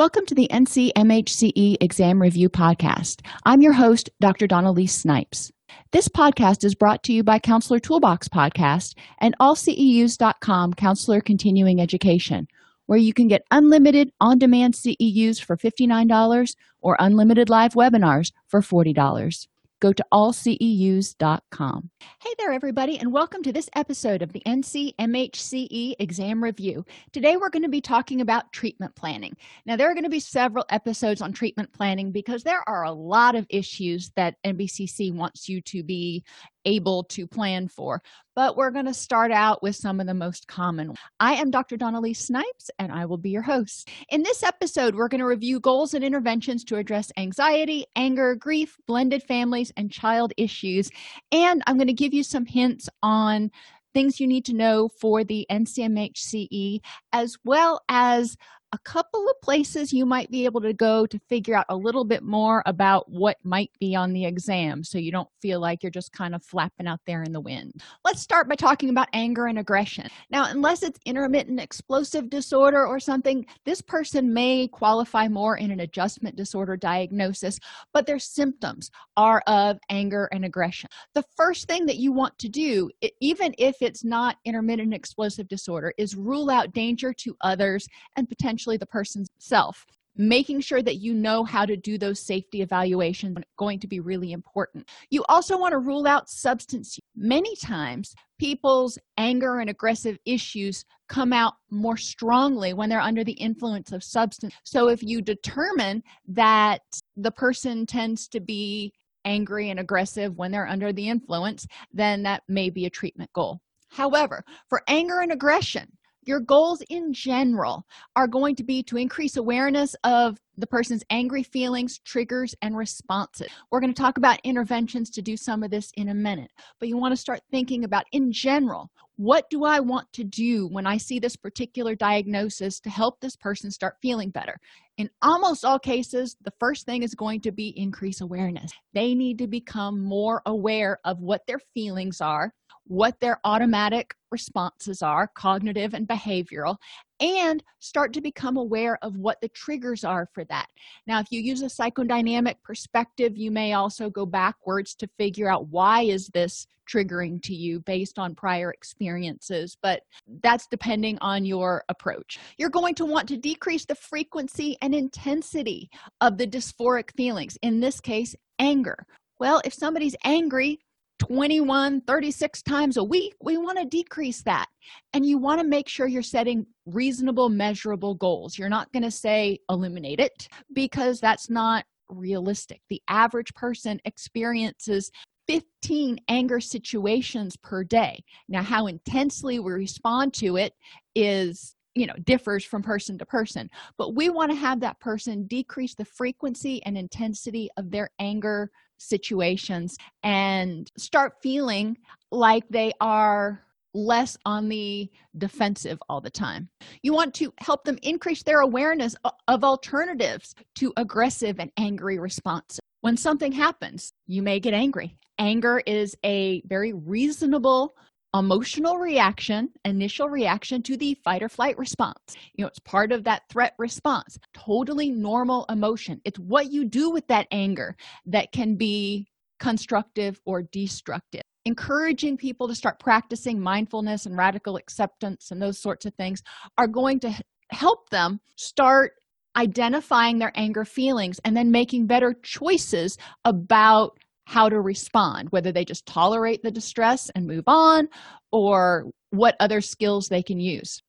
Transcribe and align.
Welcome 0.00 0.24
to 0.28 0.34
the 0.34 0.48
NCMHCE 0.50 1.76
Exam 1.82 2.22
Review 2.22 2.48
Podcast. 2.48 3.20
I'm 3.44 3.60
your 3.60 3.74
host, 3.74 4.08
Dr. 4.18 4.46
Dawn-Elise 4.46 4.94
Snipes. 4.94 5.52
This 5.92 6.08
podcast 6.08 6.64
is 6.64 6.74
brought 6.74 7.02
to 7.02 7.12
you 7.12 7.22
by 7.22 7.38
Counselor 7.38 7.80
Toolbox 7.80 8.26
Podcast 8.26 8.94
and 9.18 9.34
allceus.com 9.40 10.72
Counselor 10.72 11.20
Continuing 11.20 11.82
Education, 11.82 12.48
where 12.86 12.98
you 12.98 13.12
can 13.12 13.28
get 13.28 13.44
unlimited 13.50 14.10
on 14.22 14.38
demand 14.38 14.72
CEUs 14.72 15.38
for 15.38 15.58
$59 15.58 16.56
or 16.80 16.96
unlimited 16.98 17.50
live 17.50 17.74
webinars 17.74 18.32
for 18.48 18.62
$40 18.62 19.48
go 19.80 19.92
to 19.94 20.04
allceus.com. 20.12 21.90
Hey 22.20 22.34
there, 22.38 22.52
everybody, 22.52 22.98
and 22.98 23.12
welcome 23.12 23.42
to 23.42 23.52
this 23.52 23.70
episode 23.74 24.20
of 24.20 24.32
the 24.32 24.42
NCMHCE 24.46 25.94
Exam 25.98 26.44
Review. 26.44 26.84
Today, 27.12 27.36
we're 27.38 27.48
going 27.48 27.62
to 27.62 27.68
be 27.68 27.80
talking 27.80 28.20
about 28.20 28.52
treatment 28.52 28.94
planning. 28.94 29.34
Now, 29.64 29.76
there 29.76 29.90
are 29.90 29.94
going 29.94 30.04
to 30.04 30.10
be 30.10 30.20
several 30.20 30.66
episodes 30.68 31.22
on 31.22 31.32
treatment 31.32 31.72
planning 31.72 32.12
because 32.12 32.42
there 32.42 32.62
are 32.68 32.84
a 32.84 32.92
lot 32.92 33.34
of 33.34 33.46
issues 33.48 34.10
that 34.16 34.36
NBCC 34.44 35.14
wants 35.14 35.48
you 35.48 35.62
to 35.62 35.82
be 35.82 36.24
able 36.64 37.04
to 37.04 37.26
plan 37.26 37.68
for. 37.68 38.02
But 38.34 38.56
we're 38.56 38.70
going 38.70 38.86
to 38.86 38.94
start 38.94 39.32
out 39.32 39.62
with 39.62 39.76
some 39.76 40.00
of 40.00 40.06
the 40.06 40.14
most 40.14 40.46
common. 40.46 40.94
I 41.18 41.34
am 41.34 41.50
Dr. 41.50 41.76
Dawn-Elise 41.76 42.20
Snipes, 42.20 42.70
and 42.78 42.90
I 42.92 43.04
will 43.04 43.18
be 43.18 43.30
your 43.30 43.42
host. 43.42 43.88
In 44.08 44.22
this 44.22 44.42
episode, 44.42 44.94
we're 44.94 45.08
going 45.08 45.20
to 45.20 45.26
review 45.26 45.60
goals 45.60 45.94
and 45.94 46.04
interventions 46.04 46.64
to 46.64 46.76
address 46.76 47.12
anxiety, 47.16 47.86
anger, 47.96 48.34
grief, 48.34 48.76
blended 48.86 49.22
families, 49.22 49.72
and 49.76 49.90
child 49.90 50.32
issues. 50.36 50.90
And 51.32 51.62
I'm 51.66 51.76
going 51.76 51.86
to 51.88 51.92
give 51.92 52.14
you 52.14 52.22
some 52.22 52.46
hints 52.46 52.88
on 53.02 53.50
things 53.92 54.20
you 54.20 54.26
need 54.26 54.44
to 54.44 54.54
know 54.54 54.88
for 54.88 55.24
the 55.24 55.46
NCMHCE, 55.50 56.80
as 57.12 57.36
well 57.44 57.80
as 57.88 58.36
a 58.72 58.78
couple 58.78 59.28
of 59.28 59.40
places 59.40 59.92
you 59.92 60.06
might 60.06 60.30
be 60.30 60.44
able 60.44 60.60
to 60.60 60.72
go 60.72 61.04
to 61.04 61.18
figure 61.28 61.56
out 61.56 61.66
a 61.70 61.76
little 61.76 62.04
bit 62.04 62.22
more 62.22 62.62
about 62.66 63.10
what 63.10 63.36
might 63.42 63.70
be 63.80 63.96
on 63.96 64.12
the 64.12 64.24
exam 64.24 64.84
so 64.84 64.96
you 64.96 65.10
don't 65.10 65.28
feel 65.42 65.58
like 65.58 65.82
you're 65.82 65.90
just 65.90 66.12
kind 66.12 66.34
of 66.36 66.42
flapping 66.44 66.86
out 66.86 67.00
there 67.04 67.24
in 67.24 67.32
the 67.32 67.40
wind. 67.40 67.82
Let's 68.04 68.20
start 68.22 68.48
by 68.48 68.54
talking 68.54 68.90
about 68.90 69.08
anger 69.12 69.46
and 69.46 69.58
aggression. 69.58 70.08
Now, 70.30 70.44
unless 70.50 70.84
it's 70.84 71.00
intermittent 71.04 71.58
explosive 71.58 72.30
disorder 72.30 72.86
or 72.86 73.00
something, 73.00 73.44
this 73.64 73.80
person 73.80 74.32
may 74.32 74.68
qualify 74.68 75.26
more 75.26 75.56
in 75.56 75.72
an 75.72 75.80
adjustment 75.80 76.36
disorder 76.36 76.76
diagnosis, 76.76 77.58
but 77.92 78.06
their 78.06 78.20
symptoms 78.20 78.90
are 79.16 79.42
of 79.48 79.78
anger 79.90 80.28
and 80.32 80.44
aggression. 80.44 80.88
The 81.14 81.24
first 81.36 81.66
thing 81.66 81.86
that 81.86 81.96
you 81.96 82.12
want 82.12 82.38
to 82.38 82.48
do, 82.48 82.88
even 83.20 83.52
if 83.58 83.82
it's 83.82 84.04
not 84.04 84.36
intermittent 84.44 84.94
explosive 84.94 85.48
disorder, 85.48 85.92
is 85.98 86.14
rule 86.14 86.50
out 86.50 86.72
danger 86.72 87.12
to 87.14 87.36
others 87.40 87.88
and 88.16 88.28
potentially 88.28 88.59
essentially 88.60 88.76
the 88.76 88.86
person's 88.86 89.28
self 89.38 89.86
making 90.16 90.60
sure 90.60 90.82
that 90.82 90.96
you 90.96 91.14
know 91.14 91.44
how 91.44 91.64
to 91.64 91.76
do 91.76 91.96
those 91.96 92.20
safety 92.20 92.60
evaluations 92.60 93.38
is 93.38 93.44
going 93.56 93.78
to 93.78 93.86
be 93.86 94.00
really 94.00 94.32
important. 94.32 94.86
You 95.08 95.24
also 95.30 95.56
want 95.56 95.72
to 95.72 95.78
rule 95.78 96.06
out 96.06 96.28
substance 96.28 96.98
many 97.16 97.56
times 97.56 98.12
people's 98.38 98.98
anger 99.16 99.60
and 99.60 99.70
aggressive 99.70 100.18
issues 100.26 100.84
come 101.08 101.32
out 101.32 101.54
more 101.70 101.96
strongly 101.96 102.74
when 102.74 102.90
they're 102.90 103.00
under 103.00 103.24
the 103.24 103.32
influence 103.32 103.92
of 103.92 104.04
substance. 104.04 104.52
So 104.64 104.88
if 104.88 105.00
you 105.02 105.22
determine 105.22 106.02
that 106.28 106.82
the 107.16 107.30
person 107.30 107.86
tends 107.86 108.28
to 108.28 108.40
be 108.40 108.92
angry 109.24 109.70
and 109.70 109.80
aggressive 109.80 110.36
when 110.36 110.50
they're 110.50 110.66
under 110.66 110.92
the 110.92 111.08
influence 111.08 111.66
then 111.92 112.24
that 112.24 112.42
may 112.48 112.68
be 112.68 112.84
a 112.84 112.90
treatment 112.90 113.30
goal. 113.32 113.60
However 113.88 114.44
for 114.68 114.82
anger 114.88 115.20
and 115.20 115.32
aggression 115.32 115.86
your 116.30 116.38
goals 116.38 116.80
in 116.88 117.12
general 117.12 117.84
are 118.14 118.28
going 118.28 118.54
to 118.54 118.62
be 118.62 118.84
to 118.84 118.96
increase 118.96 119.36
awareness 119.36 119.96
of 120.04 120.38
the 120.56 120.66
person's 120.66 121.02
angry 121.10 121.42
feelings 121.42 121.98
triggers 122.04 122.54
and 122.62 122.76
responses. 122.76 123.48
We're 123.72 123.80
going 123.80 123.92
to 123.92 124.00
talk 124.00 124.16
about 124.16 124.38
interventions 124.44 125.10
to 125.10 125.22
do 125.22 125.36
some 125.36 125.64
of 125.64 125.72
this 125.72 125.90
in 125.96 126.08
a 126.08 126.14
minute 126.14 126.52
but 126.78 126.88
you 126.88 126.96
want 126.96 127.12
to 127.12 127.20
start 127.20 127.40
thinking 127.50 127.82
about 127.82 128.04
in 128.12 128.30
general 128.30 128.90
what 129.16 129.50
do 129.50 129.64
i 129.64 129.80
want 129.80 130.10
to 130.12 130.24
do 130.24 130.68
when 130.68 130.86
i 130.86 130.96
see 130.96 131.18
this 131.18 131.36
particular 131.36 131.94
diagnosis 131.94 132.80
to 132.80 132.88
help 132.88 133.20
this 133.20 133.36
person 133.36 133.70
start 133.70 133.96
feeling 134.00 134.30
better? 134.30 134.56
In 134.98 135.10
almost 135.22 135.64
all 135.64 135.78
cases 135.78 136.36
the 136.42 136.52
first 136.60 136.86
thing 136.86 137.02
is 137.02 137.14
going 137.14 137.40
to 137.40 137.52
be 137.52 137.74
increase 137.76 138.20
awareness. 138.20 138.70
They 138.94 139.14
need 139.14 139.38
to 139.38 139.48
become 139.48 140.00
more 140.00 140.42
aware 140.46 140.98
of 141.04 141.18
what 141.18 141.42
their 141.48 141.60
feelings 141.74 142.20
are 142.20 142.52
what 142.86 143.18
their 143.20 143.38
automatic 143.44 144.14
responses 144.30 145.02
are, 145.02 145.28
cognitive 145.28 145.94
and 145.94 146.08
behavioral, 146.08 146.76
and 147.20 147.62
start 147.78 148.12
to 148.14 148.20
become 148.20 148.56
aware 148.56 148.98
of 149.02 149.16
what 149.16 149.40
the 149.40 149.48
triggers 149.48 150.04
are 150.04 150.26
for 150.32 150.44
that. 150.44 150.66
Now, 151.06 151.20
if 151.20 151.26
you 151.30 151.40
use 151.40 151.62
a 151.62 151.66
psychodynamic 151.66 152.56
perspective, 152.64 153.36
you 153.36 153.50
may 153.50 153.74
also 153.74 154.08
go 154.10 154.24
backwards 154.24 154.94
to 154.96 155.08
figure 155.18 155.50
out 155.50 155.68
why 155.68 156.02
is 156.02 156.28
this 156.28 156.66
triggering 156.90 157.40
to 157.42 157.54
you 157.54 157.80
based 157.80 158.18
on 158.18 158.34
prior 158.34 158.72
experiences, 158.72 159.76
but 159.80 160.02
that's 160.42 160.66
depending 160.66 161.18
on 161.20 161.44
your 161.44 161.84
approach. 161.88 162.38
You're 162.58 162.70
going 162.70 162.94
to 162.96 163.04
want 163.04 163.28
to 163.28 163.36
decrease 163.36 163.84
the 163.84 163.94
frequency 163.94 164.76
and 164.82 164.94
intensity 164.94 165.88
of 166.20 166.38
the 166.38 166.46
dysphoric 166.46 167.14
feelings, 167.16 167.56
in 167.62 167.80
this 167.80 168.00
case, 168.00 168.34
anger. 168.58 169.06
Well, 169.38 169.60
if 169.64 169.72
somebody's 169.72 170.16
angry, 170.24 170.80
21 171.20 172.00
36 172.00 172.62
times 172.62 172.96
a 172.96 173.04
week 173.04 173.34
we 173.42 173.58
want 173.58 173.78
to 173.78 173.84
decrease 173.84 174.42
that. 174.42 174.66
And 175.12 175.24
you 175.24 175.38
want 175.38 175.60
to 175.60 175.66
make 175.66 175.86
sure 175.86 176.06
you're 176.06 176.22
setting 176.22 176.66
reasonable 176.86 177.48
measurable 177.50 178.14
goals. 178.14 178.58
You're 178.58 178.70
not 178.70 178.90
going 178.92 179.02
to 179.02 179.10
say 179.10 179.58
eliminate 179.68 180.18
it 180.18 180.48
because 180.72 181.20
that's 181.20 181.50
not 181.50 181.84
realistic. 182.08 182.80
The 182.88 183.02
average 183.08 183.52
person 183.54 184.00
experiences 184.04 185.10
15 185.46 186.18
anger 186.28 186.58
situations 186.58 187.56
per 187.56 187.84
day. 187.84 188.24
Now 188.48 188.62
how 188.62 188.86
intensely 188.86 189.58
we 189.58 189.72
respond 189.72 190.32
to 190.34 190.56
it 190.56 190.72
is 191.14 191.76
you 191.94 192.06
know 192.06 192.14
differs 192.24 192.64
from 192.64 192.82
person 192.82 193.18
to 193.18 193.26
person. 193.26 193.68
But 193.98 194.14
we 194.14 194.30
want 194.30 194.52
to 194.52 194.56
have 194.56 194.80
that 194.80 195.00
person 195.00 195.46
decrease 195.46 195.94
the 195.94 196.04
frequency 196.04 196.82
and 196.84 196.96
intensity 196.96 197.68
of 197.76 197.90
their 197.90 198.10
anger 198.18 198.70
situations 199.00 199.96
and 200.22 200.90
start 200.96 201.34
feeling 201.42 201.96
like 202.30 202.64
they 202.68 202.92
are 203.00 203.62
less 203.92 204.36
on 204.44 204.68
the 204.68 205.10
defensive 205.36 205.98
all 206.08 206.20
the 206.20 206.30
time. 206.30 206.68
You 207.02 207.12
want 207.12 207.34
to 207.34 207.52
help 207.58 207.84
them 207.84 207.98
increase 208.02 208.42
their 208.42 208.60
awareness 208.60 209.16
of 209.48 209.64
alternatives 209.64 210.54
to 210.76 210.92
aggressive 210.96 211.58
and 211.58 211.72
angry 211.76 212.18
responses. 212.18 212.78
When 213.00 213.16
something 213.16 213.52
happens, 213.52 214.12
you 214.26 214.42
may 214.42 214.60
get 214.60 214.74
angry. 214.74 215.16
Anger 215.38 215.82
is 215.86 216.14
a 216.24 216.62
very 216.66 216.92
reasonable 216.92 217.96
emotional 218.34 218.96
reaction 218.96 219.68
initial 219.84 220.28
reaction 220.28 220.82
to 220.82 220.96
the 220.96 221.14
fight 221.24 221.42
or 221.42 221.48
flight 221.48 221.76
response. 221.78 222.36
You 222.54 222.64
know 222.64 222.68
it's 222.68 222.78
part 222.78 223.12
of 223.12 223.24
that 223.24 223.42
threat 223.50 223.74
response. 223.78 224.38
Totally 224.54 225.10
normal 225.10 225.66
emotion. 225.68 226.20
It's 226.24 226.38
what 226.38 226.70
you 226.70 226.84
do 226.84 227.10
with 227.10 227.26
that 227.28 227.48
anger 227.50 227.96
that 228.26 228.52
can 228.52 228.76
be 228.76 229.26
constructive 229.58 230.40
or 230.46 230.62
destructive. 230.62 231.42
Encouraging 231.64 232.36
people 232.36 232.68
to 232.68 232.74
start 232.74 232.98
practicing 233.00 233.60
mindfulness 233.60 234.26
and 234.26 234.36
radical 234.36 234.76
acceptance 234.76 235.50
and 235.50 235.60
those 235.60 235.78
sorts 235.78 236.06
of 236.06 236.14
things 236.14 236.42
are 236.78 236.86
going 236.86 237.20
to 237.20 237.32
help 237.70 238.08
them 238.10 238.40
start 238.56 239.12
identifying 239.56 240.38
their 240.38 240.52
anger 240.54 240.84
feelings 240.84 241.40
and 241.44 241.56
then 241.56 241.70
making 241.70 242.06
better 242.06 242.34
choices 242.42 243.18
about 243.44 244.18
how 244.50 244.68
to 244.68 244.80
respond 244.80 245.46
whether 245.50 245.70
they 245.70 245.84
just 245.84 246.04
tolerate 246.06 246.60
the 246.64 246.72
distress 246.72 247.30
and 247.36 247.46
move 247.46 247.62
on 247.68 248.08
or 248.50 249.04
what 249.30 249.54
other 249.60 249.80
skills 249.80 250.26
they 250.28 250.42
can 250.42 250.58
use. 250.58 251.00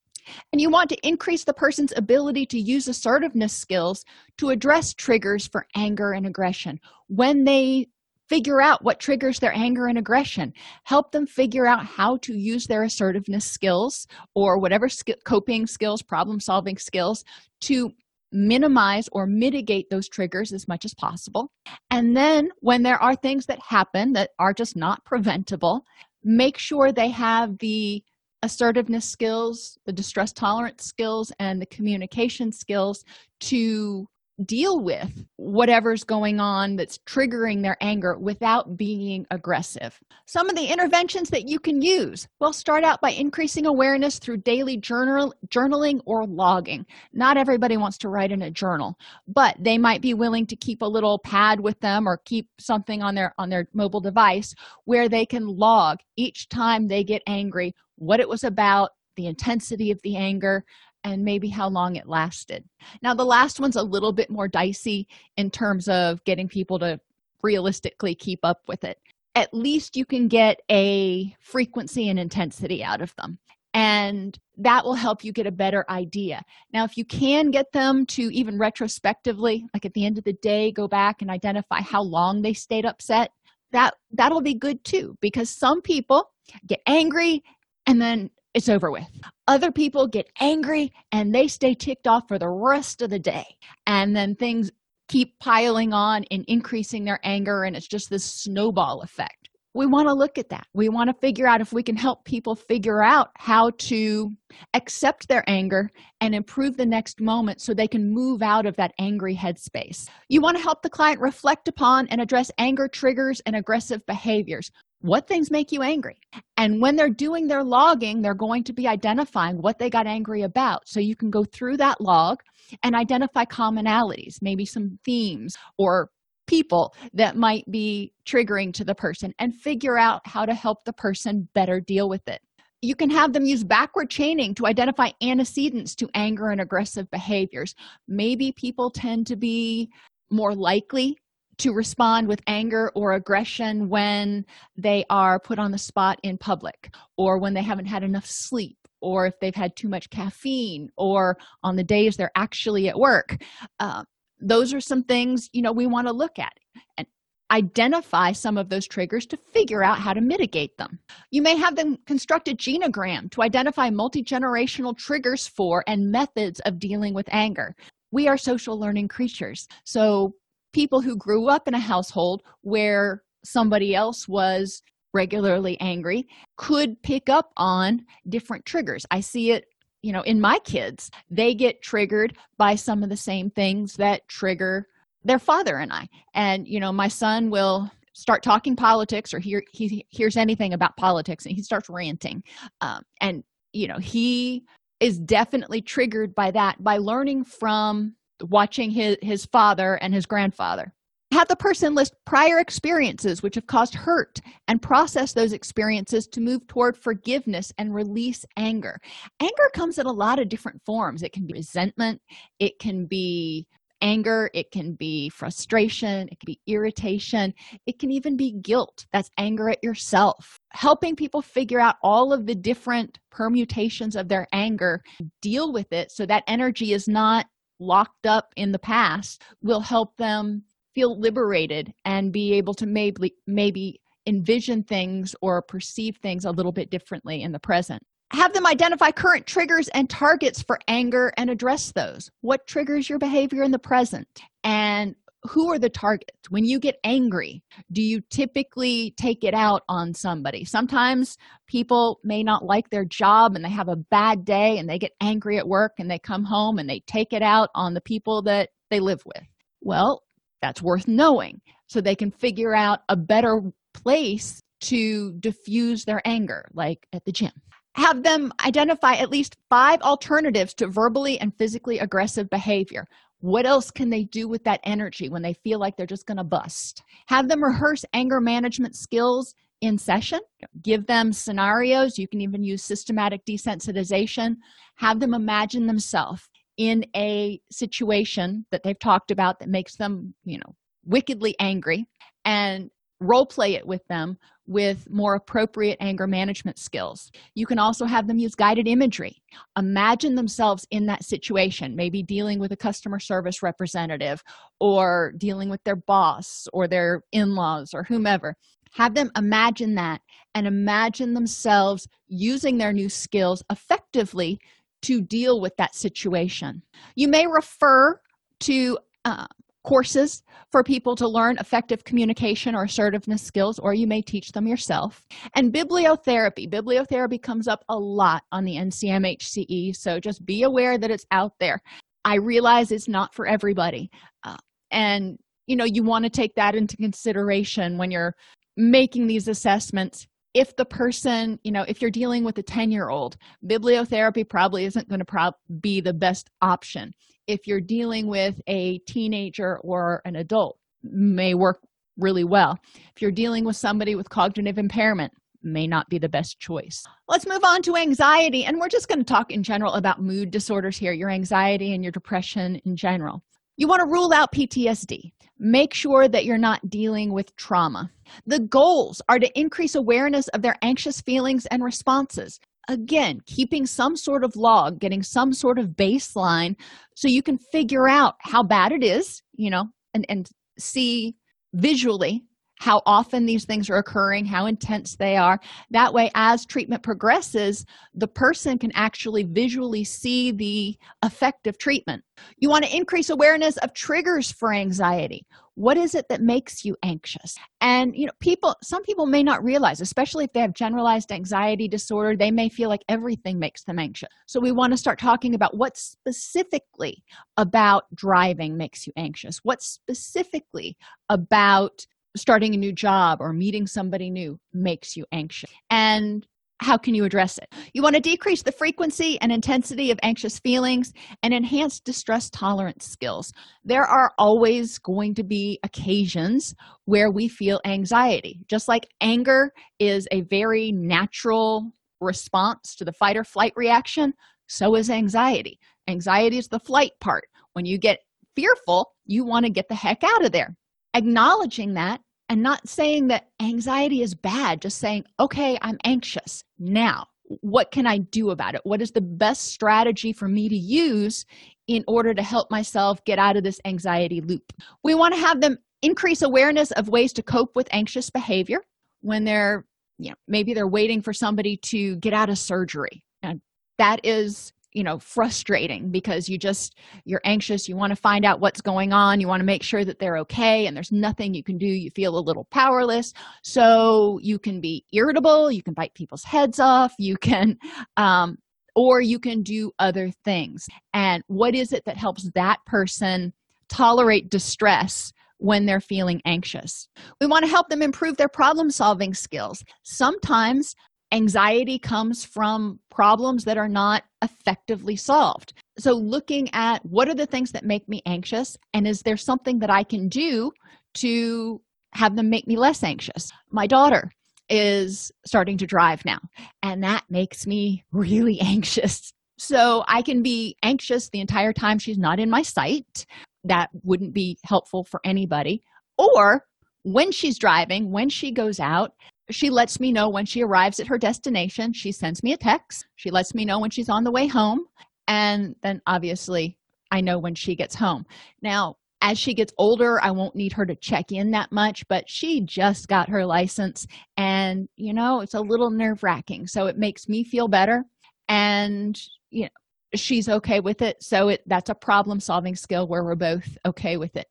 And 0.54 0.62
you 0.62 0.70
want 0.70 0.92
to 0.92 1.08
increase 1.08 1.44
the 1.44 1.54
person's 1.54 1.92
ability 1.98 2.46
to 2.46 2.60
use 2.60 2.88
assertiveness 2.88 3.54
skills 3.54 4.06
to 4.38 4.52
address 4.52 4.94
triggers 4.94 5.48
for 5.48 5.66
anger 5.76 6.12
and 6.12 6.28
aggression. 6.28 6.80
When 7.08 7.44
they 7.44 7.88
figure 8.30 8.62
out 8.62 8.84
what 8.84 9.00
triggers 9.00 9.40
their 9.40 9.54
anger 9.54 9.88
and 9.88 9.98
aggression 9.98 10.54
help 10.84 11.12
them 11.12 11.26
figure 11.26 11.66
out 11.66 11.84
how 11.84 12.16
to 12.16 12.34
use 12.34 12.66
their 12.66 12.84
assertiveness 12.84 13.44
skills 13.44 14.08
or 14.36 14.58
whatever 14.58 14.88
sk- 14.88 15.22
coping 15.26 15.68
skills 15.68 16.02
problem 16.02 16.40
solving 16.40 16.78
skills 16.78 17.26
to 17.60 17.92
minimize 18.32 19.10
or 19.12 19.26
mitigate 19.26 19.90
those 19.90 20.08
triggers 20.08 20.54
as 20.54 20.68
much 20.68 20.86
as 20.86 20.94
possible. 20.94 21.52
And 21.90 22.16
then 22.16 22.50
when 22.60 22.84
there 22.84 23.02
are 23.02 23.16
things 23.16 23.46
that 23.48 23.60
happen 23.60 24.14
that 24.14 24.32
are 24.40 24.54
just 24.54 24.76
not 24.76 25.04
preventable 25.06 25.86
make 26.24 26.58
sure 26.58 26.92
they 26.92 27.10
have 27.10 27.58
the 27.60 28.04
assertiveness 28.44 29.06
skills 29.06 29.78
the 29.86 29.94
distress 29.94 30.32
tolerance 30.32 30.84
skills 30.84 31.32
and 31.40 31.62
the 31.62 31.66
communication 31.68 32.52
skills 32.52 33.04
to 33.40 34.08
deal 34.46 34.80
with 34.80 35.26
whatever's 35.38 36.04
going 36.04 36.40
on 36.40 36.76
that's 36.76 36.98
triggering 37.00 37.62
their 37.62 37.78
anger 37.82 38.18
without 38.18 38.78
being 38.78 39.26
aggressive. 39.32 40.00
Some 40.26 40.50
of 40.50 40.56
the 40.56 40.66
interventions 40.66 41.30
that 41.30 41.48
you 41.48 41.60
can 41.60 41.82
use 41.82 42.28
well, 42.40 42.54
start 42.54 42.84
out 42.84 43.02
by 43.02 43.12
increasing 43.12 43.66
awareness 43.66 44.20
through 44.20 44.38
daily 44.38 44.78
journal, 44.78 45.34
journaling 45.48 46.02
or 46.06 46.26
logging. 46.26 46.86
Not 47.14 47.38
everybody 47.38 47.78
wants 47.78 47.98
to 48.00 48.10
write 48.10 48.32
in 48.32 48.42
a 48.42 48.52
journal, 48.52 48.98
but 49.28 49.56
they 49.60 49.78
might 49.78 50.02
be 50.02 50.14
willing 50.14 50.46
to 50.48 50.56
keep 50.56 50.82
a 50.82 50.86
little 50.86 51.20
pad 51.20 51.60
with 51.60 51.80
them 51.80 52.08
or 52.08 52.22
keep 52.26 52.48
something 52.60 53.02
on 53.02 53.16
their 53.16 53.34
on 53.38 53.50
their 53.50 53.68
mobile 53.74 54.02
device 54.02 54.54
where 54.86 55.10
they 55.10 55.26
can 55.26 55.48
log 55.48 56.00
each 56.16 56.50
time 56.50 56.88
they 56.88 57.04
get 57.04 57.22
angry 57.28 57.74
what 57.96 58.20
it 58.20 58.30
was 58.30 58.44
about 58.44 58.92
the 59.16 59.28
intensity 59.28 59.92
of 59.92 60.02
the 60.04 60.16
anger 60.16 60.64
and 61.04 61.24
maybe 61.24 61.50
how 61.50 61.70
long 61.70 61.96
it 61.96 62.08
lasted. 62.08 62.64
Now, 63.02 63.14
the 63.14 63.26
last 63.26 63.60
one's 63.60 63.76
a 63.76 63.84
little 63.84 64.14
bit 64.14 64.30
more 64.30 64.48
dicey 64.48 65.08
in 65.38 65.50
terms 65.50 65.88
of 65.88 66.24
getting 66.24 66.48
people 66.48 66.80
to 66.80 67.00
realistically 67.42 68.16
keep 68.16 68.40
up 68.44 68.62
with 68.68 68.84
it. 68.84 69.00
At 69.34 69.54
least 69.54 69.96
you 69.96 70.06
can 70.06 70.28
get 70.28 70.62
a 70.70 71.36
frequency 71.40 72.10
and 72.10 72.20
intensity 72.20 72.84
out 72.84 73.02
of 73.02 73.16
them. 73.16 73.40
And 73.74 74.38
that 74.58 74.84
will 74.84 74.96
help 74.96 75.24
you 75.24 75.32
get 75.32 75.48
a 75.48 75.52
better 75.52 75.86
idea. 75.90 76.44
Now, 76.74 76.84
if 76.84 76.98
you 76.98 77.06
can 77.06 77.52
get 77.52 77.72
them 77.72 78.06
to 78.08 78.24
even 78.34 78.58
retrospectively, 78.58 79.66
like 79.74 79.86
at 79.86 79.94
the 79.94 80.06
end 80.06 80.18
of 80.18 80.26
the 80.26 80.34
day, 80.34 80.72
go 80.72 80.90
back 80.90 81.22
and 81.22 81.32
identify 81.32 81.82
how 81.82 82.02
long 82.02 82.42
they 82.42 82.54
stayed 82.54 82.86
upset, 82.86 83.32
that 83.72 83.96
that'll 84.12 84.42
be 84.42 84.54
good 84.54 84.84
too 84.84 85.18
because 85.22 85.50
some 85.50 85.82
people 85.82 86.30
get 86.68 86.82
angry 86.86 87.42
and 87.88 88.02
then 88.02 88.30
it's 88.54 88.70
over 88.70 88.92
with. 88.92 89.08
Other 89.48 89.72
people 89.72 90.08
get 90.08 90.30
angry 90.40 90.92
and 91.12 91.34
they 91.34 91.48
stay 91.48 91.74
ticked 91.74 92.08
off 92.08 92.28
for 92.28 92.38
the 92.38 92.50
rest 92.50 93.02
of 93.02 93.10
the 93.10 93.20
day. 93.20 93.46
And 93.88 94.16
then 94.16 94.36
things 94.36 94.72
keep 95.12 95.38
piling 95.40 95.94
on 95.94 96.24
and 96.32 96.46
increasing 96.48 97.04
their 97.04 97.20
anger, 97.24 97.64
and 97.66 97.76
it's 97.76 97.88
just 97.88 98.10
this 98.10 98.24
snowball 98.24 99.02
effect. 99.02 99.50
We 99.74 99.86
want 99.86 100.08
to 100.10 100.14
look 100.14 100.38
at 100.38 100.50
that. 100.50 100.68
We 100.74 100.90
want 100.90 101.10
to 101.10 101.22
figure 101.22 101.48
out 101.48 101.62
if 101.62 101.72
we 101.72 101.82
can 101.82 101.96
help 101.96 102.26
people 102.26 102.56
figure 102.56 103.02
out 103.02 103.30
how 103.38 103.72
to 103.78 104.30
accept 104.74 105.30
their 105.30 105.46
anger 105.48 105.90
and 106.20 106.36
improve 106.36 106.76
the 106.76 106.86
next 106.86 107.22
moment 107.22 107.62
so 107.62 107.74
they 107.74 107.88
can 107.88 108.14
move 108.14 108.42
out 108.42 108.66
of 108.66 108.76
that 108.76 108.92
angry 109.00 109.36
headspace. 109.36 110.10
You 110.28 110.42
want 110.42 110.58
to 110.58 110.64
help 110.64 110.82
the 110.82 110.90
client 110.90 111.22
reflect 111.22 111.70
upon 111.70 112.08
and 112.08 112.20
address 112.20 112.52
anger 112.58 112.90
triggers 112.90 113.42
and 113.46 113.56
aggressive 113.56 114.06
behaviors 114.06 114.72
what 115.02 115.28
things 115.28 115.52
make 115.52 115.72
you 115.72 115.82
angry. 115.82 116.18
And 116.58 116.82
when 116.82 116.96
they're 116.96 117.10
doing 117.10 117.48
their 117.48 117.64
logging 117.64 118.22
they're 118.22 118.34
going 118.34 118.64
to 118.66 118.74
be 118.74 118.88
identifying 118.88 119.62
what 119.62 119.80
they 119.80 119.90
got 119.90 120.08
angry 120.08 120.44
about. 120.44 120.88
So 120.88 121.00
you 121.00 121.16
can 121.16 121.30
go 121.30 121.44
through 121.44 121.78
that 121.78 122.02
log 122.02 122.40
and 122.84 122.96
identify 122.96 123.46
commonalities 123.46 124.38
maybe 124.42 124.66
some 124.66 124.98
themes 125.04 125.58
or 125.78 126.10
people 126.48 126.94
that 127.14 127.38
might 127.38 127.70
be 127.72 128.12
triggering 128.26 128.74
to 128.74 128.84
the 128.84 128.96
person 128.96 129.34
and 129.40 129.56
figure 129.56 129.98
out 129.98 130.22
how 130.26 130.46
to 130.46 130.54
help 130.54 130.84
the 130.84 130.94
person 130.94 131.48
better 131.54 131.80
deal 131.80 132.10
with 132.10 132.28
it. 132.28 132.42
You 132.82 132.96
can 132.96 133.10
have 133.12 133.32
them 133.32 133.46
use 133.46 133.64
backward 133.64 134.10
chaining 134.10 134.56
to 134.56 134.66
identify 134.66 135.12
antecedents 135.22 135.96
to 135.96 136.10
anger 136.16 136.50
and 136.50 136.60
aggressive 136.60 137.10
behaviors. 137.12 137.76
Maybe 138.08 138.52
people 138.52 138.90
tend 138.90 139.28
to 139.28 139.36
be 139.36 139.92
more 140.32 140.56
likely 140.56 141.18
to 141.62 141.74
respond 141.74 142.28
with 142.28 142.42
anger 142.48 142.92
or 142.96 143.14
aggression 143.14 143.88
when 143.88 144.46
they 144.76 145.06
are 145.10 145.40
put 145.40 145.60
on 145.60 145.72
the 145.72 145.78
spot 145.78 146.20
in 146.24 146.38
public 146.38 146.94
or 147.18 147.38
when 147.38 147.54
they 147.54 147.62
haven't 147.62 147.86
had 147.86 148.04
enough 148.04 148.26
sleep 148.26 148.78
or 149.00 149.28
if 149.28 149.40
they've 149.40 149.56
had 149.56 149.76
too 149.76 149.88
much 149.88 150.10
caffeine 150.10 150.90
or 150.98 151.38
on 151.64 151.76
the 151.76 151.84
days 151.84 152.18
they're 152.18 152.32
actually 152.36 152.90
at 152.90 153.00
work. 153.00 153.38
Uh, 153.80 154.04
those 154.40 154.74
are 154.74 154.82
some 154.82 155.04
things 155.04 155.50
you 155.54 155.62
know 155.62 155.72
we 155.72 155.86
want 155.86 156.08
to 156.08 156.14
look 156.14 156.40
at 156.40 156.54
and 156.98 157.06
identify 157.52 158.32
some 158.32 158.58
of 158.58 158.70
those 158.70 158.88
triggers 158.88 159.26
to 159.28 159.38
figure 159.38 159.84
out 159.84 160.00
how 160.00 160.14
to 160.14 160.22
mitigate 160.22 160.78
them. 160.78 160.98
You 161.32 161.42
may 161.42 161.58
have 161.58 161.76
them 161.76 161.98
construct 162.08 162.48
a 162.48 162.56
genogram 162.56 163.30
to 163.32 163.44
identify 163.44 163.90
multi-generational 163.90 164.98
triggers 164.98 165.48
for 165.48 165.84
and 165.86 166.12
methods 166.12 166.60
of 166.62 166.80
dealing 166.80 167.14
with 167.14 167.28
anger. 167.30 167.76
We 168.12 168.28
are 168.28 168.38
social 168.38 168.80
learning 168.80 169.10
creatures 169.10 169.68
so 169.84 170.34
people 170.74 171.02
who 171.02 171.16
grew 171.16 171.48
up 171.48 171.68
in 171.68 171.74
a 171.74 171.80
household 171.80 172.44
where 172.62 173.24
somebody 173.44 173.96
else 173.96 174.28
was 174.28 174.82
regularly 175.14 175.80
angry 175.82 176.28
could 176.58 177.02
pick 177.04 177.30
up 177.30 177.52
on 177.58 178.06
different 178.30 178.66
triggers. 178.66 179.06
I 179.12 179.20
see 179.20 179.52
it 179.52 179.66
you 180.02 180.12
know 180.12 180.22
in 180.22 180.42
my 180.42 180.60
kids. 180.60 181.12
They 181.30 181.54
get 181.54 181.82
triggered 181.82 182.38
by 182.58 182.76
some 182.76 183.04
of 183.04 183.10
the 183.10 183.18
same 183.18 183.50
things 183.50 183.96
that 183.96 184.28
trigger 184.28 184.88
their 185.24 185.40
father 185.40 185.78
and 185.78 185.94
i. 185.94 186.08
And 186.34 186.68
you 186.68 186.80
know 186.80 186.92
my 186.92 187.08
son 187.08 187.50
will 187.50 187.92
start 188.14 188.44
talking 188.44 188.76
politics 188.76 189.34
or 189.34 189.40
hear 189.40 189.64
he 189.72 190.06
hears 190.10 190.38
anything 190.38 190.74
about 190.74 190.98
politics 190.98 191.46
and 191.46 191.56
he 191.56 191.62
starts 191.62 191.90
ranting. 191.90 192.44
Um, 192.82 193.04
and 193.20 193.44
you 193.74 193.88
know 193.88 193.98
he 193.98 194.64
is 195.00 195.20
definitely 195.20 195.82
triggered 195.82 196.36
by 196.36 196.52
that 196.52 196.84
by 196.84 196.98
learning 196.98 197.44
from 197.44 198.16
watching 198.50 198.92
his, 198.92 199.18
his 199.22 199.46
father 199.46 199.96
and 199.96 200.14
his 200.14 200.26
grandfather. 200.26 200.94
Have 201.32 201.48
the 201.48 201.56
person 201.56 201.96
list 201.96 202.14
prior 202.26 202.60
experiences 202.60 203.42
which 203.42 203.56
have 203.56 203.66
caused 203.66 203.96
hurt 203.96 204.42
and 204.68 204.82
process 204.82 205.32
those 205.32 205.54
experiences 205.54 206.28
to 206.28 206.42
move 206.42 206.68
toward 206.68 206.98
forgiveness 206.98 207.72
and 207.78 207.96
release 207.96 208.46
anger. 208.58 209.00
Anger 209.40 209.70
comes 209.74 209.98
in 209.98 210.08
a 210.08 210.12
lot 210.12 210.40
of 210.40 210.50
different 210.50 210.82
forms. 210.86 211.24
It 211.24 211.32
can 211.32 211.48
be 211.48 211.54
resentment, 211.54 212.22
it 212.60 212.80
can 212.80 213.06
be 213.06 213.66
anger, 214.02 214.50
it 214.54 214.72
can 214.72 214.94
be 214.94 215.30
frustration, 215.30 216.28
it 216.32 216.40
can 216.40 216.48
be 216.48 216.60
irritation, 216.68 217.54
it 217.86 218.00
can 218.00 218.12
even 218.12 218.36
be 218.36 218.52
guilt. 218.52 219.06
That's 219.14 219.30
anger 219.38 219.70
at 219.70 219.84
yourself. 219.84 220.60
Helping 220.72 221.16
people 221.16 221.42
figure 221.42 221.80
out 221.80 221.96
all 222.04 222.34
of 222.34 222.46
the 222.46 222.56
different 222.56 223.20
permutations 223.32 224.16
of 224.16 224.28
their 224.28 224.48
anger, 224.52 225.02
deal 225.42 225.72
with 225.72 225.92
it 225.94 226.12
so 226.12 226.26
that 226.26 226.44
energy 226.48 226.94
is 226.94 227.08
not 227.08 227.46
locked 227.82 228.26
up 228.26 228.54
in 228.56 228.72
the 228.72 228.80
past 228.80 229.42
will 229.62 229.82
help 229.82 230.16
them 230.18 230.64
feel 230.94 231.20
liberated 231.20 231.94
and 232.06 232.32
be 232.32 232.54
able 232.54 232.74
to 232.76 232.86
maybe 232.86 233.34
maybe 233.48 234.00
envision 234.28 234.84
things 234.84 235.36
or 235.42 235.62
perceive 235.62 236.18
things 236.18 236.46
a 236.46 236.52
little 236.52 236.72
bit 236.72 236.90
differently 236.90 237.42
in 237.42 237.52
the 237.52 237.60
present. 237.60 238.04
Have 238.32 238.54
them 238.54 238.66
identify 238.66 239.12
current 239.12 239.46
triggers 239.46 239.90
and 239.90 240.10
targets 240.10 240.62
for 240.62 240.80
anger 240.88 241.34
and 241.36 241.50
address 241.50 241.92
those. 241.92 242.30
What 242.42 242.66
triggers 242.66 243.10
your 243.10 243.20
behavior 243.20 243.64
in 243.64 243.72
the 243.72 243.80
present? 243.80 244.42
And 244.64 245.16
who 245.44 245.72
are 245.72 245.80
the 245.80 245.90
targets? 245.90 246.50
When 246.50 246.66
you 246.66 246.80
get 246.80 246.98
angry 247.04 247.64
do 247.92 248.02
you 248.02 248.22
typically 248.30 249.14
take 249.18 249.44
it 249.44 249.54
out 249.54 249.84
on 249.90 250.14
somebody? 250.14 250.66
Sometimes 250.66 251.38
people 251.68 252.20
may 252.24 252.44
not 252.44 252.64
like 252.64 252.90
their 252.90 253.06
job 253.06 253.56
and 253.56 253.66
they 253.66 253.70
have 253.70 253.90
a 253.90 253.96
bad 253.96 254.46
day 254.46 254.78
and 254.78 254.90
they 254.90 255.00
get 255.00 255.14
angry 255.22 255.58
at 255.58 255.68
work 255.68 255.94
and 255.98 256.10
they 256.10 256.20
come 256.20 256.44
home 256.44 256.78
and 256.78 256.90
they 256.90 257.02
take 257.08 257.34
it 257.34 257.42
out 257.42 257.70
on 257.76 257.94
the 257.94 258.02
people 258.02 258.42
that 258.44 258.70
they 258.90 259.00
live 259.00 259.22
with. 259.26 259.44
Well 259.82 260.24
that's 260.62 260.82
worth 260.82 261.08
knowing 261.08 261.60
so 261.88 262.00
they 262.00 262.16
can 262.16 262.32
figure 262.32 262.76
out 262.76 263.00
a 263.10 263.16
better 263.16 263.62
place 263.94 264.62
to 264.82 265.34
diffuse 265.40 266.06
their 266.06 266.22
anger 266.26 266.66
like 266.74 267.08
at 267.14 267.26
the 267.26 267.32
gym. 267.32 267.52
Have 267.96 268.24
them 268.24 268.54
identify 268.64 269.16
at 269.16 269.30
least 269.30 269.58
five 269.70 270.02
alternatives 270.02 270.74
to 270.76 270.88
verbally 270.88 271.40
and 271.40 271.54
physically 271.58 272.00
aggressive 272.00 272.50
behavior 272.50 273.06
what 273.42 273.66
else 273.66 273.92
can 273.92 274.10
they 274.10 274.24
do 274.24 274.48
with 274.48 274.64
that 274.64 274.80
energy 274.84 275.30
when 275.30 275.42
they 275.42 275.54
feel 275.54 275.80
like 275.80 275.98
they're 275.98 276.06
just 276.06 276.26
going 276.26 276.38
to 276.38 276.44
bust? 276.44 277.04
Have 277.28 277.50
them 277.50 277.64
rehearse 277.64 278.06
anger 278.14 278.40
management 278.40 278.96
skills 278.96 279.54
in 279.82 279.98
session. 279.98 280.40
Give 280.84 281.06
them 281.08 281.34
scenarios. 281.34 282.18
You 282.18 282.28
can 282.28 282.40
even 282.42 282.64
use 282.64 282.84
systematic 282.84 283.44
desensitization. 283.46 284.58
Have 284.96 285.20
them 285.20 285.34
imagine 285.34 285.88
themselves 285.88 286.48
in 286.78 287.06
a 287.16 287.60
situation 287.72 288.66
that 288.72 288.84
they've 288.84 289.00
talked 289.00 289.32
about 289.32 289.60
that 289.60 289.70
makes 289.70 289.98
them 289.98 290.34
you 290.46 290.58
know 290.58 290.76
wickedly 291.06 291.56
angry 291.60 292.08
and 292.46 292.90
role 293.20 293.46
play 293.46 293.76
it 293.76 293.86
with 293.86 294.02
them 294.08 294.38
with 294.72 295.10
more 295.10 295.36
appropriate 295.36 295.98
anger 296.00 296.28
management 296.28 296.80
skills. 296.80 297.30
You 297.56 297.66
can 297.66 297.78
also 297.78 298.06
have 298.06 298.28
them 298.28 298.38
use 298.38 298.56
guided 298.56 298.88
imagery. 298.88 299.42
Imagine 299.78 300.36
themselves 300.36 300.88
in 300.92 301.06
that 301.08 301.26
situation, 301.26 301.96
maybe 301.96 302.24
dealing 302.24 302.58
with 302.58 302.72
a 302.72 302.78
customer 302.78 303.20
service 303.20 303.62
representative 303.62 304.42
or 304.80 305.34
dealing 305.38 305.70
with 305.70 305.84
their 305.84 305.98
boss 305.98 306.68
or 306.72 306.88
their 306.88 307.24
in 307.34 307.54
laws 307.54 307.94
or 307.94 308.04
whomever. 308.04 308.56
Have 308.94 309.14
them 309.14 309.32
imagine 309.36 309.96
that 309.96 310.22
and 310.56 310.66
imagine 310.66 311.34
themselves 311.34 312.08
using 312.28 312.78
their 312.78 312.94
new 312.94 313.10
skills 313.10 313.64
effectively 313.70 314.60
to 315.02 315.22
deal 315.22 315.60
with 315.60 315.76
that 315.78 315.96
situation. 315.96 316.82
You 317.16 317.28
may 317.28 317.46
refer 317.48 318.22
to 318.62 318.98
uh, 319.26 319.48
courses 319.84 320.44
for 320.72 320.84
people 320.84 321.16
to 321.16 321.28
learn 321.28 321.58
effective 321.58 322.04
communication 322.04 322.76
or 322.76 322.84
assertiveness 322.84 323.42
skills, 323.42 323.80
or 323.80 323.94
you 323.94 324.08
may 324.08 324.22
teach 324.22 324.52
them 324.52 324.68
yourself. 324.68 325.26
And 325.56 325.74
bibliotherapy. 325.74 326.70
Bibliotherapy 326.70 327.42
comes 327.42 327.68
up 327.68 327.84
a 327.90 327.96
lot 327.98 328.44
on 328.52 328.64
the 328.64 328.76
NCMHCE, 328.76 329.96
so 329.96 330.20
just 330.20 330.46
be 330.46 330.64
aware 330.64 330.98
that 330.98 331.12
it's 331.12 331.26
out 331.32 331.54
there. 331.60 331.82
i 332.24 332.36
realize 332.36 332.92
it's 332.92 333.08
not 333.08 333.34
for 333.34 333.48
everybody 333.48 334.10
uh, 334.44 334.58
and 334.92 335.38
you 335.66 335.76
know 335.76 335.86
you 335.86 336.04
want 336.04 336.24
to 336.24 336.30
take 336.30 336.54
that 336.56 336.76
into 336.76 336.96
consideration 336.98 337.98
when 337.98 338.12
you're 338.12 338.36
making 338.78 339.28
these 339.28 339.48
assessments 339.48 340.28
if 340.54 340.76
the 340.76 340.86
person 340.86 341.60
you 341.64 341.72
know 341.72 341.84
if 341.88 342.02
you're 342.02 342.12
dealing 342.12 342.44
with 342.44 342.58
a 342.58 342.64
10 342.64 342.92
year 342.92 343.10
old 343.10 343.38
bibliotherapy 343.66 344.48
probably 344.48 344.86
isn't 344.86 345.08
going 345.08 345.20
to 345.20 345.26
prob- 345.26 345.56
be 345.80 346.02
the 346.02 346.14
best 346.14 346.50
option. 346.62 347.14
If 347.48 347.68
you're 347.68 347.82
dealing 347.82 348.28
with 348.28 348.60
a 348.68 349.00
teenager 349.00 349.80
or 349.80 350.22
an 350.26 350.36
adult 350.36 350.78
may 351.04 351.54
work 351.54 351.80
really 352.18 352.44
well. 352.44 352.78
If 353.16 353.22
you're 353.22 353.32
dealing 353.32 353.66
with 353.66 353.76
somebody 353.76 354.16
with 354.16 354.30
cognitive 354.30 354.78
impairment 354.78 355.34
may 355.64 355.88
not 355.88 356.10
be 356.10 356.18
the 356.18 356.30
best 356.30 356.60
choice. 356.60 357.04
Let's 357.28 357.48
move 357.48 357.64
on 357.64 357.82
to 357.84 357.96
anxiety 357.96 358.66
and 358.66 358.80
we're 358.80 358.90
just 358.90 359.08
going 359.08 359.20
to 359.20 359.26
talk 359.26 359.52
in 359.52 359.64
general 359.64 359.94
about 359.94 360.22
mood 360.22 360.52
disorders 360.52 360.98
here 360.98 361.14
your 361.14 361.30
anxiety 361.30 361.94
and 361.94 362.04
your 362.04 362.12
depression 362.12 362.78
in 362.86 362.96
general 362.96 363.44
you 363.78 363.88
want 363.88 364.02
to 364.02 364.12
rule 364.12 364.32
out 364.34 364.52
ptsd 364.54 365.32
make 365.62 365.94
sure 365.94 366.28
that 366.28 366.44
you're 366.44 366.58
not 366.58 366.90
dealing 366.90 367.32
with 367.32 367.56
trauma. 367.56 368.10
The 368.48 368.60
goals 368.60 369.22
are 369.30 369.38
to 369.38 369.60
increase 369.60 369.94
awareness 369.94 370.48
of 370.50 370.64
their 370.64 370.76
anxious 370.82 371.22
feelings 371.22 371.68
and 371.68 371.84
responses. 371.84 372.60
Again 372.90 373.42
keeping 373.46 373.86
some 373.86 374.16
sort 374.16 374.44
of 374.44 374.56
log 374.56 375.00
getting 375.00 375.22
some 375.22 375.54
sort 375.54 375.78
of 375.78 375.90
baseline 375.90 376.76
so 377.16 377.28
you 377.28 377.44
can 377.44 377.60
figure 377.72 378.10
out 378.10 378.34
how 378.40 378.64
bad 378.64 378.92
it 378.92 379.04
is 379.04 379.44
you 379.54 379.70
know 379.70 379.86
and 380.16 380.26
and 380.28 380.50
see 380.80 381.36
visually 381.74 382.44
how 382.82 383.00
often 383.06 383.46
these 383.46 383.64
things 383.64 383.92
are 383.92 383.98
occurring, 383.98 384.44
how 384.44 384.66
intense 384.66 385.16
they 385.16 385.38
are. 385.38 385.60
That 385.92 386.16
way, 386.16 386.32
as 386.34 386.66
treatment 386.66 387.04
progresses, 387.04 387.86
the 388.16 388.28
person 388.28 388.80
can 388.80 388.92
actually 388.96 389.44
visually 389.44 390.04
see 390.04 390.50
the 390.50 390.98
effect 391.22 391.68
of 391.68 391.78
treatment. 391.78 392.24
You 392.58 392.70
want 392.70 392.84
to 392.86 392.96
increase 392.96 393.30
awareness 393.30 393.78
of 393.78 393.94
triggers 393.94 394.52
for 394.52 394.74
anxiety. 394.74 395.46
What 395.76 395.96
is 395.96 396.16
it 396.16 396.28
that 396.30 396.42
makes 396.42 396.84
you 396.84 396.98
anxious? 397.04 397.56
And, 397.82 398.16
you 398.16 398.26
know, 398.26 398.32
people, 398.40 398.76
some 398.82 399.04
people 399.04 399.28
may 399.28 399.44
not 399.44 399.64
realize, 399.64 400.02
especially 400.02 400.46
if 400.46 400.54
they 400.54 400.62
have 400.62 400.74
generalized 400.74 401.32
anxiety 401.32 401.88
disorder, 401.88 402.36
they 402.36 402.50
may 402.50 402.68
feel 402.68 402.90
like 402.90 403.06
everything 403.08 403.60
makes 403.60 403.84
them 403.84 404.00
anxious. 404.00 404.30
So, 404.48 404.60
we 404.60 404.72
want 404.72 404.92
to 404.92 404.98
start 404.98 405.20
talking 405.20 405.54
about 405.54 405.78
what 405.78 405.98
specifically 405.98 407.24
about 407.58 408.06
driving 408.16 408.76
makes 408.76 409.06
you 409.06 409.14
anxious, 409.16 409.60
what 409.60 409.84
specifically 409.84 410.98
about 411.30 412.08
starting 412.36 412.74
a 412.74 412.78
new 412.78 412.94
job 412.94 413.40
or 413.42 413.54
meeting 413.54 413.88
somebody 413.88 414.30
new 414.30 414.60
makes 414.74 415.16
you 415.16 415.26
anxious. 415.32 415.70
And 415.90 416.46
how 416.80 416.98
can 416.98 417.14
you 417.14 417.26
address 417.26 417.60
it? 417.60 417.72
You 417.94 418.02
want 418.02 418.16
to 418.16 418.22
decrease 418.22 418.64
the 418.64 418.72
frequency 418.72 419.40
and 419.40 419.52
intensity 419.52 420.10
of 420.10 420.20
anxious 420.24 420.58
feelings 420.60 421.14
and 421.44 421.54
enhance 421.54 422.00
distress 422.00 422.50
tolerance 422.50 423.06
skills. 423.06 423.54
There 423.84 424.04
are 424.04 424.32
always 424.40 424.98
going 424.98 425.36
to 425.36 425.44
be 425.44 425.80
occasions 425.84 426.74
where 427.06 427.30
we 427.32 427.48
feel 427.48 427.80
anxiety. 427.86 428.62
Just 428.68 428.88
like 428.88 429.08
anger 429.22 429.72
is 430.00 430.28
a 430.32 430.42
very 430.42 430.92
natural 430.92 431.92
response 432.20 432.96
to 432.96 433.06
the 433.06 433.14
fight 433.14 433.38
or 433.38 433.44
flight 433.44 433.74
reaction 433.76 434.34
so 434.68 434.96
is 434.96 435.10
anxiety. 435.10 435.80
Anxiety 436.08 436.58
is 436.58 436.68
the 436.68 436.80
flight 436.80 437.12
part. 437.20 437.44
When 437.74 437.86
you 437.86 437.98
get 437.98 438.20
fearful 438.56 439.14
you 439.26 439.46
want 439.46 439.66
to 439.66 439.72
get 439.72 439.88
the 439.88 439.96
heck 439.96 440.24
out 440.24 440.44
of 440.44 440.52
there 440.52 440.76
acknowledging 441.14 441.94
that 441.96 442.22
and 442.50 442.62
not 442.62 442.88
saying 442.88 443.28
that 443.28 443.48
anxiety 443.62 444.22
is 444.22 444.36
bad, 444.36 444.82
just 444.82 444.98
saying, 444.98 445.26
okay, 445.40 445.78
I'm 445.82 445.98
anxious. 446.04 446.64
Now, 446.78 447.28
what 447.62 447.92
can 447.92 448.06
I 448.06 448.18
do 448.18 448.50
about 448.50 448.76
it? 448.76 448.82
What 448.84 449.02
is 449.02 449.12
the 449.12 449.22
best 449.22 449.70
strategy 449.70 450.34
for 450.34 450.48
me 450.48 450.70
to 450.70 450.76
use 450.76 451.46
in 451.88 452.04
order 452.08 452.34
to 452.34 452.42
help 452.44 452.72
myself 452.72 453.24
get 453.26 453.40
out 453.40 453.58
of 453.58 453.64
this 453.64 453.80
anxiety 453.86 454.42
loop? 454.42 454.74
We 455.04 455.16
want 455.16 455.34
to 455.34 455.40
have 455.40 455.62
them 455.62 455.78
increase 456.02 456.42
awareness 456.42 456.92
of 456.92 457.10
ways 457.10 457.34
to 457.34 457.44
cope 457.44 457.76
with 457.76 457.88
anxious 457.92 458.30
behavior 458.30 458.80
when 459.22 459.44
they're, 459.44 459.86
you 460.18 460.30
know, 460.30 460.36
maybe 460.48 460.74
they're 460.74 460.88
waiting 460.88 461.22
for 461.22 461.34
somebody 461.34 461.78
to 461.78 462.16
get 462.18 462.34
out 462.34 462.50
of 462.50 462.58
surgery. 462.58 463.24
And 463.42 463.62
that 463.98 464.26
is 464.26 464.74
you 464.94 465.04
know 465.04 465.20
frustrating 465.20 466.10
because 466.12 466.50
you 466.50 466.58
just 466.58 466.96
you're 467.26 467.42
anxious 467.44 467.88
you 467.88 467.96
want 467.96 468.12
to 468.12 468.16
find 468.16 468.46
out 468.46 468.60
what's 468.60 468.82
going 468.82 469.14
on 469.14 469.40
you 469.40 469.48
want 469.48 469.60
to 469.60 469.66
make 469.66 469.84
sure 469.84 470.04
that 470.04 470.20
they're 470.20 470.38
okay 470.38 470.86
and 470.86 470.96
there's 470.96 471.12
nothing 471.12 471.54
you 471.54 471.64
can 471.64 471.78
do 471.78 471.88
you 471.88 472.10
feel 472.12 472.38
a 472.38 472.40
little 472.40 472.66
powerless 472.72 473.34
so 473.64 474.40
you 474.42 474.60
can 474.60 474.82
be 474.82 475.06
irritable 475.14 475.72
you 475.72 475.84
can 475.84 475.94
bite 475.94 476.14
people's 476.14 476.44
heads 476.44 476.80
off 476.80 477.14
you 477.18 477.38
can 477.38 477.78
um, 478.18 478.58
or 478.96 479.22
you 479.22 479.40
can 479.40 479.64
do 479.64 479.92
other 480.00 480.32
things 480.44 480.88
and 481.14 481.44
what 481.48 481.76
is 481.76 481.94
it 481.94 482.04
that 482.06 482.18
helps 482.18 482.50
that 482.56 482.78
person 482.86 483.54
tolerate 483.90 484.50
distress 484.50 485.32
when 485.62 485.86
they're 485.86 486.02
feeling 486.02 486.42
anxious. 486.44 487.08
We 487.40 487.46
want 487.46 487.64
to 487.66 487.70
help 487.70 487.90
them 487.90 488.02
improve 488.02 488.38
their 488.38 488.50
problem 488.50 488.90
solving 488.90 489.36
skills. 489.36 489.84
Sometimes 490.02 490.96
anxiety 491.32 491.98
comes 491.98 492.44
from 492.44 493.00
problems 493.10 493.66
that 493.66 493.78
are 493.78 493.88
not 493.88 494.24
effectively 494.42 495.16
solved. 495.16 495.74
So, 495.98 496.14
looking 496.14 496.70
at 496.74 497.06
what 497.06 497.30
are 497.30 497.36
the 497.36 497.46
things 497.46 497.72
that 497.72 497.86
make 497.86 498.08
me 498.08 498.22
anxious, 498.26 498.78
and 498.94 499.08
is 499.08 499.22
there 499.22 499.38
something 499.38 499.80
that 499.80 499.90
I 499.90 500.04
can 500.04 500.30
do 500.30 500.72
to 501.16 501.82
have 502.14 502.36
them 502.36 502.50
make 502.50 502.68
me 502.68 502.78
less 502.78 503.04
anxious? 503.04 503.52
My 503.70 503.88
daughter 503.88 504.32
is 504.70 505.32
starting 505.46 505.78
to 505.78 505.88
drive 505.88 506.24
now, 506.26 506.40
and 506.82 507.04
that 507.04 507.24
makes 507.30 507.68
me 507.68 508.04
really 508.12 508.60
anxious. 508.62 509.32
So, 509.58 510.04
I 510.08 510.22
can 510.22 510.42
be 510.42 510.76
anxious 510.84 511.30
the 511.30 511.42
entire 511.42 511.74
time 511.74 512.00
she's 512.00 512.18
not 512.18 512.40
in 512.40 512.50
my 512.50 512.62
sight. 512.62 513.26
That 513.64 513.90
wouldn't 514.04 514.34
be 514.34 514.58
helpful 514.64 515.04
for 515.04 515.22
anybody. 515.24 515.84
Or 516.18 516.66
when 517.04 517.32
she's 517.32 517.58
driving, 517.58 518.12
when 518.12 518.30
she 518.30 518.52
goes 518.52 518.80
out, 518.80 519.14
she 519.52 519.70
lets 519.70 520.00
me 520.00 520.12
know 520.12 520.30
when 520.30 520.46
she 520.46 520.64
arrives 520.64 521.00
at 521.00 521.08
her 521.08 521.18
destination. 521.18 521.94
She 521.94 522.12
sends 522.12 522.44
me 522.44 522.54
a 522.54 522.58
text. 522.58 523.06
She 523.16 523.32
lets 523.32 523.54
me 523.54 523.66
know 523.66 523.80
when 523.80 523.90
she's 523.90 524.10
on 524.10 524.24
the 524.24 524.32
way 524.32 524.48
home. 524.48 524.86
And 525.28 525.76
then 525.84 526.02
obviously, 526.08 526.78
I 527.12 527.22
know 527.22 527.40
when 527.40 527.56
she 527.56 527.76
gets 527.76 527.96
home. 527.96 528.26
Now, 528.62 528.98
as 529.22 529.38
she 529.38 529.54
gets 529.54 529.74
older, 529.78 530.20
I 530.22 530.32
won't 530.32 530.56
need 530.56 530.74
her 530.74 530.86
to 530.86 530.96
check 530.96 531.32
in 531.32 531.52
that 531.52 531.72
much, 531.72 532.08
but 532.08 532.28
she 532.28 532.62
just 532.62 533.08
got 533.08 533.30
her 533.30 533.46
license. 533.46 534.08
And, 534.38 534.90
you 534.96 535.14
know, 535.14 535.42
it's 535.42 535.54
a 535.54 535.62
little 535.62 535.92
nerve 535.92 536.24
wracking. 536.24 536.68
So 536.68 536.88
it 536.88 536.98
makes 536.98 537.30
me 537.30 537.44
feel 537.44 537.68
better. 537.68 538.04
And, 538.48 539.20
you 539.52 539.64
know, 539.64 539.70
she's 540.16 540.50
okay 540.50 540.80
with 540.80 541.02
it. 541.02 541.22
So 541.22 541.50
it, 541.50 541.62
that's 541.68 541.92
a 541.92 541.96
problem 541.96 542.40
solving 542.40 542.76
skill 542.76 543.08
where 543.08 543.24
we're 543.24 543.36
both 543.36 543.78
okay 543.86 544.18
with 544.18 544.36
it 544.36 544.48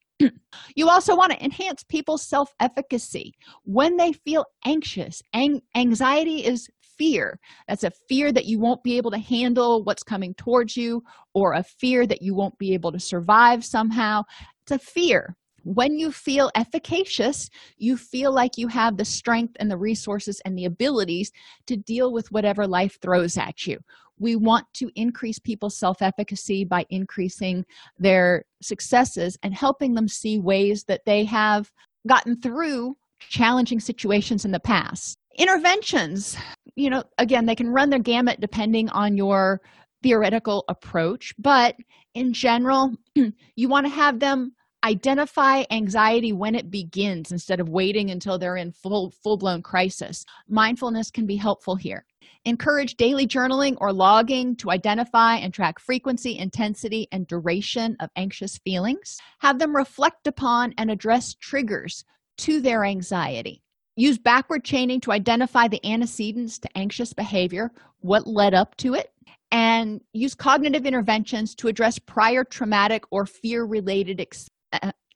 you 0.75 0.89
also 0.89 1.17
want 1.17 1.33
to 1.33 1.45
enhance 1.45 1.83
people's 1.85 2.27
self 2.27 2.53
efficacy 2.61 3.35
when 3.65 3.97
they 3.97 4.13
feel 4.13 4.45
anxious. 4.65 5.23
Ang- 5.35 5.63
anxiety 5.75 6.45
is 6.45 6.69
fear. 6.99 7.39
That's 7.67 7.85
a 7.85 7.91
fear 8.09 8.31
that 8.33 8.45
you 8.45 8.59
won't 8.59 8.83
be 8.83 8.97
able 8.97 9.11
to 9.13 9.19
handle 9.19 9.83
what's 9.85 10.03
coming 10.03 10.35
towards 10.35 10.77
you, 10.77 11.03
or 11.35 11.55
a 11.55 11.63
fear 11.63 12.07
that 12.07 12.23
you 12.23 12.35
won't 12.35 12.59
be 12.59 12.75
able 12.75 12.93
to 12.93 13.01
survive 13.01 13.65
somehow. 13.65 14.23
It's 14.63 14.73
a 14.73 14.79
fear. 14.79 15.37
When 15.63 15.99
you 15.99 16.11
feel 16.11 16.51
efficacious, 16.55 17.51
you 17.77 17.97
feel 17.97 18.33
like 18.33 18.57
you 18.57 18.69
have 18.69 18.97
the 18.97 19.05
strength 19.05 19.57
and 19.61 19.71
the 19.71 19.77
resources 19.77 20.41
and 20.45 20.57
the 20.57 20.65
abilities 20.65 21.33
to 21.67 21.77
deal 21.77 22.13
with 22.13 22.33
whatever 22.33 22.67
life 22.67 22.99
throws 23.03 23.37
at 23.37 23.67
you 23.67 23.79
we 24.21 24.37
want 24.37 24.67
to 24.75 24.91
increase 24.95 25.39
people's 25.39 25.77
self 25.77 26.03
efficacy 26.03 26.65
by 26.65 26.87
increasing 26.91 27.65
their 27.99 28.45
successes 28.63 29.37
and 29.43 29.55
helping 29.55 29.95
them 29.95 30.07
see 30.07 30.39
ways 30.39 30.85
that 30.85 31.05
they 31.07 31.25
have 31.25 31.73
gotten 32.07 32.41
through 32.41 32.97
challenging 33.19 33.81
situations 33.81 34.45
in 34.45 34.53
the 34.53 34.61
past. 34.61 35.17
Interventions, 35.37 36.37
you 36.77 36.91
know, 36.91 37.03
again, 37.19 37.47
they 37.47 37.55
can 37.55 37.71
run 37.71 37.91
their 37.91 37.99
gamut 37.99 38.41
depending 38.41 38.89
on 38.91 39.17
your 39.17 39.61
theoretical 40.03 40.65
approach, 40.69 41.35
but 41.39 41.77
in 42.15 42.33
general, 42.33 42.95
you 43.15 43.69
want 43.69 43.87
to 43.87 43.93
have 43.93 44.21
them 44.21 44.53
identify 44.85 45.63
anxiety 45.71 46.33
when 46.33 46.55
it 46.55 46.71
begins 46.71 47.33
instead 47.33 47.61
of 47.61 47.69
waiting 47.69 48.11
until 48.11 48.39
they're 48.39 48.57
in 48.57 48.73
full 48.73 49.13
full-blown 49.23 49.61
crisis 49.61 50.25
mindfulness 50.49 51.11
can 51.11 51.27
be 51.27 51.37
helpful 51.37 51.77
here 51.77 52.07
encourage 52.45 52.97
daily 52.97 53.27
journaling 53.27 53.77
or 53.81 53.93
logging 53.93 54.57
to 54.57 54.71
identify 54.71 55.37
and 55.37 55.53
track 55.53 55.79
frequency 55.79 56.39
intensity 56.39 57.09
and 57.13 57.27
duration 57.27 57.97
of 58.01 58.11
anxious 58.17 58.59
feelings. 58.59 59.19
Have 59.41 59.59
them 59.59 59.77
reflect 59.77 60.27
upon 60.27 60.75
and 60.79 60.91
address 60.91 61.35
triggers 61.35 62.05
to 62.39 62.61
their 62.61 62.85
anxiety. 62.85 63.63
Use 63.97 64.19
backward 64.19 64.65
chaining 64.65 65.01
to 65.03 65.13
identify 65.13 65.69
the 65.69 65.85
antecedents 65.85 66.59
to 66.61 66.79
anxious 66.79 67.13
behavior 67.13 67.71
what 68.01 68.27
led 68.27 68.55
up 68.55 68.77
to 68.77 68.95
it 68.95 69.13
and 69.51 70.01
use 70.13 70.35
cognitive 70.35 70.87
interventions 70.87 71.55
to 71.57 71.69
address 71.69 71.99
prior 71.99 72.45
traumatic 72.45 73.05
or 73.11 73.27
fear 73.27 73.65
related 73.65 74.21
uh, 74.21 74.25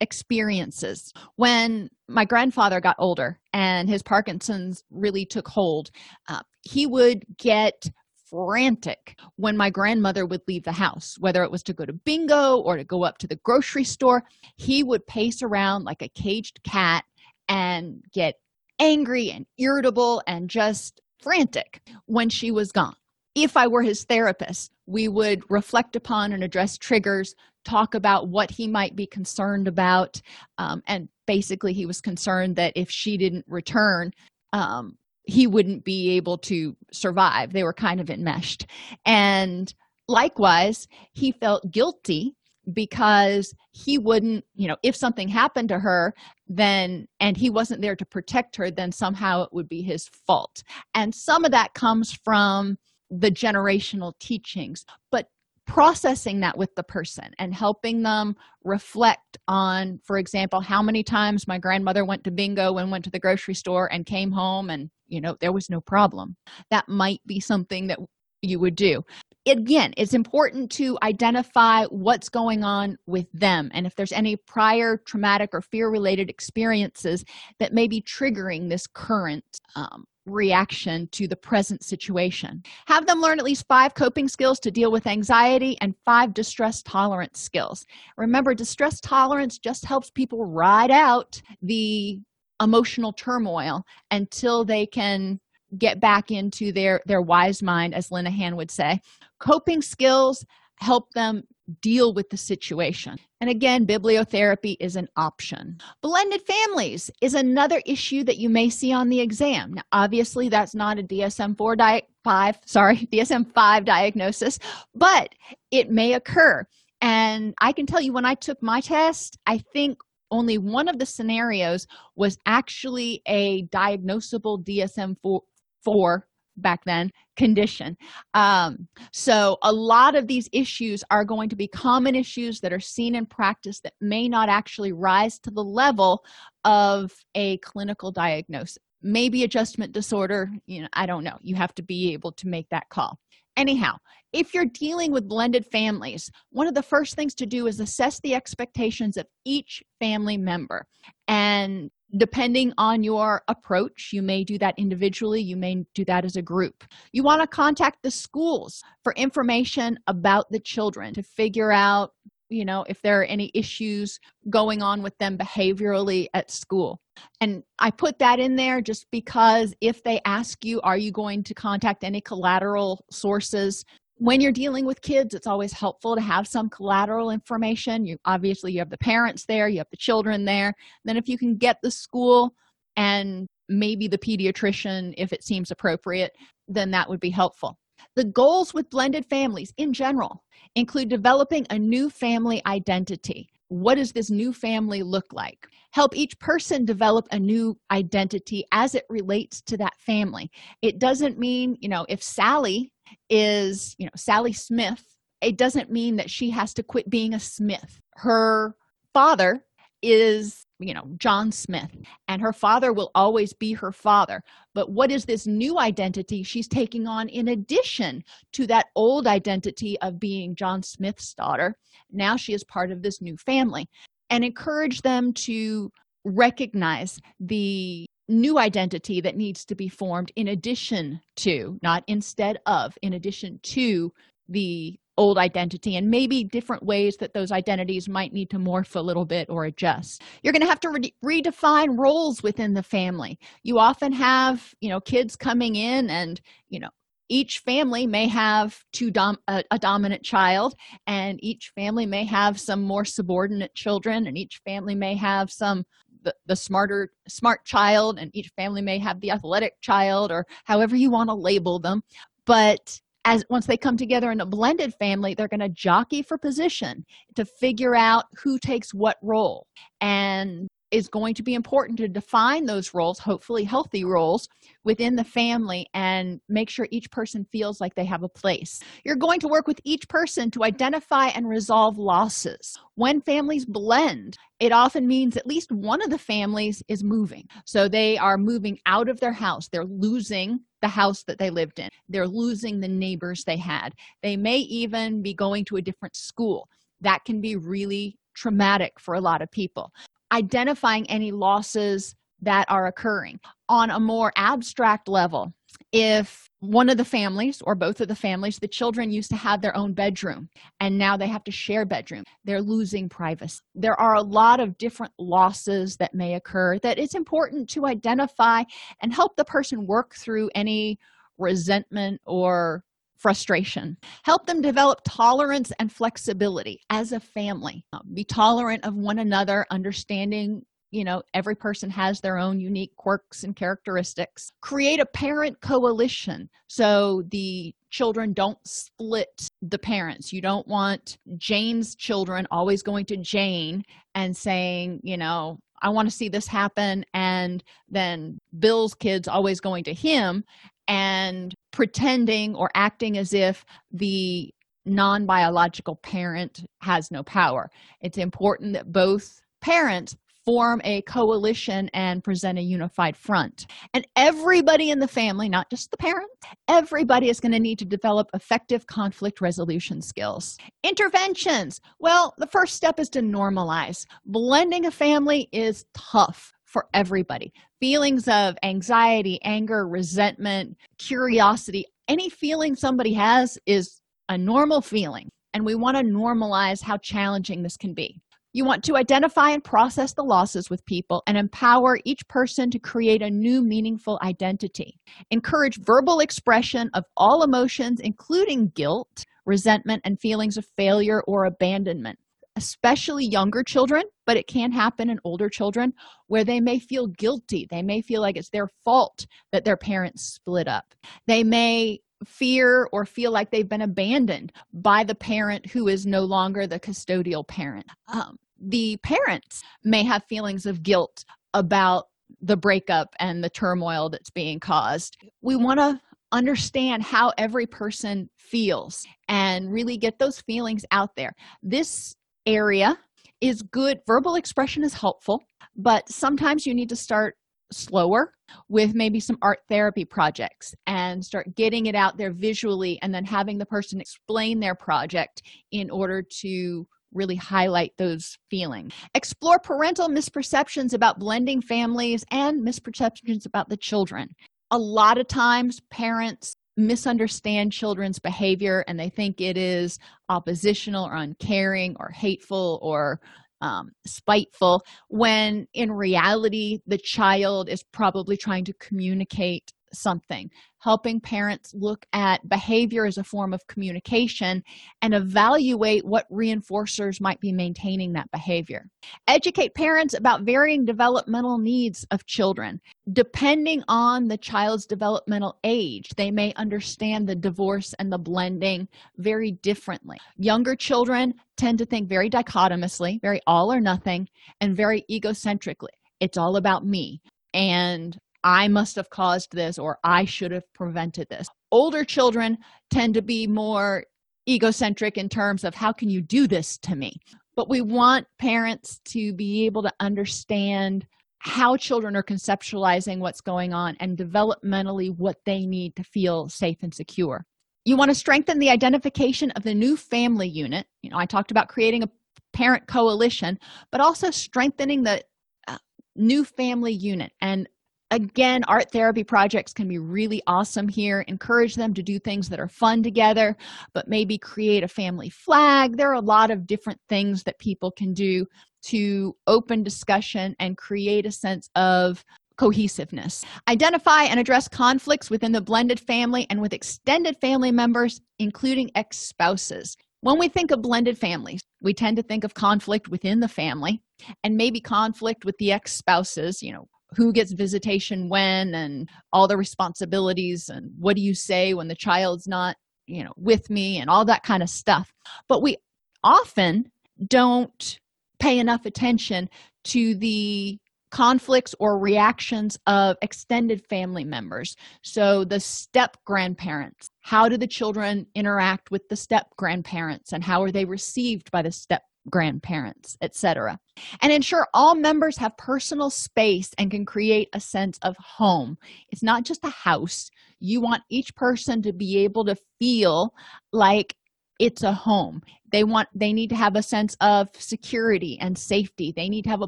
experiences 0.01 1.13
when 1.37 1.89
my 2.07 2.25
grandfather 2.25 2.81
got 2.81 2.95
older 2.99 3.39
and 3.53 3.89
his 3.89 4.03
parkinson's 4.03 4.83
really 4.91 5.25
took 5.25 5.47
hold 5.47 5.89
uh, 6.27 6.41
he 6.61 6.85
would 6.85 7.23
get 7.37 7.89
frantic 8.29 9.17
when 9.37 9.55
my 9.55 9.69
grandmother 9.69 10.25
would 10.25 10.41
leave 10.47 10.63
the 10.63 10.71
house, 10.71 11.15
whether 11.19 11.43
it 11.43 11.51
was 11.51 11.63
to 11.63 11.73
go 11.73 11.85
to 11.85 11.93
bingo 11.93 12.57
or 12.57 12.75
to 12.75 12.83
go 12.83 13.03
up 13.03 13.17
to 13.19 13.27
the 13.27 13.37
grocery 13.37 13.83
store. 13.83 14.23
He 14.57 14.83
would 14.83 15.05
pace 15.07 15.41
around 15.41 15.83
like 15.83 16.01
a 16.01 16.09
caged 16.09 16.61
cat 16.63 17.05
and 17.47 18.03
get 18.13 18.35
angry 18.79 19.31
and 19.31 19.45
irritable 19.57 20.21
and 20.27 20.49
just 20.49 21.01
frantic 21.21 21.81
when 22.07 22.29
she 22.29 22.51
was 22.51 22.71
gone. 22.71 22.95
If 23.35 23.57
I 23.57 23.67
were 23.67 23.83
his 23.83 24.03
therapist, 24.05 24.71
we 24.85 25.07
would 25.07 25.43
reflect 25.49 25.95
upon 25.95 26.31
and 26.31 26.43
address 26.43 26.77
triggers, 26.77 27.35
talk 27.65 27.95
about 27.95 28.29
what 28.29 28.51
he 28.51 28.67
might 28.67 28.95
be 28.95 29.07
concerned 29.07 29.67
about. 29.67 30.21
Um, 30.57 30.81
and 30.87 31.09
basically, 31.25 31.73
he 31.73 31.85
was 31.85 32.01
concerned 32.01 32.55
that 32.55 32.73
if 32.75 32.89
she 32.89 33.17
didn't 33.17 33.45
return, 33.47 34.11
um, 34.53 34.97
he 35.23 35.47
wouldn't 35.47 35.83
be 35.83 36.11
able 36.11 36.37
to 36.37 36.75
survive. 36.91 37.51
They 37.51 37.63
were 37.63 37.73
kind 37.73 37.99
of 37.99 38.09
enmeshed. 38.09 38.67
And 39.05 39.73
likewise, 40.07 40.87
he 41.13 41.31
felt 41.31 41.71
guilty 41.71 42.35
because 42.71 43.53
he 43.71 43.97
wouldn't, 43.97 44.43
you 44.55 44.67
know, 44.67 44.77
if 44.83 44.95
something 44.95 45.27
happened 45.27 45.69
to 45.69 45.79
her, 45.79 46.13
then 46.47 47.07
and 47.19 47.37
he 47.37 47.49
wasn't 47.49 47.81
there 47.81 47.95
to 47.95 48.05
protect 48.05 48.55
her, 48.55 48.71
then 48.71 48.91
somehow 48.91 49.43
it 49.43 49.49
would 49.51 49.69
be 49.69 49.81
his 49.81 50.09
fault. 50.27 50.63
And 50.93 51.13
some 51.13 51.45
of 51.45 51.51
that 51.51 51.73
comes 51.73 52.13
from 52.23 52.77
the 53.09 53.31
generational 53.31 54.13
teachings, 54.19 54.85
but 55.11 55.27
processing 55.65 56.41
that 56.41 56.57
with 56.57 56.73
the 56.75 56.83
person 56.83 57.31
and 57.39 57.53
helping 57.53 58.03
them 58.03 58.35
reflect 58.63 59.37
on 59.47 59.99
for 60.03 60.17
example 60.17 60.61
how 60.61 60.81
many 60.81 61.03
times 61.03 61.47
my 61.47 61.57
grandmother 61.57 62.05
went 62.05 62.23
to 62.23 62.31
bingo 62.31 62.77
and 62.77 62.91
went 62.91 63.03
to 63.03 63.09
the 63.09 63.19
grocery 63.19 63.53
store 63.53 63.91
and 63.91 64.05
came 64.05 64.31
home 64.31 64.69
and 64.69 64.89
you 65.07 65.19
know 65.21 65.35
there 65.39 65.51
was 65.51 65.69
no 65.69 65.81
problem. 65.81 66.35
That 66.69 66.87
might 66.87 67.21
be 67.25 67.39
something 67.39 67.87
that 67.87 67.99
you 68.41 68.59
would 68.59 68.75
do. 68.75 69.03
Again 69.47 69.93
it's 69.97 70.13
important 70.13 70.71
to 70.73 70.97
identify 71.01 71.85
what's 71.85 72.29
going 72.29 72.63
on 72.63 72.97
with 73.07 73.31
them 73.33 73.71
and 73.73 73.87
if 73.87 73.95
there's 73.95 74.11
any 74.11 74.35
prior 74.35 74.97
traumatic 74.97 75.49
or 75.53 75.61
fear 75.61 75.89
related 75.89 76.29
experiences 76.29 77.23
that 77.59 77.73
may 77.73 77.87
be 77.87 78.01
triggering 78.01 78.69
this 78.69 78.87
current 78.87 79.43
um, 79.75 80.05
reaction 80.25 81.07
to 81.11 81.27
the 81.27 81.35
present 81.35 81.83
situation. 81.83 82.63
Have 82.87 83.05
them 83.05 83.21
learn 83.21 83.39
at 83.39 83.45
least 83.45 83.67
five 83.67 83.93
coping 83.93 84.27
skills 84.27 84.59
to 84.61 84.71
deal 84.71 84.91
with 84.91 85.07
anxiety 85.07 85.77
and 85.81 85.95
five 86.03 86.33
distress 86.33 86.81
tolerance 86.81 87.39
skills. 87.39 87.85
Remember 88.17 88.53
distress 88.53 88.99
tolerance 88.99 89.57
just 89.57 89.85
helps 89.85 90.09
people 90.09 90.45
ride 90.45 90.91
out 90.91 91.41
the 91.61 92.19
emotional 92.61 93.13
turmoil 93.13 93.83
until 94.11 94.63
they 94.63 94.85
can 94.85 95.39
get 95.77 95.99
back 95.99 96.31
into 96.31 96.71
their 96.71 97.01
their 97.05 97.21
wise 97.21 97.61
mind 97.61 97.93
as 97.93 98.09
linehan 98.09 98.55
would 98.55 98.71
say. 98.71 98.99
Coping 99.39 99.81
skills 99.81 100.45
help 100.77 101.11
them 101.13 101.43
deal 101.81 102.13
with 102.13 102.29
the 102.29 102.37
situation. 102.37 103.17
And 103.41 103.49
again 103.49 103.85
bibliotherapy 103.85 104.77
is 104.79 104.95
an 104.95 105.07
option. 105.15 105.79
Blended 106.01 106.41
families 106.41 107.11
is 107.21 107.33
another 107.33 107.81
issue 107.85 108.23
that 108.23 108.37
you 108.37 108.49
may 108.49 108.69
see 108.69 108.91
on 108.91 109.09
the 109.09 109.21
exam. 109.21 109.73
Now 109.73 109.83
obviously 109.91 110.49
that's 110.49 110.75
not 110.75 110.99
a 110.99 111.03
dsm-4 111.03 111.77
di- 111.77 112.07
5 112.23 112.59
sorry 112.65 112.97
dsm-5 113.13 113.85
diagnosis 113.85 114.59
but 114.93 115.29
it 115.71 115.89
may 115.89 116.13
occur. 116.13 116.65
And 117.01 117.53
i 117.59 117.71
can 117.71 117.85
tell 117.85 118.01
you 118.01 118.13
when 118.13 118.25
i 118.25 118.35
took 118.35 118.61
my 118.61 118.81
test 118.81 119.37
i 119.45 119.57
think 119.73 119.97
only 120.31 120.57
one 120.57 120.87
of 120.87 120.97
the 120.97 121.05
scenarios 121.05 121.85
was 122.15 122.37
actually 122.45 123.21
a 123.27 123.63
diagnosable 123.67 124.63
dsm-4 124.63 125.41
4 125.83 126.27
back 126.57 126.83
then 126.85 127.11
condition. 127.35 127.97
Um, 128.33 128.87
so 129.11 129.57
a 129.61 129.71
lot 129.71 130.15
of 130.15 130.27
these 130.27 130.49
issues 130.51 131.03
are 131.11 131.25
going 131.25 131.49
to 131.49 131.55
be 131.55 131.67
common 131.67 132.15
issues 132.15 132.59
that 132.61 132.73
are 132.73 132.79
seen 132.79 133.15
in 133.15 133.25
practice 133.25 133.79
that 133.81 133.93
may 134.01 134.27
not 134.27 134.49
actually 134.49 134.93
rise 134.93 135.39
to 135.39 135.51
the 135.51 135.63
level 135.63 136.23
of 136.63 137.13
a 137.35 137.57
clinical 137.57 138.11
diagnosis. 138.11 138.77
Maybe 139.01 139.43
adjustment 139.43 139.91
disorder 139.91 140.49
you 140.65 140.81
know 140.81 140.87
i 140.93 141.05
don't 141.05 141.23
know. 141.23 141.37
You 141.41 141.55
have 141.55 141.75
to 141.75 141.83
be 141.83 142.13
able 142.13 142.31
to 142.33 142.47
make 142.47 142.69
that 142.69 142.89
call. 142.89 143.19
Anyhow 143.57 143.97
if 144.33 144.53
you're 144.53 144.65
dealing 144.65 145.11
with 145.11 145.29
blended 145.29 145.65
families 145.65 146.29
one 146.49 146.67
of 146.67 146.73
the 146.73 146.83
first 146.83 147.15
things 147.15 147.35
to 147.35 147.45
do 147.45 147.67
is 147.67 147.79
assess 147.79 148.19
the 148.21 148.33
expectations 148.33 149.17
of 149.17 149.27
each 149.45 149.83
family 149.99 150.37
member. 150.37 150.87
And 151.27 151.91
depending 152.17 152.73
on 152.77 153.03
your 153.03 153.41
approach 153.47 154.11
you 154.13 154.21
may 154.21 154.43
do 154.43 154.57
that 154.57 154.75
individually 154.77 155.41
you 155.41 155.57
may 155.57 155.85
do 155.93 156.05
that 156.05 156.25
as 156.25 156.35
a 156.35 156.41
group. 156.41 156.83
You 157.11 157.23
want 157.23 157.41
to 157.41 157.47
contact 157.47 158.03
the 158.03 158.11
schools 158.11 158.81
for 159.03 159.13
information 159.13 159.99
about 160.07 160.51
the 160.51 160.59
children 160.59 161.13
to 161.13 161.23
figure 161.23 161.71
out 161.71 162.11
you 162.49 162.63
know 162.63 162.85
if 162.87 163.01
there 163.01 163.19
are 163.21 163.25
any 163.25 163.51
issues 163.53 164.19
going 164.49 164.81
on 164.81 165.01
with 165.01 165.17
them 165.17 165.37
behaviorally 165.37 166.27
at 166.33 166.51
school. 166.51 166.99
And 167.41 167.63
i 167.79 167.91
put 167.91 168.19
that 168.19 168.39
in 168.39 168.55
there 168.55 168.81
just 168.81 169.07
because 169.11 169.73
if 169.81 170.03
they 170.03 170.21
ask 170.25 170.63
you 170.63 170.81
are 170.81 170.97
you 170.97 171.11
going 171.11 171.43
to 171.43 171.53
contact 171.53 172.03
any 172.03 172.21
collateral 172.21 173.05
sources 173.09 173.83
when 174.17 174.39
you're 174.39 174.51
dealing 174.51 174.85
with 174.85 175.01
kids 175.01 175.33
it's 175.33 175.47
always 175.47 175.73
helpful 175.73 176.15
to 176.15 176.21
have 176.21 176.47
some 176.47 176.69
collateral 176.69 177.31
information. 177.31 178.05
You 178.05 178.17
obviously 178.25 178.71
you 178.71 178.79
have 178.79 178.89
the 178.89 178.97
parents 178.97 179.45
there 179.45 179.67
you 179.67 179.79
have 179.79 179.89
the 179.91 179.97
children 179.97 180.45
there. 180.45 180.73
Then 181.03 181.17
if 181.17 181.27
you 181.27 181.37
can 181.37 181.57
get 181.57 181.77
the 181.81 181.91
school 181.91 182.53
and 182.95 183.47
maybe 183.67 184.07
the 184.07 184.17
pediatrician 184.17 185.13
if 185.17 185.33
it 185.33 185.43
seems 185.43 185.71
appropriate 185.71 186.31
then 186.67 186.91
that 186.91 187.09
would 187.09 187.19
be 187.19 187.29
helpful. 187.29 187.77
The 188.15 188.25
goals 188.25 188.73
with 188.73 188.89
blended 188.89 189.25
families 189.25 189.73
in 189.77 189.93
general 189.93 190.43
include 190.75 191.09
developing 191.09 191.65
a 191.69 191.77
new 191.77 192.09
family 192.09 192.61
identity. 192.65 193.49
What 193.67 193.95
does 193.95 194.11
this 194.11 194.29
new 194.29 194.53
family 194.53 195.03
look 195.03 195.33
like? 195.33 195.67
Help 195.91 196.15
each 196.15 196.37
person 196.39 196.85
develop 196.85 197.27
a 197.31 197.39
new 197.39 197.77
identity 197.91 198.63
as 198.71 198.95
it 198.95 199.05
relates 199.09 199.61
to 199.63 199.77
that 199.77 199.93
family. 199.99 200.49
It 200.81 200.99
doesn't 200.99 201.37
mean 201.37 201.75
you 201.81 201.89
know 201.89 202.05
if 202.07 202.23
sally 202.23 202.91
is 203.29 203.95
you 203.97 204.05
know 204.05 204.11
sally 204.15 204.53
smith 204.53 205.15
it 205.45 205.57
doesn't 205.57 205.91
mean 205.91 206.15
that 206.15 206.29
she 206.29 206.49
has 206.49 206.73
to 206.73 206.83
quit 206.83 207.09
being 207.09 207.33
a 207.35 207.39
smith. 207.39 208.01
Her 208.15 208.75
father 209.13 209.63
is 210.01 210.65
you 210.77 210.93
know 210.93 211.07
john 211.17 211.51
smith 211.51 211.89
and 212.27 212.39
her 212.41 212.51
father 212.51 212.91
will 212.91 213.09
always 213.15 213.53
be 213.53 213.73
her 213.73 213.91
father. 213.91 214.43
But 214.73 214.91
what 214.91 215.11
is 215.11 215.23
this 215.25 215.47
new 215.47 215.79
identity 215.79 216.43
she's 216.43 216.67
taking 216.67 217.07
on 217.07 217.29
in 217.29 217.49
addition 217.49 218.23
to 218.53 218.67
that 218.67 218.87
old 218.95 219.25
identity 219.25 219.99
of 220.01 220.19
being 220.19 220.55
john 220.55 220.83
smith's 220.83 221.33
daughter? 221.33 221.77
Now 222.11 222.35
she 222.35 222.53
is 222.53 222.63
part 222.63 222.91
of 222.91 223.01
this 223.01 223.21
new 223.21 223.37
family. 223.37 223.87
And 224.31 224.43
encourage 224.43 225.03
them 225.03 225.31
to 225.33 225.91
recognize 226.23 227.19
the 227.39 228.07
new 228.27 228.57
identity 228.57 229.21
that 229.21 229.37
needs 229.37 229.65
to 229.65 229.75
be 229.75 229.87
formed 229.87 230.31
in 230.35 230.47
addition 230.47 231.21
to 231.35 231.79
not 231.81 232.03
instead 232.07 232.59
of 232.65 232.97
in 233.01 233.13
addition 233.13 233.59
to 233.61 234.11
the 234.49 234.99
old 235.17 235.37
identity 235.37 235.95
and 235.95 236.09
maybe 236.09 236.43
different 236.43 236.83
ways 236.83 237.17
that 237.17 237.33
those 237.33 237.51
identities 237.51 238.09
might 238.09 238.33
need 238.33 238.49
to 238.49 238.57
morph 238.57 238.95
a 238.95 239.01
little 239.01 239.25
bit 239.25 239.49
or 239.49 239.65
adjust. 239.65 240.21
You're 240.43 240.53
going 240.53 240.61
to 240.61 240.67
have 240.67 240.79
to 240.81 240.89
re- 240.89 241.13
redefine 241.23 241.97
roles 241.97 242.43
within 242.43 242.73
the 242.73 242.83
family. 242.83 243.39
You 243.63 243.79
often 243.79 244.11
have 244.11 244.73
you 244.81 244.89
know 244.89 244.99
kids 244.99 245.35
coming 245.35 245.75
in 245.75 246.09
and 246.09 246.41
you 246.69 246.79
know 246.79 246.89
each 247.29 247.59
family 247.59 248.05
may 248.05 248.27
have 248.27 248.83
two 248.93 249.09
dom- 249.09 249.39
a, 249.47 249.63
a, 249.71 249.79
dominant 249.79 250.23
child 250.23 250.75
and 251.07 251.43
each 251.43 251.71
family 251.75 252.05
may 252.05 252.23
have 252.23 252.59
some 252.59 252.83
more 252.83 253.03
subordinate 253.03 253.73
children 253.73 254.27
and 254.27 254.37
each 254.37 254.61
family 254.63 254.93
may 254.93 255.15
have 255.15 255.49
some 255.49 255.85
the, 256.25 256.35
the 256.47 256.55
smarter 256.55 257.11
smart 257.27 257.63
child 257.63 258.19
and 258.19 258.29
each 258.35 258.51
family 258.57 258.81
may 258.81 258.99
have 258.99 259.21
the 259.21 259.31
athletic 259.31 259.79
child 259.81 260.31
or 260.31 260.45
however 260.65 260.95
you 260.95 261.09
want 261.09 261.29
to 261.29 261.33
label 261.33 261.79
them. 261.79 262.03
But 262.45 262.99
as 263.23 263.45
once 263.49 263.65
they 263.65 263.77
come 263.77 263.97
together 263.97 264.31
in 264.31 264.41
a 264.41 264.45
blended 264.45 264.93
family 264.95 265.33
they're 265.33 265.47
going 265.47 265.59
to 265.59 265.69
jockey 265.69 266.21
for 266.21 266.37
position 266.37 267.05
to 267.35 267.45
figure 267.45 267.95
out 267.95 268.25
who 268.43 268.59
takes 268.59 268.93
what 268.93 269.17
role. 269.21 269.67
And 270.01 270.67
is 270.95 271.09
going 271.09 271.33
to 271.33 271.43
be 271.43 271.55
important 271.55 271.97
to 271.97 272.07
define 272.07 272.65
those 272.65 272.93
roles 272.93 273.19
hopefully 273.19 273.65
healthy 273.65 274.05
roles 274.05 274.47
within 274.85 275.17
the 275.17 275.25
family 275.25 275.85
and 275.93 276.39
make 276.47 276.69
sure 276.69 276.87
each 276.89 277.11
person 277.11 277.45
feels 277.51 277.81
like 277.81 277.93
they 277.95 278.05
have 278.05 278.23
a 278.23 278.29
place. 278.29 278.79
You're 279.03 279.17
going 279.17 279.41
to 279.41 279.49
work 279.49 279.67
with 279.67 279.81
each 279.83 280.07
person 280.07 280.49
to 280.51 280.63
identify 280.63 281.27
and 281.27 281.49
resolve 281.49 281.97
losses. 281.97 282.77
When 282.95 283.19
families 283.19 283.65
blend 283.65 284.37
it 284.61 284.71
often 284.71 285.05
means 285.05 285.35
at 285.35 285.45
least 285.45 285.69
one 285.69 286.01
of 286.01 286.09
the 286.09 286.17
families 286.17 286.81
is 286.87 287.03
moving. 287.03 287.45
So 287.65 287.89
they 287.89 288.17
are 288.17 288.37
moving 288.37 288.79
out 288.85 289.09
of 289.09 289.19
their 289.19 289.33
house. 289.33 289.67
They're 289.67 289.83
losing 289.83 290.61
the 290.81 290.87
house 290.87 291.23
that 291.23 291.39
they 291.39 291.49
lived 291.49 291.77
in. 291.77 291.89
They're 292.07 292.25
losing 292.25 292.79
the 292.79 292.87
neighbors 292.87 293.43
they 293.43 293.57
had. 293.57 293.93
They 294.23 294.37
may 294.37 294.59
even 294.59 295.21
be 295.21 295.33
going 295.33 295.65
to 295.65 295.75
a 295.75 295.81
different 295.81 296.15
school. 296.15 296.69
That 297.01 297.25
can 297.25 297.41
be 297.41 297.57
really 297.57 298.17
traumatic 298.33 298.97
for 298.97 299.15
a 299.15 299.21
lot 299.21 299.41
of 299.41 299.51
people 299.51 299.91
identifying 300.31 301.09
any 301.09 301.31
losses 301.31 302.15
that 302.41 302.65
are 302.69 302.87
occurring. 302.87 303.39
On 303.69 303.89
a 303.89 303.99
more 303.99 304.31
abstract 304.35 305.07
level 305.07 305.53
if 305.91 306.49
one 306.59 306.89
of 306.89 306.97
the 306.97 307.05
families 307.05 307.61
or 307.61 307.75
both 307.75 308.01
of 308.01 308.07
the 308.07 308.15
families 308.15 308.59
the 308.59 308.67
children 308.67 309.11
used 309.11 309.29
to 309.29 309.35
have 309.35 309.61
their 309.61 309.75
own 309.75 309.93
bedroom 309.93 310.49
and 310.79 310.97
now 310.97 311.15
they 311.15 311.27
have 311.27 311.43
to 311.43 311.51
share 311.51 311.85
bedroom 311.85 312.23
they're 312.43 312.61
losing 312.61 313.07
privacy. 313.07 313.59
There 313.75 313.99
are 313.99 314.15
a 314.15 314.21
lot 314.21 314.59
of 314.59 314.77
different 314.77 315.13
losses 315.19 315.97
that 315.97 316.13
may 316.13 316.35
occur 316.35 316.79
that 316.79 316.99
it's 316.99 317.15
important 317.15 317.69
to 317.71 317.85
identify 317.85 318.63
and 319.01 319.13
help 319.13 319.35
the 319.35 319.45
person 319.45 319.87
work 319.87 320.15
through 320.15 320.49
any 320.55 320.99
resentment 321.37 322.21
or 322.25 322.83
frustration. 323.17 323.97
Help 324.23 324.45
them 324.45 324.61
develop 324.61 324.99
tolerance 325.05 325.71
and 325.79 325.91
flexibility 325.91 326.81
as 326.89 327.11
a 327.11 327.19
family. 327.19 327.85
Um, 327.93 328.01
be 328.13 328.23
tolerant 328.23 328.85
of 328.85 328.95
one 328.95 329.19
another 329.19 329.65
understanding 329.71 330.63
you 330.91 331.03
know 331.03 331.21
every 331.33 331.55
person 331.55 331.89
has 331.89 332.21
their 332.21 332.37
own 332.37 332.59
unique 332.59 332.95
quirks 332.95 333.43
and 333.43 333.55
characteristics. 333.55 334.51
Create 334.61 334.99
a 334.99 335.05
parent 335.05 335.59
coalition 335.59 336.49
so 336.67 337.23
the 337.29 337.75
children 337.89 338.33
don't 338.33 338.57
split 338.65 339.49
the 339.61 339.77
parents. 339.77 340.31
You 340.31 340.41
don't 340.41 340.67
want 340.67 341.17
jane's 341.37 341.95
children 341.95 342.47
always 342.51 342.81
going 342.81 343.05
to 343.05 343.17
jane 343.17 343.83
and 344.13 344.35
saying 344.35 344.99
you 345.03 345.17
know 345.17 345.59
i 345.81 345.89
want 345.89 346.09
to 346.09 346.15
see 346.15 346.29
this 346.29 346.47
happen 346.47 347.03
and 347.13 347.63
then 347.89 348.39
bill's 348.59 348.93
kids 348.93 349.27
always 349.27 349.59
going 349.59 349.83
to 349.83 349.93
him 349.93 350.43
and 350.87 351.53
pretending 351.71 352.55
or 352.55 352.69
acting 352.75 353.17
as 353.17 353.33
if 353.33 353.65
the 353.91 354.49
non-biological 354.85 355.95
parent 356.03 356.63
has 356.81 357.09
no 357.09 357.23
power 357.23 357.69
it's 358.01 358.17
important 358.17 358.73
that 358.73 358.91
both 358.91 359.41
parents 359.61 360.15
form 360.45 360.79
a 360.83 361.01
coalition 361.01 361.89
and 361.93 362.23
present 362.23 362.59
a 362.59 362.61
unified 362.61 363.17
front. 363.17 363.65
And 363.93 364.07
everybody 364.15 364.91
in 364.91 364.99
the 364.99 365.07
family, 365.07 365.49
not 365.49 365.69
just 365.69 365.89
the 365.89 365.97
parent, 365.97 366.29
everybody 366.67 367.29
is 367.29 367.39
going 367.39 367.51
to 367.51 367.59
need 367.59 367.79
to 367.79 367.85
develop 367.85 368.29
effective 368.33 368.85
conflict 368.85 369.41
resolution 369.41 370.01
skills. 370.01 370.57
Interventions. 370.83 371.81
Well, 371.99 372.33
the 372.37 372.47
first 372.47 372.75
step 372.75 372.99
is 372.99 373.09
to 373.09 373.21
normalize. 373.21 374.05
Blending 374.25 374.85
a 374.85 374.91
family 374.91 375.49
is 375.51 375.85
tough 375.95 376.53
for 376.75 376.89
everybody. 376.93 377.53
Feelings 377.79 378.27
of 378.27 378.57
anxiety, 378.61 379.39
anger, 379.45 379.87
resentment, 379.87 380.75
curiosity, 380.97 381.85
any 382.09 382.29
feeling 382.29 382.75
somebody 382.75 383.13
has 383.13 383.57
is 383.65 384.01
a 384.27 384.37
normal 384.37 384.81
feeling. 384.81 385.29
And 385.53 385.65
we 385.65 385.73
want 385.75 385.95
to 385.95 386.03
normalize 386.03 386.81
how 386.83 386.97
challenging 386.97 387.63
this 387.63 387.77
can 387.77 387.93
be. 387.93 388.19
You 388.51 388.65
want 388.65 388.83
to 388.83 388.97
identify 388.97 389.51
and 389.51 389.63
process 389.63 390.13
the 390.13 390.25
losses 390.25 390.69
with 390.69 390.85
people 390.85 391.23
and 391.27 391.37
empower 391.37 391.97
each 392.03 392.27
person 392.27 392.69
to 392.71 392.79
create 392.79 393.21
a 393.21 393.29
new 393.29 393.63
meaningful 393.63 394.19
identity. 394.21 394.99
Encourage 395.31 395.79
verbal 395.79 396.19
expression 396.19 396.89
of 396.93 397.05
all 397.15 397.43
emotions, 397.43 398.01
including 398.01 398.67
guilt, 398.75 399.23
resentment, 399.45 400.01
and 400.03 400.19
feelings 400.19 400.57
of 400.57 400.65
failure 400.75 401.21
or 401.25 401.45
abandonment, 401.45 402.19
especially 402.55 403.25
younger 403.25 403.63
children, 403.63 404.03
but 404.25 404.37
it 404.37 404.47
can 404.47 404.71
happen 404.71 405.09
in 405.09 405.19
older 405.23 405.49
children 405.49 405.93
where 406.27 406.43
they 406.43 406.59
may 406.59 406.79
feel 406.79 407.07
guilty. 407.07 407.67
They 407.69 407.81
may 407.81 408.01
feel 408.01 408.21
like 408.21 408.37
it's 408.37 408.49
their 408.49 408.69
fault 408.83 409.25
that 409.51 409.65
their 409.65 409.77
parents 409.77 410.23
split 410.23 410.67
up. 410.67 410.95
They 411.27 411.43
may 411.43 411.99
fear 412.25 412.87
or 412.91 413.05
feel 413.05 413.31
like 413.31 413.51
they've 413.51 413.67
been 413.67 413.81
abandoned 413.81 414.53
by 414.73 415.03
the 415.03 415.15
parent 415.15 415.65
who 415.67 415.87
is 415.87 416.05
no 416.05 416.21
longer 416.21 416.65
the 416.65 416.79
custodial 416.79 417.45
parent. 417.45 417.85
Um, 418.07 418.37
the 418.59 418.97
parents 418.97 419.61
may 419.83 420.03
have 420.03 420.23
feelings 420.23 420.65
of 420.65 420.81
guilt 420.81 421.25
about 421.53 422.05
the 422.41 422.57
breakup 422.57 423.15
and 423.19 423.43
the 423.43 423.49
turmoil 423.49 424.09
that's 424.09 424.29
being 424.29 424.59
caused. 424.59 425.17
We 425.41 425.55
want 425.55 425.79
to 425.79 425.99
understand 426.31 427.03
how 427.03 427.33
every 427.37 427.67
person 427.67 428.29
feels 428.37 429.05
and 429.27 429.71
really 429.71 429.97
get 429.97 430.19
those 430.19 430.41
feelings 430.41 430.83
out 430.91 431.15
there. 431.15 431.33
This 431.61 432.15
area 432.45 432.97
is 433.41 433.61
good. 433.61 433.99
Verbal 434.07 434.35
expression 434.35 434.83
is 434.83 434.93
helpful, 434.93 435.41
but 435.75 436.09
sometimes 436.09 436.65
you 436.65 436.73
need 436.73 436.89
to 436.89 436.95
start 436.95 437.35
slower 437.71 438.31
with 438.69 438.93
maybe 438.93 439.19
some 439.19 439.37
art 439.41 439.59
therapy 439.67 440.05
projects 440.05 440.73
and 440.87 441.23
start 441.23 441.55
getting 441.55 441.87
it 441.87 441.95
out 441.95 442.17
there 442.17 442.31
visually 442.31 442.99
and 443.01 443.13
then 443.13 443.25
having 443.25 443.57
the 443.57 443.65
person 443.65 443.99
explain 443.99 444.59
their 444.59 444.75
project 444.75 445.41
in 445.71 445.89
order 445.89 446.23
to 446.41 446.87
really 447.13 447.35
highlight 447.35 447.91
those 447.97 448.37
feelings. 448.49 448.93
Explore 449.13 449.59
parental 449.59 450.09
misperceptions 450.09 450.93
about 450.93 451.19
blending 451.19 451.61
families 451.61 452.23
and 452.29 452.65
misperceptions 452.65 453.45
about 453.45 453.69
the 453.69 453.77
children. 453.77 454.29
A 454.71 454.77
lot 454.77 455.17
of 455.17 455.27
times, 455.27 455.79
parents 455.89 456.55
misunderstand 456.77 457.71
children's 457.71 458.19
behavior 458.19 458.83
and 458.87 458.99
they 458.99 459.09
think 459.09 459.39
it 459.39 459.57
is 459.57 459.99
oppositional 460.29 461.05
or 461.05 461.15
uncaring 461.15 461.95
or 461.99 462.09
hateful 462.09 462.79
or 462.81 463.19
um, 463.61 463.91
spiteful 464.05 464.83
when 465.07 465.65
in 465.73 465.91
reality 465.91 466.79
the 466.87 466.97
child 466.97 467.69
is 467.69 467.83
probably 467.83 468.35
trying 468.35 468.65
to 468.65 468.73
communicate 468.73 469.71
something. 469.95 470.49
Helping 470.79 471.19
parents 471.19 471.73
look 471.73 472.05
at 472.13 472.47
behavior 472.47 473.05
as 473.05 473.17
a 473.17 473.23
form 473.23 473.53
of 473.53 473.65
communication 473.67 474.63
and 475.01 475.15
evaluate 475.15 476.05
what 476.05 476.31
reinforcers 476.31 477.19
might 477.19 477.39
be 477.39 477.51
maintaining 477.51 478.13
that 478.13 478.29
behavior. 478.31 478.85
Educate 479.27 479.73
parents 479.73 480.13
about 480.13 480.43
varying 480.43 480.85
developmental 480.85 481.57
needs 481.57 482.05
of 482.11 482.25
children. 482.27 482.79
Depending 483.13 483.83
on 483.87 484.27
the 484.27 484.37
child's 484.37 484.85
developmental 484.85 485.57
age 485.63 486.09
they 486.17 486.31
may 486.31 486.53
understand 486.55 487.27
the 487.27 487.35
divorce 487.35 487.93
and 487.99 488.11
the 488.11 488.17
blending 488.17 488.87
very 489.17 489.51
differently. 489.51 490.17
Younger 490.37 490.75
children 490.75 491.33
tend 491.57 491.79
to 491.79 491.85
think 491.85 492.09
very 492.09 492.29
dichotomously 492.29 493.19
very 493.21 493.41
all 493.47 493.71
or 493.71 493.79
nothing 493.79 494.27
and 494.61 494.75
very 494.75 495.05
egocentrically. 495.09 495.95
It's 496.19 496.37
all 496.37 496.55
about 496.55 496.85
me. 496.85 497.21
And 497.53 498.17
I 498.45 498.67
must 498.67 498.95
have 498.95 499.09
caused 499.09 499.51
this 499.51 499.79
or 499.79 499.97
I 500.03 500.25
should 500.25 500.51
have 500.51 500.71
prevented 500.73 501.27
this. 501.29 501.47
Older 501.71 502.03
children 502.03 502.59
tend 502.91 503.15
to 503.15 503.23
be 503.23 503.47
more 503.47 504.05
egocentric 504.47 505.17
in 505.17 505.29
terms 505.29 505.63
of 505.63 505.73
how 505.73 505.91
can 505.91 506.09
you 506.09 506.21
do 506.21 506.45
this 506.45 506.77
to 506.77 506.95
me? 506.95 507.17
But 507.55 507.69
we 507.69 507.81
want 507.81 508.27
parents 508.37 509.01
to 509.05 509.33
be 509.33 509.65
able 509.65 509.81
to 509.81 509.93
understand 509.99 511.07
how 511.39 511.75
children 511.75 512.15
are 512.15 512.23
conceptualizing 512.23 513.17
what's 513.17 513.41
going 513.41 513.73
on 513.73 513.97
and 513.99 514.15
developmentally 514.15 515.15
what 515.17 515.37
they 515.45 515.65
need 515.65 515.95
to 515.95 516.03
feel 516.03 516.47
safe 516.47 516.77
and 516.83 516.93
secure. 516.93 517.45
You 517.83 517.97
want 517.97 518.09
to 518.09 518.15
strengthen 518.15 518.59
the 518.59 518.69
identification 518.69 519.51
of 519.51 519.63
the 519.63 519.73
new 519.73 519.97
family 519.97 520.47
unit. 520.47 520.85
You 521.01 521.09
know, 521.09 521.17
I 521.17 521.25
talked 521.25 521.51
about 521.51 521.67
creating 521.67 522.03
a 522.03 522.09
parent 522.53 522.87
coalition, 522.87 523.59
but 523.91 524.01
also 524.01 524.29
strengthening 524.29 525.03
the 525.03 525.23
uh, 525.67 525.77
new 526.15 526.43
family 526.43 526.93
unit 526.93 527.31
and 527.41 527.67
again 528.11 528.63
art 528.67 528.91
therapy 528.91 529.23
projects 529.23 529.73
can 529.73 529.87
be 529.87 529.97
really 529.97 530.41
awesome 530.47 530.87
here. 530.87 531.21
Encourage 531.27 531.75
them 531.75 531.93
to 531.93 532.03
do 532.03 532.19
things 532.19 532.49
that 532.49 532.59
are 532.59 532.67
fun 532.67 533.03
together 533.03 533.55
but 533.93 534.07
maybe 534.07 534.37
create 534.37 534.83
a 534.83 534.87
family 534.87 535.29
flag. 535.29 535.97
There 535.97 536.09
are 536.09 536.13
a 536.13 536.21
lot 536.21 536.51
of 536.51 536.67
different 536.67 536.99
things 537.09 537.43
that 537.43 537.59
people 537.59 537.91
can 537.91 538.13
do 538.13 538.45
to 538.83 539.35
open 539.47 539.83
discussion 539.83 540.55
and 540.59 540.77
create 540.77 541.25
a 541.25 541.31
sense 541.31 541.69
of 541.75 542.23
cohesiveness. 542.57 543.43
Identify 543.67 544.23
and 544.23 544.39
address 544.39 544.67
conflicts 544.67 545.29
within 545.29 545.51
the 545.51 545.61
blended 545.61 545.99
family 545.99 546.47
and 546.49 546.61
with 546.61 546.73
extended 546.73 547.35
family 547.41 547.71
members 547.71 548.21
including 548.39 548.91
ex-spouses. 548.95 549.97
When 550.21 550.39
we 550.39 550.47
think 550.47 550.71
of 550.71 550.81
blended 550.81 551.17
families 551.17 551.61
we 551.81 551.93
tend 551.93 552.17
to 552.17 552.23
think 552.23 552.43
of 552.43 552.53
conflict 552.53 553.09
within 553.09 553.39
the 553.39 553.47
family 553.47 554.01
and 554.43 554.55
maybe 554.55 554.79
conflict 554.79 555.45
with 555.45 555.57
the 555.57 555.71
ex-spouses 555.71 556.63
you 556.63 556.71
know 556.71 556.87
who 557.15 557.31
gets 557.31 557.51
visitation 557.51 558.29
when 558.29 558.73
and 558.73 559.09
all 559.31 559.47
the 559.47 559.57
responsibilities 559.57 560.69
and 560.69 560.91
what 560.97 561.15
do 561.15 561.21
you 561.21 561.33
say 561.33 561.73
when 561.73 561.87
the 561.87 561.95
child's 561.95 562.47
not 562.47 562.75
you 563.07 563.23
know 563.23 563.33
with 563.37 563.69
me 563.69 563.97
and 563.97 564.09
all 564.09 564.25
that 564.25 564.43
kind 564.43 564.63
of 564.63 564.69
stuff. 564.69 565.13
But 565.47 565.61
we 565.61 565.77
often 566.23 566.91
don't 567.27 567.99
pay 568.39 568.59
enough 568.59 568.85
attention 568.85 569.49
to 569.85 570.15
the 570.15 570.77
conflicts 571.11 571.73
or 571.79 571.97
reactions 571.97 572.77
of 572.87 573.15
extended 573.21 573.85
family 573.87 574.25
members. 574.25 574.75
So 575.01 575.45
the 575.45 575.59
step 575.59 576.17
grandparents 576.25 577.09
how 577.21 577.49
do 577.49 577.57
the 577.57 577.67
children 577.67 578.27
interact 578.35 578.91
with 578.91 579.07
the 579.09 579.15
step 579.15 579.47
grandparents 579.57 580.31
and 580.31 580.43
how 580.43 580.61
are 580.61 580.71
they 580.71 580.85
received 580.85 581.49
by 581.51 581.61
the 581.61 581.71
step 581.71 582.03
grandparents, 582.29 583.17
etc. 583.21 583.79
And 584.21 584.31
ensure 584.31 584.67
all 584.73 584.95
members 584.95 585.37
have 585.37 585.57
personal 585.57 586.09
space 586.09 586.71
and 586.77 586.91
can 586.91 587.05
create 587.05 587.49
a 587.53 587.59
sense 587.59 587.97
of 588.01 588.15
home. 588.17 588.77
It's 589.09 589.23
not 589.23 589.43
just 589.43 589.63
a 589.63 589.69
house. 589.69 590.29
You 590.59 590.81
want 590.81 591.03
each 591.09 591.35
person 591.35 591.81
to 591.83 591.93
be 591.93 592.17
able 592.19 592.45
to 592.45 592.55
feel 592.79 593.33
like 593.71 594.15
it's 594.59 594.83
a 594.83 594.93
home. 594.93 595.41
they 595.71 595.83
want 595.83 596.07
they 596.15 596.31
need 596.31 596.49
to 596.49 596.55
have 596.55 596.75
a 596.75 596.83
sense 596.83 597.17
of 597.19 597.49
security 597.57 598.37
and 598.39 598.57
safety 598.57 599.11
they 599.11 599.27
need 599.27 599.43
to 599.43 599.49
have 599.49 599.61
a 599.61 599.67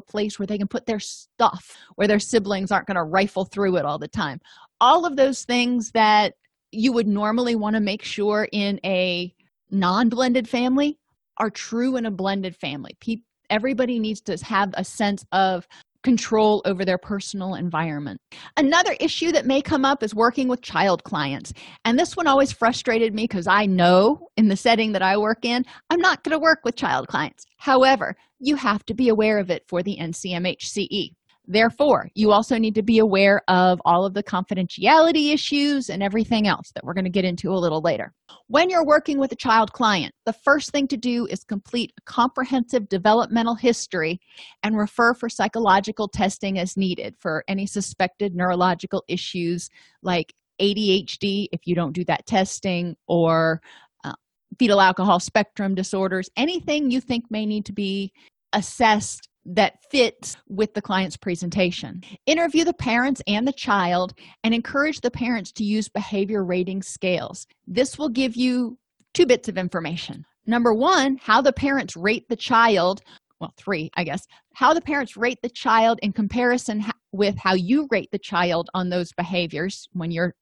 place 0.00 0.38
where 0.38 0.46
they 0.46 0.56
can 0.56 0.68
put 0.68 0.86
their 0.86 1.00
stuff 1.00 1.76
where 1.96 2.08
their 2.08 2.18
siblings 2.18 2.72
aren't 2.72 2.86
going 2.86 2.96
to 2.96 3.02
rifle 3.02 3.44
through 3.44 3.76
it 3.76 3.84
all 3.84 3.98
the 3.98 4.08
time 4.08 4.40
all 4.80 5.04
of 5.04 5.16
those 5.16 5.44
things 5.44 5.90
that 5.90 6.34
you 6.72 6.92
would 6.92 7.06
normally 7.06 7.54
want 7.54 7.74
to 7.74 7.80
make 7.80 8.02
sure 8.02 8.48
in 8.52 8.80
a 8.84 9.34
non-blended 9.70 10.48
family 10.48 10.98
are 11.38 11.50
true 11.50 11.96
in 11.96 12.06
a 12.06 12.10
blended 12.10 12.56
family 12.56 12.96
Pe- 13.00 13.22
everybody 13.50 13.98
needs 13.98 14.20
to 14.22 14.36
have 14.44 14.70
a 14.74 14.84
sense 14.84 15.24
of 15.32 15.66
control 16.04 16.62
over 16.64 16.84
their 16.84 16.98
personal 16.98 17.54
environment. 17.54 18.20
Another 18.56 18.94
issue 19.00 19.32
that 19.32 19.46
may 19.46 19.60
come 19.60 19.84
up 19.84 20.02
is 20.02 20.14
working 20.14 20.48
with 20.48 20.62
child 20.62 21.02
clients. 21.04 21.52
And 21.84 21.98
this 21.98 22.16
one 22.16 22.26
always 22.26 22.52
frustrated 22.52 23.14
me 23.14 23.24
because 23.24 23.46
I 23.46 23.66
know 23.66 24.28
in 24.36 24.48
the 24.48 24.56
setting 24.56 24.92
that 24.92 25.02
I 25.02 25.16
work 25.16 25.44
in, 25.44 25.64
I'm 25.90 26.00
not 26.00 26.22
going 26.22 26.32
to 26.32 26.38
work 26.38 26.60
with 26.64 26.76
child 26.76 27.08
clients. 27.08 27.44
However, 27.56 28.14
you 28.38 28.54
have 28.56 28.84
to 28.86 28.94
be 28.94 29.08
aware 29.08 29.38
of 29.38 29.50
it 29.50 29.64
for 29.66 29.82
the 29.82 29.96
NCMHCE. 30.00 31.10
Therefore, 31.50 32.10
you 32.14 32.30
also 32.30 32.58
need 32.58 32.74
to 32.74 32.82
be 32.82 32.98
aware 32.98 33.40
of 33.48 33.80
all 33.86 34.04
of 34.04 34.12
the 34.12 34.22
confidentiality 34.22 35.32
issues 35.32 35.88
and 35.88 36.02
everything 36.02 36.46
else 36.46 36.70
that 36.74 36.84
we're 36.84 36.92
going 36.92 37.04
to 37.04 37.10
get 37.10 37.24
into 37.24 37.50
a 37.50 37.56
little 37.56 37.80
later. 37.80 38.12
When 38.48 38.68
you're 38.68 38.84
working 38.84 39.18
with 39.18 39.32
a 39.32 39.36
child 39.36 39.72
client, 39.72 40.14
the 40.26 40.34
first 40.34 40.72
thing 40.72 40.86
to 40.88 40.98
do 40.98 41.26
is 41.30 41.44
complete 41.44 41.94
a 41.96 42.02
comprehensive 42.02 42.90
developmental 42.90 43.54
history 43.54 44.20
and 44.62 44.76
refer 44.76 45.14
for 45.14 45.30
psychological 45.30 46.06
testing 46.06 46.58
as 46.58 46.76
needed 46.76 47.16
for 47.18 47.44
any 47.48 47.64
suspected 47.64 48.34
neurological 48.34 49.02
issues 49.08 49.70
like 50.02 50.34
ADHD, 50.60 51.46
if 51.50 51.66
you 51.66 51.74
don't 51.74 51.92
do 51.92 52.04
that 52.04 52.26
testing, 52.26 52.94
or 53.06 53.62
uh, 54.04 54.12
fetal 54.58 54.82
alcohol 54.82 55.18
spectrum 55.18 55.74
disorders, 55.74 56.28
anything 56.36 56.90
you 56.90 57.00
think 57.00 57.24
may 57.30 57.46
need 57.46 57.64
to 57.64 57.72
be 57.72 58.12
assessed 58.52 59.28
that 59.48 59.82
fits 59.90 60.36
with 60.48 60.74
the 60.74 60.82
client's 60.82 61.16
presentation. 61.16 62.02
Interview 62.26 62.64
the 62.64 62.74
parents 62.74 63.22
and 63.26 63.48
the 63.48 63.52
child 63.52 64.12
and 64.44 64.54
encourage 64.54 65.00
the 65.00 65.10
parents 65.10 65.50
to 65.52 65.64
use 65.64 65.88
behavior 65.88 66.44
rating 66.44 66.82
scales. 66.82 67.46
This 67.66 67.98
will 67.98 68.10
give 68.10 68.36
you 68.36 68.78
two 69.14 69.24
bits 69.24 69.48
of 69.48 69.56
information. 69.56 70.24
Number 70.46 70.74
one, 70.74 71.18
how 71.20 71.40
the 71.40 71.52
parents 71.52 71.96
rate 71.96 72.28
the 72.28 72.36
child. 72.36 73.00
Well, 73.40 73.54
three, 73.56 73.90
I 73.94 74.04
guess. 74.04 74.26
How 74.54 74.74
the 74.74 74.80
parents 74.82 75.16
rate 75.16 75.38
the 75.42 75.48
child 75.48 75.98
in 76.02 76.12
comparison 76.12 76.84
with 77.12 77.36
how 77.38 77.54
you 77.54 77.88
rate 77.90 78.10
the 78.12 78.18
child 78.18 78.68
on 78.74 78.90
those 78.90 79.12
behaviors 79.12 79.88
when 79.92 80.10
you're 80.10 80.34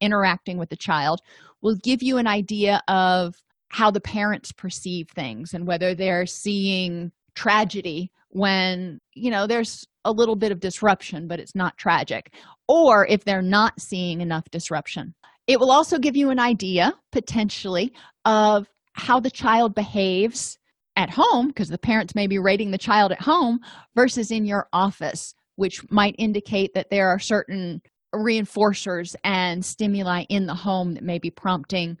interacting 0.00 0.58
with 0.58 0.68
the 0.68 0.76
child 0.76 1.20
will 1.62 1.76
give 1.76 2.02
you 2.02 2.18
an 2.18 2.26
idea 2.26 2.82
of 2.88 3.36
how 3.68 3.90
the 3.90 4.00
parents 4.00 4.50
perceive 4.50 5.08
things 5.10 5.54
and 5.54 5.66
whether 5.66 5.94
they're 5.94 6.26
seeing 6.26 7.12
tragedy 7.34 8.10
when 8.30 8.98
you 9.14 9.30
know 9.30 9.46
there's 9.46 9.86
a 10.04 10.12
little 10.12 10.36
bit 10.36 10.52
of 10.52 10.60
disruption 10.60 11.28
but 11.28 11.40
it's 11.40 11.54
not 11.54 11.76
tragic. 11.76 12.34
Or 12.68 13.06
if 13.06 13.24
they're 13.24 13.42
not 13.42 13.80
seeing 13.80 14.20
enough 14.20 14.44
disruption. 14.50 15.14
It 15.46 15.58
will 15.58 15.70
also 15.70 15.98
give 15.98 16.16
you 16.16 16.30
an 16.30 16.38
idea 16.38 16.92
potentially 17.10 17.92
of 18.26 18.68
how 18.92 19.18
the 19.20 19.30
child 19.30 19.74
behaves 19.74 20.58
at 20.96 21.08
home 21.08 21.48
because 21.48 21.68
the 21.68 21.78
parents 21.78 22.14
may 22.14 22.26
be 22.26 22.38
rating 22.38 22.70
the 22.70 22.78
child 22.78 23.12
at 23.12 23.22
home 23.22 23.60
versus 23.94 24.30
in 24.30 24.44
your 24.44 24.68
office 24.72 25.34
which 25.58 25.80
might 25.90 26.14
indicate 26.18 26.72
that 26.74 26.88
there 26.88 27.08
are 27.08 27.18
certain 27.18 27.82
reinforcers 28.14 29.16
and 29.24 29.64
stimuli 29.64 30.24
in 30.28 30.46
the 30.46 30.54
home 30.54 30.94
that 30.94 31.02
may 31.02 31.18
be 31.18 31.30
prompting 31.30 31.98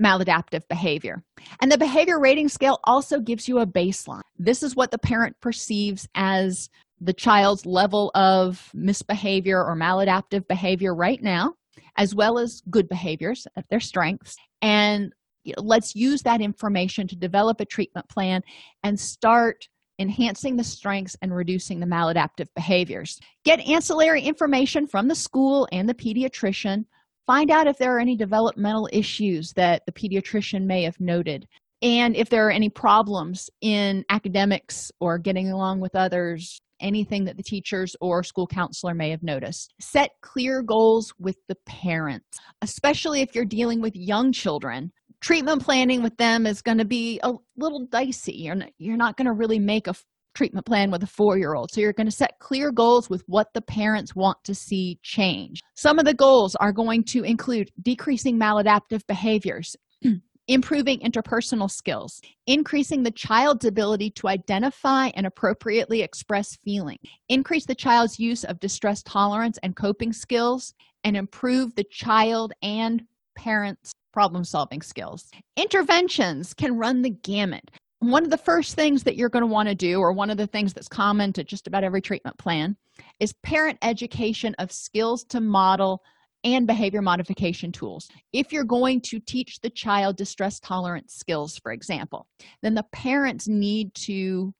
maladaptive 0.00 0.62
behavior. 0.68 1.22
And 1.60 1.70
the 1.70 1.78
behavior 1.78 2.18
rating 2.20 2.48
scale 2.48 2.80
also 2.84 3.20
gives 3.20 3.48
you 3.48 3.58
a 3.58 3.66
baseline. 3.66 4.22
This 4.38 4.62
is 4.62 4.76
what 4.76 4.90
the 4.90 4.98
parent 4.98 5.36
perceives 5.40 6.08
as 6.14 6.70
the 7.00 7.12
child's 7.12 7.64
level 7.66 8.10
of 8.14 8.70
misbehavior 8.74 9.64
or 9.64 9.76
maladaptive 9.76 10.46
behavior 10.48 10.94
right 10.94 11.22
now, 11.22 11.54
as 11.96 12.14
well 12.14 12.38
as 12.38 12.62
good 12.70 12.88
behaviors, 12.88 13.46
their 13.70 13.80
strengths. 13.80 14.36
And 14.62 15.12
let's 15.56 15.94
use 15.94 16.22
that 16.22 16.40
information 16.40 17.06
to 17.08 17.16
develop 17.16 17.60
a 17.60 17.64
treatment 17.64 18.08
plan 18.08 18.42
and 18.82 18.98
start 18.98 19.68
enhancing 20.00 20.56
the 20.56 20.64
strengths 20.64 21.16
and 21.22 21.34
reducing 21.34 21.80
the 21.80 21.86
maladaptive 21.86 22.48
behaviors. 22.54 23.18
Get 23.44 23.60
ancillary 23.60 24.22
information 24.22 24.86
from 24.86 25.08
the 25.08 25.14
school 25.14 25.68
and 25.72 25.88
the 25.88 25.94
pediatrician 25.94 26.84
Find 27.28 27.50
out 27.50 27.66
if 27.66 27.76
there 27.76 27.94
are 27.94 28.00
any 28.00 28.16
developmental 28.16 28.88
issues 28.90 29.52
that 29.52 29.84
the 29.84 29.92
pediatrician 29.92 30.64
may 30.64 30.82
have 30.84 30.98
noted, 30.98 31.46
and 31.82 32.16
if 32.16 32.30
there 32.30 32.46
are 32.46 32.50
any 32.50 32.70
problems 32.70 33.50
in 33.60 34.02
academics 34.08 34.90
or 34.98 35.18
getting 35.18 35.50
along 35.50 35.80
with 35.80 35.94
others, 35.94 36.58
anything 36.80 37.26
that 37.26 37.36
the 37.36 37.42
teachers 37.42 37.94
or 38.00 38.22
school 38.22 38.46
counselor 38.46 38.94
may 38.94 39.10
have 39.10 39.22
noticed. 39.22 39.74
Set 39.78 40.12
clear 40.22 40.62
goals 40.62 41.12
with 41.18 41.36
the 41.48 41.56
parents, 41.66 42.38
especially 42.62 43.20
if 43.20 43.34
you're 43.34 43.44
dealing 43.44 43.82
with 43.82 43.94
young 43.94 44.32
children. 44.32 44.90
Treatment 45.20 45.62
planning 45.62 46.02
with 46.02 46.16
them 46.16 46.46
is 46.46 46.62
going 46.62 46.78
to 46.78 46.86
be 46.86 47.20
a 47.22 47.34
little 47.58 47.84
dicey. 47.90 48.36
You're 48.36 48.54
not, 48.54 48.70
you're 48.78 48.96
not 48.96 49.18
going 49.18 49.26
to 49.26 49.32
really 49.32 49.58
make 49.58 49.86
a 49.86 49.94
treatment 50.38 50.64
plan 50.64 50.92
with 50.92 51.02
a 51.02 51.06
four 51.06 51.36
year 51.36 51.54
old. 51.54 51.70
So 51.72 51.80
you're 51.80 51.92
going 51.92 52.06
to 52.06 52.12
set 52.12 52.38
clear 52.38 52.70
goals 52.70 53.10
with 53.10 53.24
what 53.26 53.48
the 53.54 53.60
parents 53.60 54.14
want 54.14 54.38
to 54.44 54.54
see 54.54 55.00
change. 55.02 55.60
Some 55.74 55.98
of 55.98 56.04
the 56.04 56.14
goals 56.14 56.54
are 56.56 56.72
going 56.72 57.02
to 57.08 57.24
include 57.24 57.70
decreasing 57.82 58.38
maladaptive 58.38 59.04
behaviors. 59.08 59.76
improving 60.50 60.98
interpersonal 61.00 61.70
skills, 61.70 62.22
increasing 62.46 63.02
the 63.02 63.10
child's 63.10 63.66
ability 63.66 64.10
to 64.10 64.28
identify 64.28 65.10
and 65.14 65.26
appropriately 65.26 66.00
express 66.00 66.56
feeling, 66.64 66.96
increase 67.28 67.66
the 67.66 67.74
child's 67.74 68.18
use 68.18 68.44
of 68.44 68.58
distress 68.58 69.02
tolerance 69.02 69.58
and 69.62 69.76
coping 69.76 70.10
skills, 70.10 70.72
and 71.04 71.18
improve 71.18 71.74
the 71.74 71.84
child 71.90 72.54
and 72.62 73.02
parents' 73.36 73.92
problem 74.14 74.42
solving 74.42 74.80
skills. 74.80 75.28
Interventions 75.56 76.54
can 76.54 76.78
run 76.78 77.02
the 77.02 77.10
gamut 77.10 77.70
one 78.00 78.24
of 78.24 78.30
the 78.30 78.38
first 78.38 78.74
things 78.74 79.02
that 79.04 79.16
you're 79.16 79.28
going 79.28 79.42
to 79.42 79.46
want 79.46 79.68
to 79.68 79.74
do, 79.74 80.00
or 80.00 80.12
one 80.12 80.30
of 80.30 80.36
the 80.36 80.46
things 80.46 80.72
that's 80.72 80.88
common 80.88 81.32
to 81.32 81.44
just 81.44 81.66
about 81.66 81.84
every 81.84 82.00
treatment 82.00 82.38
plan, 82.38 82.76
is 83.20 83.32
parent 83.42 83.78
education 83.82 84.54
of 84.58 84.70
skills 84.72 85.24
to 85.24 85.40
model 85.40 86.02
and 86.44 86.66
behavior 86.66 87.02
modification 87.02 87.72
tools. 87.72 88.08
If 88.32 88.52
you're 88.52 88.64
going 88.64 89.00
to 89.02 89.18
teach 89.18 89.60
the 89.60 89.70
child 89.70 90.16
distress 90.16 90.60
tolerance 90.60 91.14
skills, 91.14 91.58
for 91.58 91.72
example, 91.72 92.28
then 92.62 92.74
the 92.74 92.86
parents 92.92 93.48
need 93.48 93.92
to 93.94 94.54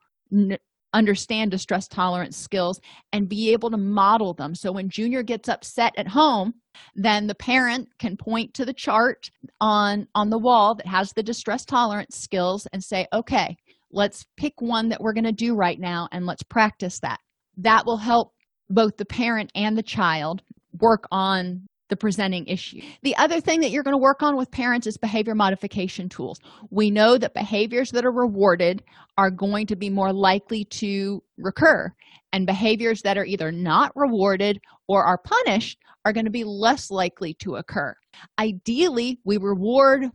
understand 0.98 1.52
distress 1.52 1.86
tolerance 1.86 2.36
skills 2.36 2.80
and 3.12 3.28
be 3.28 3.52
able 3.52 3.70
to 3.70 3.76
model 3.76 4.34
them. 4.34 4.54
So 4.54 4.72
when 4.72 4.90
Junior 4.90 5.22
gets 5.22 5.48
upset 5.48 5.94
at 5.96 6.08
home, 6.08 6.54
then 6.96 7.28
the 7.28 7.36
parent 7.36 7.88
can 8.00 8.16
point 8.16 8.52
to 8.54 8.64
the 8.64 8.74
chart 8.74 9.30
on 9.60 10.08
on 10.14 10.30
the 10.30 10.38
wall 10.38 10.74
that 10.74 10.86
has 10.86 11.12
the 11.12 11.22
distress 11.22 11.64
tolerance 11.64 12.16
skills 12.16 12.66
and 12.72 12.82
say, 12.82 13.06
"Okay, 13.12 13.56
let's 13.92 14.26
pick 14.36 14.60
one 14.60 14.88
that 14.88 15.00
we're 15.00 15.14
going 15.14 15.24
to 15.24 15.32
do 15.32 15.54
right 15.54 15.78
now 15.78 16.08
and 16.10 16.26
let's 16.26 16.42
practice 16.42 16.98
that." 17.00 17.20
That 17.56 17.86
will 17.86 17.98
help 17.98 18.32
both 18.68 18.96
the 18.96 19.06
parent 19.06 19.50
and 19.54 19.78
the 19.78 19.82
child 19.82 20.42
work 20.80 21.04
on 21.12 21.67
the 21.88 21.96
presenting 21.96 22.46
issue. 22.46 22.80
The 23.02 23.16
other 23.16 23.40
thing 23.40 23.60
that 23.60 23.70
you're 23.70 23.82
going 23.82 23.96
to 23.96 24.02
work 24.02 24.22
on 24.22 24.36
with 24.36 24.50
parents 24.50 24.86
is 24.86 24.96
behavior 24.96 25.34
modification 25.34 26.08
tools. 26.08 26.38
We 26.70 26.90
know 26.90 27.18
that 27.18 27.34
behaviors 27.34 27.90
that 27.92 28.04
are 28.04 28.12
rewarded 28.12 28.82
are 29.16 29.30
going 29.30 29.66
to 29.68 29.76
be 29.76 29.90
more 29.90 30.12
likely 30.12 30.64
to 30.64 31.22
recur, 31.38 31.92
and 32.32 32.46
behaviors 32.46 33.02
that 33.02 33.16
are 33.16 33.24
either 33.24 33.50
not 33.50 33.92
rewarded 33.94 34.60
or 34.86 35.04
are 35.04 35.18
punished 35.18 35.78
are 36.04 36.12
going 36.12 36.26
to 36.26 36.30
be 36.30 36.44
less 36.44 36.90
likely 36.90 37.34
to 37.34 37.56
occur. 37.56 37.94
Ideally, 38.38 39.18
we 39.24 39.36
reward 39.38 40.06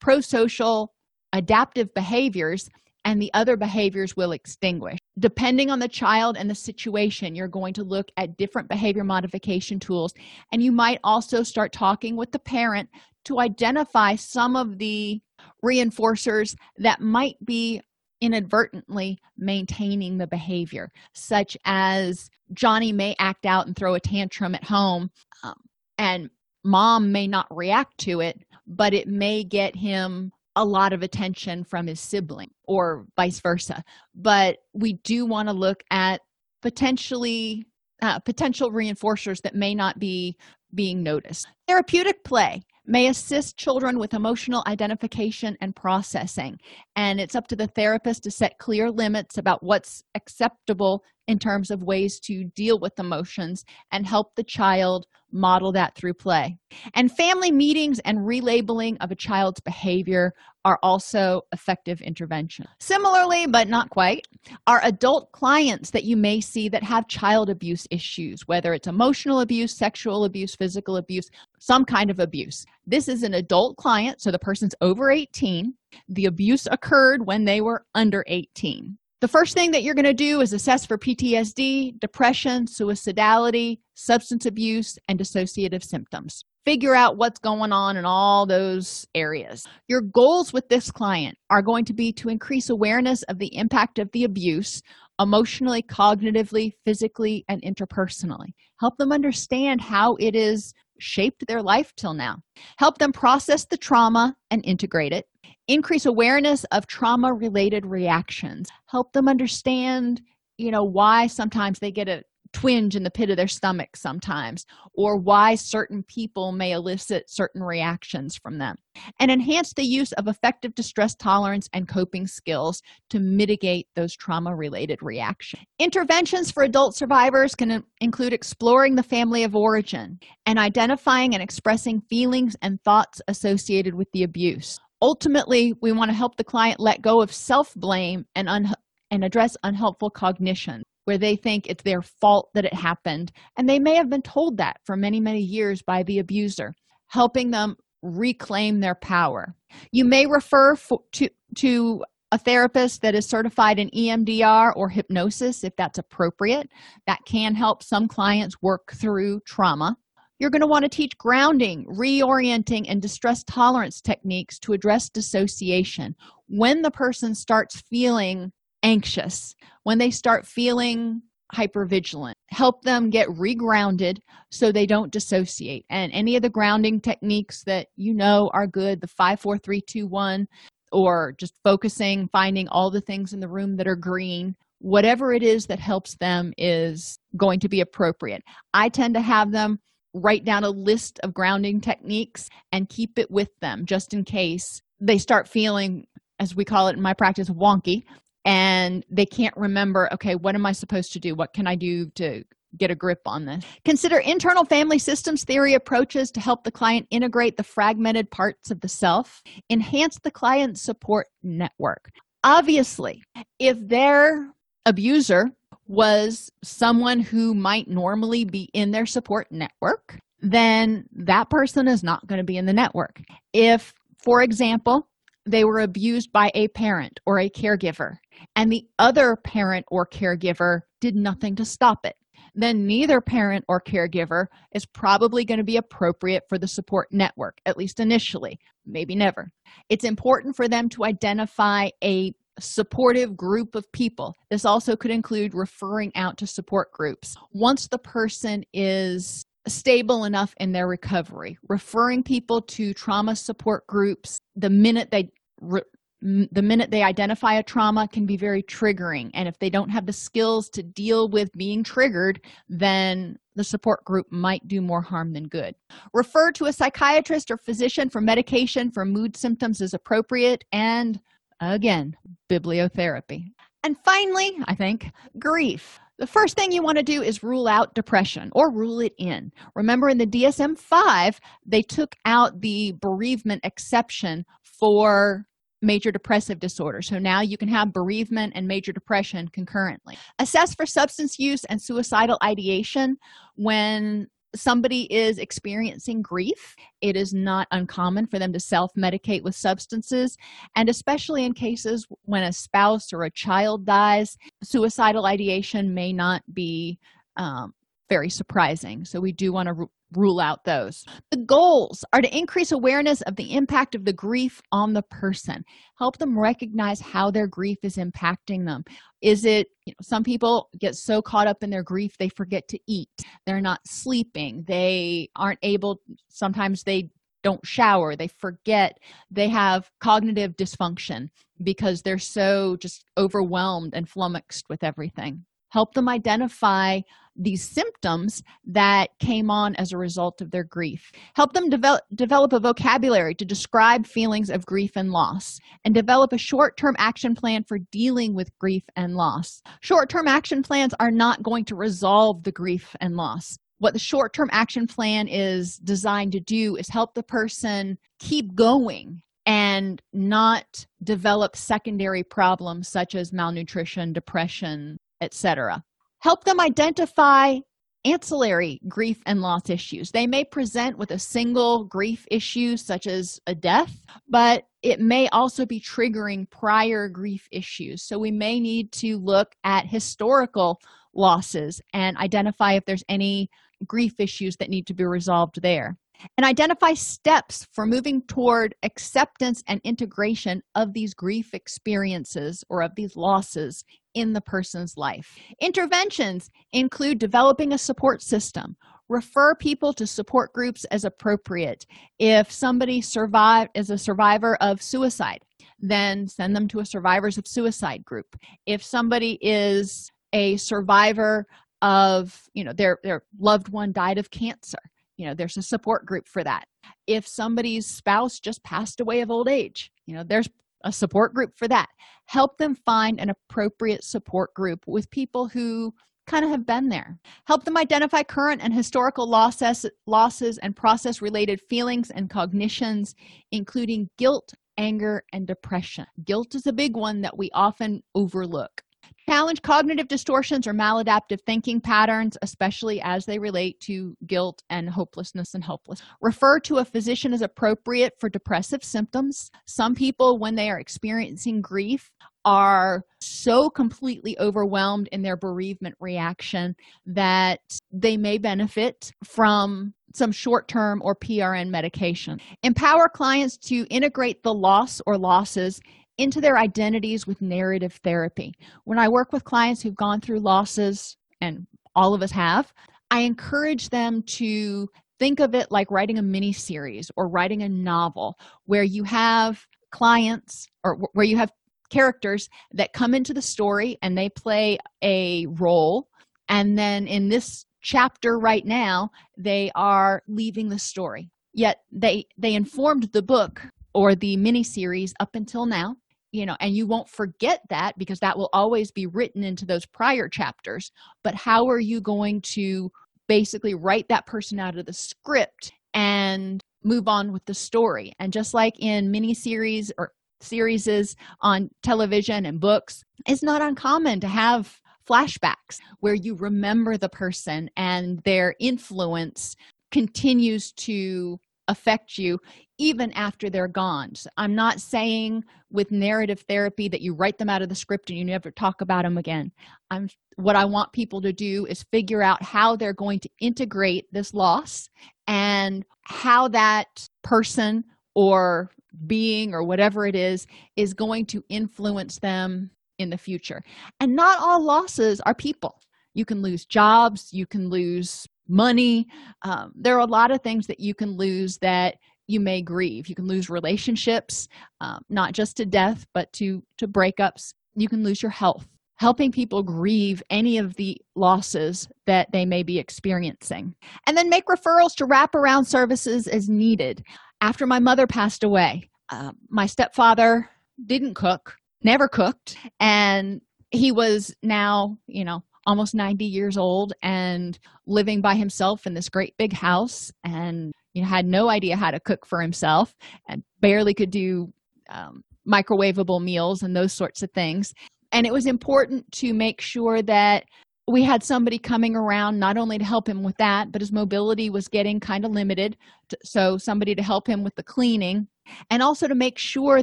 pro 0.00 0.20
social 0.20 0.92
adaptive 1.32 1.92
behaviors 1.94 2.68
and 3.04 3.20
the 3.20 3.32
other 3.34 3.56
behaviors 3.56 4.16
will 4.16 4.32
extinguish. 4.32 4.98
Depending 5.18 5.70
on 5.70 5.78
the 5.78 5.88
child 5.88 6.36
and 6.36 6.50
the 6.50 6.54
situation, 6.54 7.34
you're 7.34 7.48
going 7.48 7.74
to 7.74 7.84
look 7.84 8.08
at 8.16 8.36
different 8.36 8.68
behavior 8.68 9.04
modification 9.04 9.78
tools, 9.78 10.12
and 10.52 10.62
you 10.62 10.72
might 10.72 11.00
also 11.04 11.42
start 11.42 11.72
talking 11.72 12.16
with 12.16 12.32
the 12.32 12.38
parent 12.38 12.88
to 13.24 13.40
identify 13.40 14.16
some 14.16 14.56
of 14.56 14.78
the 14.78 15.20
reinforcers 15.64 16.54
that 16.78 17.00
might 17.00 17.36
be 17.44 17.80
inadvertently 18.20 19.18
maintaining 19.38 20.18
the 20.18 20.26
behavior, 20.26 20.90
such 21.14 21.56
as 21.64 22.30
Johnny 22.52 22.92
may 22.92 23.14
act 23.18 23.46
out 23.46 23.66
and 23.66 23.76
throw 23.76 23.94
a 23.94 24.00
tantrum 24.00 24.54
at 24.54 24.64
home, 24.64 25.10
um, 25.42 25.54
and 25.98 26.30
mom 26.64 27.12
may 27.12 27.26
not 27.26 27.46
react 27.50 27.96
to 27.98 28.20
it, 28.20 28.38
but 28.66 28.92
it 28.92 29.08
may 29.08 29.42
get 29.44 29.74
him 29.74 30.32
a 30.60 30.64
lot 30.64 30.92
of 30.92 31.02
attention 31.02 31.64
from 31.64 31.86
his 31.86 31.98
sibling 31.98 32.50
or 32.64 33.06
vice 33.16 33.40
versa. 33.40 33.82
But 34.14 34.58
we 34.74 34.92
do 35.04 35.24
want 35.24 35.48
to 35.48 35.54
look 35.54 35.82
at 35.90 36.20
potentially 36.60 37.64
uh, 38.02 38.18
potential 38.18 38.70
reinforcers 38.70 39.40
that 39.40 39.54
may 39.54 39.74
not 39.74 39.98
be 39.98 40.36
being 40.74 41.02
noticed. 41.02 41.46
Therapeutic 41.66 42.24
play 42.24 42.60
may 42.86 43.08
assist 43.08 43.56
children 43.56 43.98
with 43.98 44.14
emotional 44.14 44.64
identification 44.66 45.56
and 45.60 45.76
processing. 45.76 46.58
And 46.96 47.20
it's 47.20 47.34
up 47.34 47.46
to 47.48 47.56
the 47.56 47.68
therapist 47.68 48.24
to 48.24 48.30
set 48.30 48.58
clear 48.58 48.90
limits 48.90 49.38
about 49.38 49.62
what's 49.62 50.02
acceptable 50.14 51.04
in 51.28 51.38
terms 51.38 51.70
of 51.70 51.84
ways 51.84 52.18
to 52.18 52.44
deal 52.56 52.78
with 52.80 52.98
emotions 52.98 53.64
and 53.92 54.04
help 54.04 54.34
the 54.34 54.42
child 54.42 55.06
model 55.32 55.70
that 55.70 55.94
through 55.94 56.14
play. 56.14 56.58
And 56.94 57.10
family 57.10 57.52
meetings 57.52 58.00
and 58.00 58.18
relabeling 58.18 58.96
of 59.00 59.12
a 59.12 59.14
child's 59.14 59.60
behavior 59.60 60.32
are 60.64 60.78
also 60.82 61.42
effective 61.52 62.00
intervention. 62.00 62.66
Similarly, 62.80 63.46
but 63.46 63.68
not 63.68 63.90
quite, 63.90 64.26
are 64.66 64.80
adult 64.82 65.30
clients 65.32 65.90
that 65.90 66.04
you 66.04 66.16
may 66.16 66.40
see 66.40 66.68
that 66.68 66.82
have 66.82 67.08
child 67.08 67.48
abuse 67.48 67.86
issues, 67.90 68.42
whether 68.46 68.74
it's 68.74 68.88
emotional 68.88 69.40
abuse, 69.40 69.76
sexual 69.76 70.24
abuse, 70.24 70.56
physical 70.56 70.96
abuse, 70.96 71.30
some 71.60 71.84
kind 71.84 72.10
of 72.10 72.18
abuse. 72.18 72.64
This 72.86 73.06
is 73.06 73.22
an 73.22 73.34
adult 73.34 73.76
client, 73.76 74.20
so 74.20 74.32
the 74.32 74.38
person's 74.38 74.74
over 74.80 75.10
18. 75.10 75.72
The 76.08 76.24
abuse 76.24 76.66
occurred 76.70 77.26
when 77.26 77.44
they 77.44 77.60
were 77.60 77.84
under 77.94 78.24
18. 78.26 78.96
The 79.20 79.28
first 79.28 79.54
thing 79.54 79.70
that 79.72 79.82
you're 79.82 79.94
going 79.94 80.04
to 80.06 80.14
do 80.14 80.40
is 80.40 80.54
assess 80.54 80.86
for 80.86 80.96
PTSD, 80.96 82.00
depression, 82.00 82.64
suicidality, 82.64 83.80
substance 83.94 84.46
abuse, 84.46 84.98
and 85.08 85.18
dissociative 85.18 85.84
symptoms. 85.84 86.42
Figure 86.64 86.94
out 86.94 87.18
what's 87.18 87.38
going 87.38 87.72
on 87.72 87.98
in 87.98 88.06
all 88.06 88.46
those 88.46 89.06
areas. 89.14 89.66
Your 89.88 90.00
goals 90.00 90.54
with 90.54 90.68
this 90.70 90.90
client 90.90 91.36
are 91.50 91.62
going 91.62 91.84
to 91.86 91.94
be 91.94 92.12
to 92.14 92.30
increase 92.30 92.70
awareness 92.70 93.22
of 93.24 93.38
the 93.38 93.54
impact 93.54 93.98
of 93.98 94.10
the 94.12 94.24
abuse 94.24 94.80
emotionally, 95.20 95.82
cognitively, 95.82 96.72
physically, 96.86 97.44
and 97.48 97.62
interpersonally. 97.62 98.54
Help 98.78 98.96
them 98.96 99.12
understand 99.12 99.82
how 99.82 100.16
it 100.18 100.34
has 100.34 100.72
shaped 101.00 101.46
their 101.46 101.62
life 101.62 101.92
till 101.96 102.14
now. 102.14 102.36
Help 102.78 102.98
them 102.98 103.12
process 103.12 103.64
the 103.64 103.76
trauma 103.76 104.36
and 104.50 104.64
integrate 104.64 105.12
it 105.12 105.26
increase 105.70 106.04
awareness 106.04 106.64
of 106.72 106.86
trauma 106.88 107.32
related 107.32 107.86
reactions 107.86 108.68
help 108.86 109.12
them 109.12 109.28
understand 109.28 110.20
you 110.58 110.70
know 110.70 110.82
why 110.82 111.28
sometimes 111.28 111.78
they 111.78 111.92
get 111.92 112.08
a 112.08 112.22
twinge 112.52 112.96
in 112.96 113.02
the 113.02 113.10
pit 113.10 113.30
of 113.30 113.36
their 113.36 113.48
stomach 113.48 113.96
sometimes 113.96 114.66
or 114.94 115.16
why 115.16 115.54
certain 115.54 116.02
people 116.02 116.52
may 116.52 116.72
elicit 116.72 117.30
certain 117.30 117.62
reactions 117.62 118.36
from 118.36 118.58
them 118.58 118.76
and 119.18 119.30
enhance 119.30 119.72
the 119.72 119.84
use 119.84 120.12
of 120.12 120.28
effective 120.28 120.74
distress 120.74 121.14
tolerance 121.14 121.68
and 121.72 121.88
coping 121.88 122.26
skills 122.26 122.82
to 123.08 123.18
mitigate 123.20 123.86
those 123.94 124.16
trauma 124.16 124.54
related 124.54 124.98
reactions. 125.02 125.62
Interventions 125.78 126.50
for 126.50 126.62
adult 126.62 126.96
survivors 126.96 127.54
can 127.54 127.84
include 128.00 128.32
exploring 128.32 128.94
the 128.94 129.02
family 129.02 129.44
of 129.44 129.54
origin 129.54 130.18
and 130.46 130.58
identifying 130.58 131.34
and 131.34 131.42
expressing 131.42 132.00
feelings 132.08 132.56
and 132.62 132.82
thoughts 132.82 133.20
associated 133.28 133.94
with 133.94 134.10
the 134.12 134.22
abuse. 134.22 134.78
Ultimately 135.02 135.74
we 135.80 135.92
want 135.92 136.10
to 136.10 136.16
help 136.16 136.36
the 136.36 136.44
client 136.44 136.80
let 136.80 137.02
go 137.02 137.22
of 137.22 137.32
self-blame 137.32 138.26
and 138.34 138.48
un- 138.48 138.74
and 139.10 139.24
address 139.24 139.56
unhelpful 139.62 140.10
cognition 140.10 140.82
where 141.04 141.18
they 141.18 141.36
think 141.36 141.66
it's 141.66 141.82
their 141.82 142.02
fault 142.02 142.50
that 142.54 142.64
it 142.64 142.74
happened. 142.74 143.32
And 143.56 143.68
they 143.68 143.78
may 143.78 143.94
have 143.96 144.10
been 144.10 144.22
told 144.22 144.58
that 144.58 144.78
for 144.84 144.96
many 144.96 145.20
many 145.20 145.40
years 145.40 145.82
by 145.82 146.02
the 146.02 146.18
abuser 146.18 146.74
helping 147.10 147.50
them 147.50 147.76
reclaim 148.02 148.80
their 148.80 148.94
power. 148.94 149.54
You 149.92 150.04
may 150.04 150.26
refer 150.26 150.76
for, 150.76 151.00
to 151.12 151.28
to 151.56 152.02
a 152.32 152.38
therapist 152.38 153.02
that 153.02 153.16
is 153.16 153.26
certified 153.26 153.78
in 153.80 153.90
EMDR 153.90 154.72
or 154.76 154.88
hypnosis 154.88 155.64
if 155.64 155.74
that's 155.76 155.98
appropriate. 155.98 156.68
That 157.06 157.18
can 157.26 157.54
help 157.54 157.82
some 157.82 158.06
clients 158.06 158.62
work 158.62 158.92
through 158.92 159.40
trauma. 159.40 159.96
You're 160.38 160.50
going 160.50 160.60
to 160.60 160.68
want 160.68 160.84
to 160.84 160.88
teach 160.88 161.18
grounding, 161.18 161.84
reorienting, 161.86 162.86
and 162.88 163.02
distress 163.02 163.42
tolerance 163.44 164.00
techniques 164.00 164.58
to 164.60 164.72
address 164.72 165.10
dissociation. 165.10 166.14
When 166.46 166.82
the 166.82 166.90
person 166.90 167.34
starts 167.34 167.82
feeling 167.90 168.52
anxious, 168.82 169.54
when 169.82 169.98
they 169.98 170.10
start 170.10 170.46
feeling 170.46 171.22
hypervigilant, 171.54 172.34
help 172.50 172.82
them 172.82 173.10
get 173.10 173.28
regrounded 173.28 174.18
so 174.50 174.70
they 174.70 174.86
don't 174.86 175.12
dissociate. 175.12 175.84
And 175.90 176.12
any 176.12 176.36
of 176.36 176.42
the 176.42 176.50
grounding 176.50 177.00
techniques 177.00 177.64
that 177.64 177.88
you 177.96 178.14
know 178.14 178.50
are 178.54 178.66
good, 178.66 179.00
the 179.00 179.08
five, 179.08 179.40
four, 179.40 179.58
three, 179.58 179.80
two, 179.80 180.06
one, 180.06 180.46
or 180.92 181.34
just 181.38 181.54
focusing, 181.62 182.28
finding 182.28 182.68
all 182.68 182.90
the 182.90 183.00
things 183.00 183.32
in 183.32 183.40
the 183.40 183.48
room 183.48 183.76
that 183.76 183.88
are 183.88 183.96
green, 183.96 184.54
whatever 184.78 185.32
it 185.32 185.42
is 185.42 185.66
that 185.66 185.78
helps 185.78 186.16
them 186.16 186.52
is 186.56 187.18
going 187.36 187.60
to 187.60 187.68
be 187.68 187.80
appropriate. 187.80 188.42
I 188.74 188.88
tend 188.88 189.14
to 189.14 189.20
have 189.20 189.52
them 189.52 189.78
write 190.14 190.44
down 190.44 190.64
a 190.64 190.70
list 190.70 191.20
of 191.22 191.34
grounding 191.34 191.80
techniques 191.80 192.48
and 192.72 192.88
keep 192.88 193.18
it 193.18 193.30
with 193.30 193.50
them 193.60 193.86
just 193.86 194.12
in 194.12 194.24
case 194.24 194.82
they 195.00 195.18
start 195.18 195.48
feeling 195.48 196.06
as 196.40 196.56
we 196.56 196.64
call 196.64 196.88
it 196.88 196.96
in 196.96 197.02
my 197.02 197.14
practice 197.14 197.48
wonky 197.48 198.02
and 198.44 199.04
they 199.10 199.26
can't 199.26 199.56
remember 199.56 200.08
okay 200.12 200.34
what 200.34 200.54
am 200.54 200.66
i 200.66 200.72
supposed 200.72 201.12
to 201.12 201.20
do? 201.20 201.34
What 201.34 201.52
can 201.52 201.66
i 201.66 201.74
do 201.74 202.06
to 202.10 202.42
get 202.76 202.90
a 202.90 202.94
grip 202.94 203.20
on 203.26 203.46
this? 203.46 203.64
Consider 203.84 204.18
internal 204.18 204.64
family 204.64 204.98
systems 204.98 205.44
theory 205.44 205.74
approaches 205.74 206.30
to 206.30 206.40
help 206.40 206.62
the 206.64 206.70
client 206.70 207.06
integrate 207.10 207.56
the 207.56 207.64
fragmented 207.64 208.30
parts 208.30 208.70
of 208.70 208.80
the 208.80 208.88
self 208.88 209.42
enhance 209.70 210.18
the 210.22 210.30
client 210.30 210.78
support 210.78 211.26
network. 211.42 212.10
Obviously 212.44 213.22
if 213.58 213.76
their 213.88 214.52
abuser 214.86 215.50
was 215.86 216.50
someone 216.62 217.18
who 217.18 217.52
might 217.52 217.88
normally 217.88 218.44
be 218.44 218.70
in 218.72 218.92
their 218.92 219.06
support 219.06 219.48
network, 219.50 220.18
then 220.40 221.04
that 221.12 221.50
person 221.50 221.88
is 221.88 222.02
not 222.02 222.26
going 222.26 222.38
to 222.38 222.44
be 222.44 222.56
in 222.56 222.66
the 222.66 222.72
network. 222.72 223.20
If, 223.52 223.92
for 224.22 224.40
example, 224.40 225.08
they 225.46 225.64
were 225.64 225.80
abused 225.80 226.32
by 226.32 226.50
a 226.54 226.68
parent 226.68 227.20
or 227.26 227.38
a 227.38 227.50
caregiver, 227.50 228.16
and 228.56 228.70
the 228.70 228.86
other 228.98 229.36
parent 229.36 229.86
or 229.90 230.06
caregiver 230.06 230.80
did 231.00 231.16
nothing 231.16 231.56
to 231.56 231.64
stop 231.64 232.04
it, 232.04 232.16
then 232.54 232.86
neither 232.86 233.20
parent 233.20 233.64
or 233.68 233.80
caregiver 233.80 234.46
is 234.74 234.86
probably 234.86 235.44
going 235.44 235.58
to 235.58 235.64
be 235.64 235.76
appropriate 235.76 236.44
for 236.48 236.58
the 236.58 236.68
support 236.68 237.08
network, 237.10 237.58
at 237.66 237.76
least 237.76 238.00
initially, 238.00 238.58
maybe 238.86 239.14
never. 239.14 239.50
It's 239.88 240.04
important 240.04 240.56
for 240.56 240.68
them 240.68 240.88
to 240.90 241.04
identify 241.04 241.90
a 242.02 242.32
supportive 242.58 243.36
group 243.36 243.74
of 243.74 243.90
people. 243.92 244.34
This 244.50 244.64
also 244.64 244.96
could 244.96 245.10
include 245.10 245.54
referring 245.54 246.12
out 246.14 246.36
to 246.38 246.46
support 246.46 246.92
groups. 246.92 247.36
Once 247.52 247.88
the 247.88 247.98
person 247.98 248.64
is 248.72 249.46
stable 249.66 250.24
enough 250.24 250.54
in 250.58 250.72
their 250.72 250.86
recovery, 250.86 251.58
referring 251.68 252.22
people 252.22 252.62
to 252.62 252.94
trauma 252.94 253.36
support 253.36 253.86
groups 253.86 254.40
the 254.56 254.70
minute 254.70 255.10
they 255.10 255.30
re- 255.60 255.82
the 256.22 256.60
minute 256.60 256.90
they 256.90 257.02
identify 257.02 257.54
a 257.54 257.62
trauma 257.62 258.06
can 258.06 258.26
be 258.26 258.36
very 258.36 258.62
triggering 258.62 259.30
and 259.32 259.48
if 259.48 259.58
they 259.58 259.70
don't 259.70 259.88
have 259.88 260.04
the 260.04 260.12
skills 260.12 260.68
to 260.68 260.82
deal 260.82 261.30
with 261.30 261.50
being 261.56 261.82
triggered 261.82 262.44
then 262.68 263.38
the 263.54 263.64
support 263.64 264.04
group 264.04 264.26
might 264.30 264.68
do 264.68 264.82
more 264.82 265.00
harm 265.00 265.32
than 265.32 265.48
good 265.48 265.74
refer 266.12 266.52
to 266.52 266.66
a 266.66 266.72
psychiatrist 266.74 267.50
or 267.50 267.56
physician 267.56 268.10
for 268.10 268.20
medication 268.20 268.90
for 268.90 269.06
mood 269.06 269.34
symptoms 269.34 269.80
as 269.80 269.94
appropriate 269.94 270.62
and 270.72 271.20
Again, 271.60 272.16
bibliotherapy. 272.48 273.52
And 273.82 273.96
finally, 274.04 274.52
I 274.64 274.74
think 274.74 275.10
grief. 275.38 275.98
The 276.20 276.26
first 276.26 276.54
thing 276.54 276.70
you 276.70 276.82
want 276.82 276.98
to 276.98 277.02
do 277.02 277.22
is 277.22 277.42
rule 277.42 277.66
out 277.66 277.94
depression 277.94 278.50
or 278.52 278.70
rule 278.70 279.00
it 279.00 279.14
in. 279.16 279.52
Remember, 279.74 280.10
in 280.10 280.18
the 280.18 280.26
DSM 280.26 280.78
5, 280.78 281.40
they 281.64 281.80
took 281.80 282.14
out 282.26 282.60
the 282.60 282.92
bereavement 283.00 283.62
exception 283.64 284.44
for 284.62 285.46
major 285.80 286.12
depressive 286.12 286.60
disorder. 286.60 287.00
So 287.00 287.18
now 287.18 287.40
you 287.40 287.56
can 287.56 287.68
have 287.68 287.94
bereavement 287.94 288.52
and 288.54 288.68
major 288.68 288.92
depression 288.92 289.48
concurrently. 289.48 290.18
Assess 290.38 290.74
for 290.74 290.84
substance 290.84 291.38
use 291.38 291.64
and 291.64 291.80
suicidal 291.80 292.36
ideation 292.44 293.16
when 293.56 294.26
somebody 294.54 295.12
is 295.12 295.38
experiencing 295.38 296.22
grief, 296.22 296.74
it 297.00 297.16
is 297.16 297.32
not 297.32 297.68
uncommon 297.70 298.26
for 298.26 298.38
them 298.38 298.52
to 298.52 298.60
self 298.60 298.92
medicate 298.94 299.42
with 299.42 299.54
substances. 299.54 300.36
And 300.76 300.88
especially 300.88 301.44
in 301.44 301.52
cases 301.52 302.06
when 302.22 302.42
a 302.42 302.52
spouse 302.52 303.12
or 303.12 303.24
a 303.24 303.30
child 303.30 303.86
dies, 303.86 304.36
suicidal 304.62 305.26
ideation 305.26 305.94
may 305.94 306.12
not 306.12 306.42
be 306.52 306.98
um, 307.36 307.74
very 308.08 308.30
surprising. 308.30 309.04
So 309.04 309.20
we 309.20 309.32
do 309.32 309.52
want 309.52 309.68
to 309.68 309.88
rule 310.14 310.40
out 310.40 310.64
those. 310.64 311.04
The 311.30 311.38
goals 311.38 312.04
are 312.12 312.20
to 312.20 312.36
increase 312.36 312.72
awareness 312.72 313.20
of 313.22 313.36
the 313.36 313.54
impact 313.54 313.94
of 313.94 314.04
the 314.04 314.12
grief 314.12 314.60
on 314.72 314.92
the 314.92 315.02
person, 315.02 315.64
help 315.98 316.18
them 316.18 316.38
recognize 316.38 317.00
how 317.00 317.30
their 317.30 317.46
grief 317.46 317.78
is 317.82 317.96
impacting 317.96 318.66
them. 318.66 318.84
Is 319.20 319.44
it, 319.44 319.68
you 319.86 319.92
know, 319.92 320.02
some 320.02 320.24
people 320.24 320.68
get 320.78 320.94
so 320.94 321.22
caught 321.22 321.46
up 321.46 321.62
in 321.62 321.70
their 321.70 321.82
grief 321.82 322.16
they 322.18 322.28
forget 322.28 322.66
to 322.68 322.78
eat, 322.86 323.08
they're 323.46 323.60
not 323.60 323.80
sleeping, 323.86 324.64
they 324.66 325.28
aren't 325.36 325.58
able, 325.62 326.00
sometimes 326.28 326.82
they 326.82 327.10
don't 327.42 327.64
shower, 327.66 328.16
they 328.16 328.28
forget, 328.28 328.98
they 329.30 329.48
have 329.48 329.90
cognitive 330.00 330.56
dysfunction 330.56 331.28
because 331.62 332.02
they're 332.02 332.18
so 332.18 332.76
just 332.76 333.04
overwhelmed 333.16 333.94
and 333.94 334.08
flummoxed 334.08 334.68
with 334.68 334.82
everything 334.82 335.44
help 335.70 335.94
them 335.94 336.08
identify 336.08 337.00
these 337.36 337.62
symptoms 337.62 338.42
that 338.66 339.08
came 339.18 339.50
on 339.50 339.74
as 339.76 339.92
a 339.92 339.96
result 339.96 340.40
of 340.40 340.50
their 340.50 340.64
grief. 340.64 341.10
Help 341.34 341.52
them 341.52 341.70
develop 341.70 342.02
develop 342.14 342.52
a 342.52 342.60
vocabulary 342.60 343.34
to 343.34 343.44
describe 343.44 344.06
feelings 344.06 344.50
of 344.50 344.66
grief 344.66 344.92
and 344.96 345.10
loss 345.10 345.58
and 345.84 345.94
develop 345.94 346.32
a 346.32 346.38
short-term 346.38 346.94
action 346.98 347.34
plan 347.34 347.64
for 347.64 347.78
dealing 347.90 348.34
with 348.34 348.56
grief 348.58 348.82
and 348.96 349.14
loss. 349.14 349.62
Short-term 349.80 350.28
action 350.28 350.62
plans 350.62 350.94
are 351.00 351.10
not 351.10 351.42
going 351.42 351.64
to 351.66 351.76
resolve 351.76 352.42
the 352.42 352.52
grief 352.52 352.94
and 353.00 353.16
loss. 353.16 353.58
What 353.78 353.94
the 353.94 353.98
short-term 353.98 354.50
action 354.52 354.86
plan 354.86 355.26
is 355.26 355.76
designed 355.78 356.32
to 356.32 356.40
do 356.40 356.76
is 356.76 356.88
help 356.88 357.14
the 357.14 357.22
person 357.22 357.96
keep 358.18 358.54
going 358.54 359.22
and 359.46 360.02
not 360.12 360.86
develop 361.02 361.56
secondary 361.56 362.22
problems 362.22 362.88
such 362.88 363.14
as 363.14 363.32
malnutrition 363.32 364.12
depression 364.12 364.98
etc. 365.20 365.82
Help 366.20 366.44
them 366.44 366.60
identify 366.60 367.56
ancillary 368.04 368.80
grief 368.88 369.20
and 369.26 369.42
loss 369.42 369.68
issues. 369.68 370.10
They 370.10 370.26
may 370.26 370.44
present 370.44 370.96
with 370.96 371.10
a 371.10 371.18
single 371.18 371.84
grief 371.84 372.26
issue 372.30 372.78
such 372.78 373.06
as 373.06 373.38
a 373.46 373.54
death 373.54 373.94
but 374.28 374.64
it 374.82 375.00
may 375.00 375.28
also 375.28 375.66
be 375.66 375.80
triggering 375.80 376.48
prior 376.50 377.08
grief 377.08 377.46
issues. 377.50 378.02
So 378.02 378.18
we 378.18 378.30
may 378.30 378.60
need 378.60 378.92
to 378.92 379.18
look 379.18 379.52
at 379.64 379.86
historical 379.86 380.80
losses 381.12 381.82
and 381.92 382.16
identify 382.16 382.74
if 382.74 382.84
there's 382.86 383.04
any 383.08 383.50
grief 383.86 384.14
issues 384.18 384.56
that 384.56 384.70
need 384.70 384.86
to 384.86 384.94
be 384.94 385.04
resolved 385.04 385.60
there. 385.60 385.98
And 386.36 386.44
identify 386.44 386.92
steps 386.92 387.66
for 387.72 387.86
moving 387.86 388.22
toward 388.26 388.74
acceptance 388.82 389.62
and 389.66 389.80
integration 389.84 390.62
of 390.74 390.92
these 390.92 391.14
grief 391.14 391.54
experiences 391.54 392.62
or 392.68 392.82
of 392.82 392.94
these 392.94 393.16
losses 393.16 393.84
in 394.14 394.32
the 394.32 394.40
person's 394.40 394.96
life. 394.96 395.36
Interventions 395.60 396.50
include 396.72 397.18
developing 397.18 397.72
a 397.72 397.78
support 397.78 398.22
system, 398.22 398.76
refer 399.08 399.54
people 399.54 399.92
to 399.94 400.06
support 400.06 400.52
groups 400.52 400.84
as 400.86 401.04
appropriate. 401.04 401.86
If 402.18 402.50
somebody 402.50 403.00
survived 403.00 403.70
is 403.74 403.90
a 403.90 403.98
survivor 403.98 404.56
of 404.60 404.82
suicide, 404.82 405.40
then 405.78 406.28
send 406.28 406.54
them 406.54 406.68
to 406.68 406.80
a 406.80 406.86
survivors 406.86 407.38
of 407.38 407.46
suicide 407.46 408.04
group. 408.04 408.36
If 408.66 408.82
somebody 408.82 409.38
is 409.40 410.10
a 410.32 410.56
survivor 410.56 411.46
of, 411.82 412.40
you 412.54 412.64
know, 412.64 412.72
their 412.72 412.98
their 413.02 413.22
loved 413.38 413.70
one 413.70 413.92
died 413.92 414.18
of 414.18 414.30
cancer, 414.30 414.78
you 415.20 415.26
know 415.26 415.34
there's 415.34 415.58
a 415.58 415.62
support 415.62 416.06
group 416.06 416.26
for 416.26 416.42
that 416.42 416.64
if 417.06 417.28
somebody's 417.28 417.86
spouse 417.86 418.40
just 418.40 418.64
passed 418.64 419.00
away 419.00 419.20
of 419.20 419.30
old 419.30 419.48
age 419.48 419.92
you 420.06 420.14
know 420.14 420.24
there's 420.24 420.48
a 420.84 420.92
support 420.92 421.34
group 421.34 421.56
for 421.56 421.68
that. 421.68 421.88
Help 422.26 422.58
them 422.58 422.74
find 422.74 423.20
an 423.20 423.30
appropriate 423.30 424.04
support 424.04 424.54
group 424.54 424.84
with 424.86 425.10
people 425.10 425.48
who 425.48 425.92
kind 426.26 426.44
of 426.44 426.50
have 426.50 426.66
been 426.66 426.88
there. 426.88 427.18
Help 427.46 427.64
them 427.64 427.76
identify 427.76 428.22
current 428.22 428.60
and 428.62 428.72
historical 428.72 429.28
losses 429.28 429.84
losses 430.06 430.58
and 430.58 430.76
process 430.76 431.20
related 431.20 431.60
feelings 431.68 432.10
and 432.10 432.30
cognitions 432.30 433.14
including 433.50 434.08
guilt 434.16 434.54
anger 434.78 435.24
and 435.32 435.46
depression. 435.46 436.06
Guilt 436.24 436.54
is 436.54 436.66
a 436.66 436.72
big 436.72 436.96
one 436.96 437.20
that 437.20 437.36
we 437.36 437.50
often 437.52 438.02
overlook 438.14 438.82
challenge 439.28 439.62
cognitive 439.62 440.08
distortions 440.08 440.66
or 440.66 440.72
maladaptive 440.72 441.40
thinking 441.46 441.80
patterns 441.80 442.36
especially 442.42 443.00
as 443.02 443.24
they 443.24 443.38
relate 443.38 443.78
to 443.80 444.16
guilt 444.26 444.62
and 444.70 444.88
hopelessness 444.88 445.54
and 445.54 445.64
helplessness. 445.64 446.08
refer 446.20 446.58
to 446.60 446.78
a 446.78 446.84
physician 446.84 447.32
as 447.32 447.42
appropriate 447.42 448.12
for 448.18 448.28
depressive 448.28 448.82
symptoms 448.82 449.50
some 449.66 449.94
people 449.94 450.38
when 450.38 450.54
they 450.54 450.70
are 450.70 450.80
experiencing 450.80 451.60
grief 451.60 452.10
are 452.44 453.04
so 453.20 453.68
completely 453.68 454.38
overwhelmed 454.38 455.08
in 455.12 455.22
their 455.22 455.36
bereavement 455.36 455.94
reaction 456.00 456.74
that 457.06 457.60
they 457.92 458.16
may 458.16 458.38
benefit 458.38 459.12
from 459.24 459.92
some 460.14 460.32
short 460.32 460.66
term 460.66 461.00
or 461.04 461.14
PRN 461.14 461.70
medication. 461.70 462.40
Empower 462.62 463.08
clients 463.08 463.56
to 463.56 463.86
integrate 463.90 464.42
the 464.42 464.52
loss 464.52 465.00
or 465.06 465.16
losses 465.16 465.80
into 466.20 466.40
their 466.40 466.58
identities 466.58 467.26
with 467.26 467.40
narrative 467.40 467.98
therapy. 468.04 468.54
When 468.84 468.98
I 468.98 469.08
work 469.08 469.32
with 469.32 469.44
clients 469.44 469.80
who've 469.80 469.94
gone 469.94 470.20
through 470.20 470.40
losses, 470.40 471.16
and 471.40 471.66
all 471.94 472.14
of 472.14 472.22
us 472.22 472.30
have, 472.32 472.72
I 473.10 473.20
encourage 473.20 473.88
them 473.88 474.22
to 474.22 474.88
think 475.18 475.40
of 475.40 475.54
it 475.54 475.70
like 475.70 475.90
writing 475.90 476.18
a 476.18 476.22
mini 476.22 476.52
series 476.52 477.10
or 477.16 477.28
writing 477.28 477.62
a 477.62 477.68
novel 477.68 478.38
where 478.66 478.82
you 478.82 479.04
have 479.04 479.64
clients 479.90 480.68
or 480.84 480.96
where 481.12 481.26
you 481.26 481.36
have 481.36 481.52
characters 481.90 482.48
that 482.72 482.92
come 482.92 483.14
into 483.14 483.34
the 483.34 483.42
story 483.42 483.98
and 484.02 484.16
they 484.16 484.28
play 484.28 484.78
a 485.02 485.46
role. 485.46 486.08
And 486.48 486.78
then 486.78 487.06
in 487.06 487.28
this 487.28 487.64
chapter 487.82 488.38
right 488.38 488.64
now 488.64 489.10
they 489.36 489.70
are 489.74 490.22
leaving 490.28 490.68
the 490.68 490.78
story. 490.78 491.30
Yet 491.52 491.78
they 491.90 492.26
they 492.38 492.54
informed 492.54 493.10
the 493.12 493.22
book 493.22 493.62
or 493.92 494.14
the 494.14 494.36
mini 494.36 494.62
series 494.62 495.12
up 495.18 495.34
until 495.34 495.66
now 495.66 495.96
you 496.32 496.46
know 496.46 496.56
and 496.60 496.74
you 496.74 496.86
won't 496.86 497.08
forget 497.08 497.60
that 497.68 497.96
because 497.98 498.20
that 498.20 498.36
will 498.36 498.50
always 498.52 498.90
be 498.90 499.06
written 499.06 499.42
into 499.42 499.66
those 499.66 499.86
prior 499.86 500.28
chapters 500.28 500.92
but 501.22 501.34
how 501.34 501.68
are 501.68 501.80
you 501.80 502.00
going 502.00 502.40
to 502.40 502.90
basically 503.30 503.74
write 503.74 504.08
that 504.08 504.26
person 504.26 504.58
out 504.58 504.76
of 504.76 504.86
the 504.86 504.92
script 504.92 505.72
and 505.94 506.64
move 506.82 507.06
on 507.06 507.32
with 507.32 507.44
the 507.44 507.54
story? 507.54 508.12
And 508.18 508.32
just 508.32 508.54
like 508.54 508.74
in 508.80 509.12
mini 509.12 509.34
series 509.34 509.92
or 509.96 510.12
series 510.40 511.14
on 511.40 511.70
television 511.82 512.46
and 512.46 512.58
books 512.58 513.04
it's 513.26 513.42
not 513.42 513.60
uncommon 513.62 514.18
to 514.20 514.26
have 514.26 514.80
flashbacks 515.08 515.78
where 516.00 516.14
you 516.14 516.34
remember 516.34 516.96
the 516.96 517.10
person 517.10 517.68
and 517.76 518.20
their 518.24 518.54
influence 518.58 519.54
continues 519.92 520.72
to 520.72 521.38
affect 521.68 522.16
you 522.16 522.38
even 522.80 523.12
after 523.12 523.50
they're 523.50 523.68
gone. 523.68 524.14
So 524.14 524.30
i'm 524.38 524.54
not 524.54 524.80
saying 524.80 525.44
with 525.70 525.92
narrative 525.92 526.40
therapy 526.48 526.88
that 526.88 527.02
you 527.02 527.14
write 527.14 527.36
them 527.36 527.50
out 527.50 527.60
of 527.62 527.68
the 527.68 527.74
script 527.74 528.08
and 528.08 528.18
you 528.18 528.24
never 528.24 528.50
talk 528.50 528.80
about 528.80 529.04
them 529.04 529.18
again. 529.18 529.52
I'm 529.90 530.08
what 530.36 530.56
i 530.56 530.64
want 530.64 530.92
people 530.92 531.20
to 531.20 531.32
do 531.32 531.66
is 531.66 531.84
figure 531.92 532.22
out 532.22 532.42
how 532.42 532.74
they're 532.74 532.94
going 532.94 533.20
to 533.20 533.30
integrate 533.38 534.06
this 534.12 534.32
loss 534.32 534.88
and 535.26 535.84
how 536.02 536.48
that 536.48 537.08
person 537.22 537.84
or 538.14 538.70
being 539.06 539.52
or 539.54 539.62
whatever 539.62 540.06
it 540.06 540.16
is 540.16 540.46
is 540.76 540.94
going 540.94 541.26
to 541.26 541.44
influence 541.50 542.18
them 542.18 542.70
in 542.98 543.10
the 543.10 543.18
future. 543.18 543.62
And 544.00 544.16
not 544.16 544.40
all 544.40 544.60
losses 544.62 545.20
are 545.20 545.34
people. 545.34 545.78
You 546.14 546.24
can 546.24 546.40
lose 546.40 546.64
jobs 546.64 547.28
you 547.30 547.46
can 547.46 547.68
lose 547.68 548.26
money. 548.50 549.06
Um, 549.42 549.72
there 549.76 549.94
are 549.94 550.00
a 550.00 550.06
lot 550.06 550.30
of 550.30 550.42
things 550.42 550.66
that 550.66 550.80
you 550.80 550.94
can 550.94 551.16
lose 551.16 551.58
that 551.58 551.96
you 552.30 552.40
may 552.40 552.62
grieve. 552.62 553.08
You 553.08 553.14
can 553.14 553.26
lose 553.26 553.50
relationships 553.50 554.48
um, 554.80 555.04
not 555.08 555.32
just 555.32 555.56
to 555.58 555.66
death 555.66 556.06
but 556.14 556.32
to 556.34 556.62
to 556.78 556.88
breakups. 556.88 557.54
You 557.74 557.88
can 557.88 558.02
lose 558.02 558.22
your 558.22 558.30
health. 558.30 558.66
Helping 558.96 559.32
people 559.32 559.62
grieve 559.62 560.22
any 560.28 560.58
of 560.58 560.74
the 560.74 561.00
losses 561.14 561.88
that 562.06 562.30
they 562.32 562.44
may 562.44 562.62
be 562.62 562.78
experiencing. 562.78 563.74
And 564.06 564.16
then 564.16 564.28
make 564.28 564.44
referrals 564.44 564.94
to 564.96 565.06
wraparound 565.06 565.66
services 565.66 566.26
as 566.26 566.50
needed. 566.50 567.02
After 567.40 567.66
my 567.66 567.78
mother 567.78 568.06
passed 568.06 568.44
away 568.44 568.90
uh, 569.08 569.32
my 569.48 569.66
stepfather 569.66 570.48
didn't 570.86 571.14
cook 571.14 571.56
never 571.82 572.08
cooked 572.08 572.56
and 572.78 573.40
he 573.70 573.90
was 573.90 574.34
now 574.42 574.96
you 575.06 575.24
know 575.24 575.42
almost 575.66 575.94
90 575.94 576.24
years 576.24 576.56
old 576.56 576.92
and 577.02 577.58
living 577.86 578.20
by 578.20 578.34
himself 578.34 578.86
in 578.86 578.94
this 578.94 579.08
great 579.08 579.36
big 579.36 579.52
house. 579.52 580.10
And 580.24 580.72
you 580.94 581.02
know, 581.02 581.08
had 581.08 581.26
no 581.26 581.48
idea 581.48 581.76
how 581.76 581.90
to 581.90 582.00
cook 582.00 582.26
for 582.26 582.40
himself 582.40 582.94
and 583.28 583.42
barely 583.60 583.94
could 583.94 584.10
do 584.10 584.52
um, 584.88 585.22
microwavable 585.46 586.22
meals 586.22 586.62
and 586.62 586.74
those 586.74 586.92
sorts 586.92 587.22
of 587.22 587.30
things. 587.32 587.72
And 588.12 588.26
it 588.26 588.32
was 588.32 588.46
important 588.46 589.10
to 589.12 589.32
make 589.32 589.60
sure 589.60 590.02
that 590.02 590.44
we 590.88 591.02
had 591.02 591.22
somebody 591.22 591.58
coming 591.58 591.94
around 591.94 592.38
not 592.38 592.56
only 592.56 592.76
to 592.76 592.84
help 592.84 593.08
him 593.08 593.22
with 593.22 593.36
that 593.36 593.70
but 593.70 593.80
his 593.80 593.92
mobility 593.92 594.50
was 594.50 594.66
getting 594.66 594.98
kind 594.98 595.24
of 595.24 595.30
limited 595.30 595.76
to, 596.08 596.18
so 596.24 596.58
somebody 596.58 596.94
to 596.94 597.02
help 597.02 597.28
him 597.28 597.44
with 597.44 597.54
the 597.54 597.62
cleaning 597.62 598.26
and 598.70 598.82
also 598.82 599.06
to 599.06 599.14
make 599.14 599.38
sure 599.38 599.82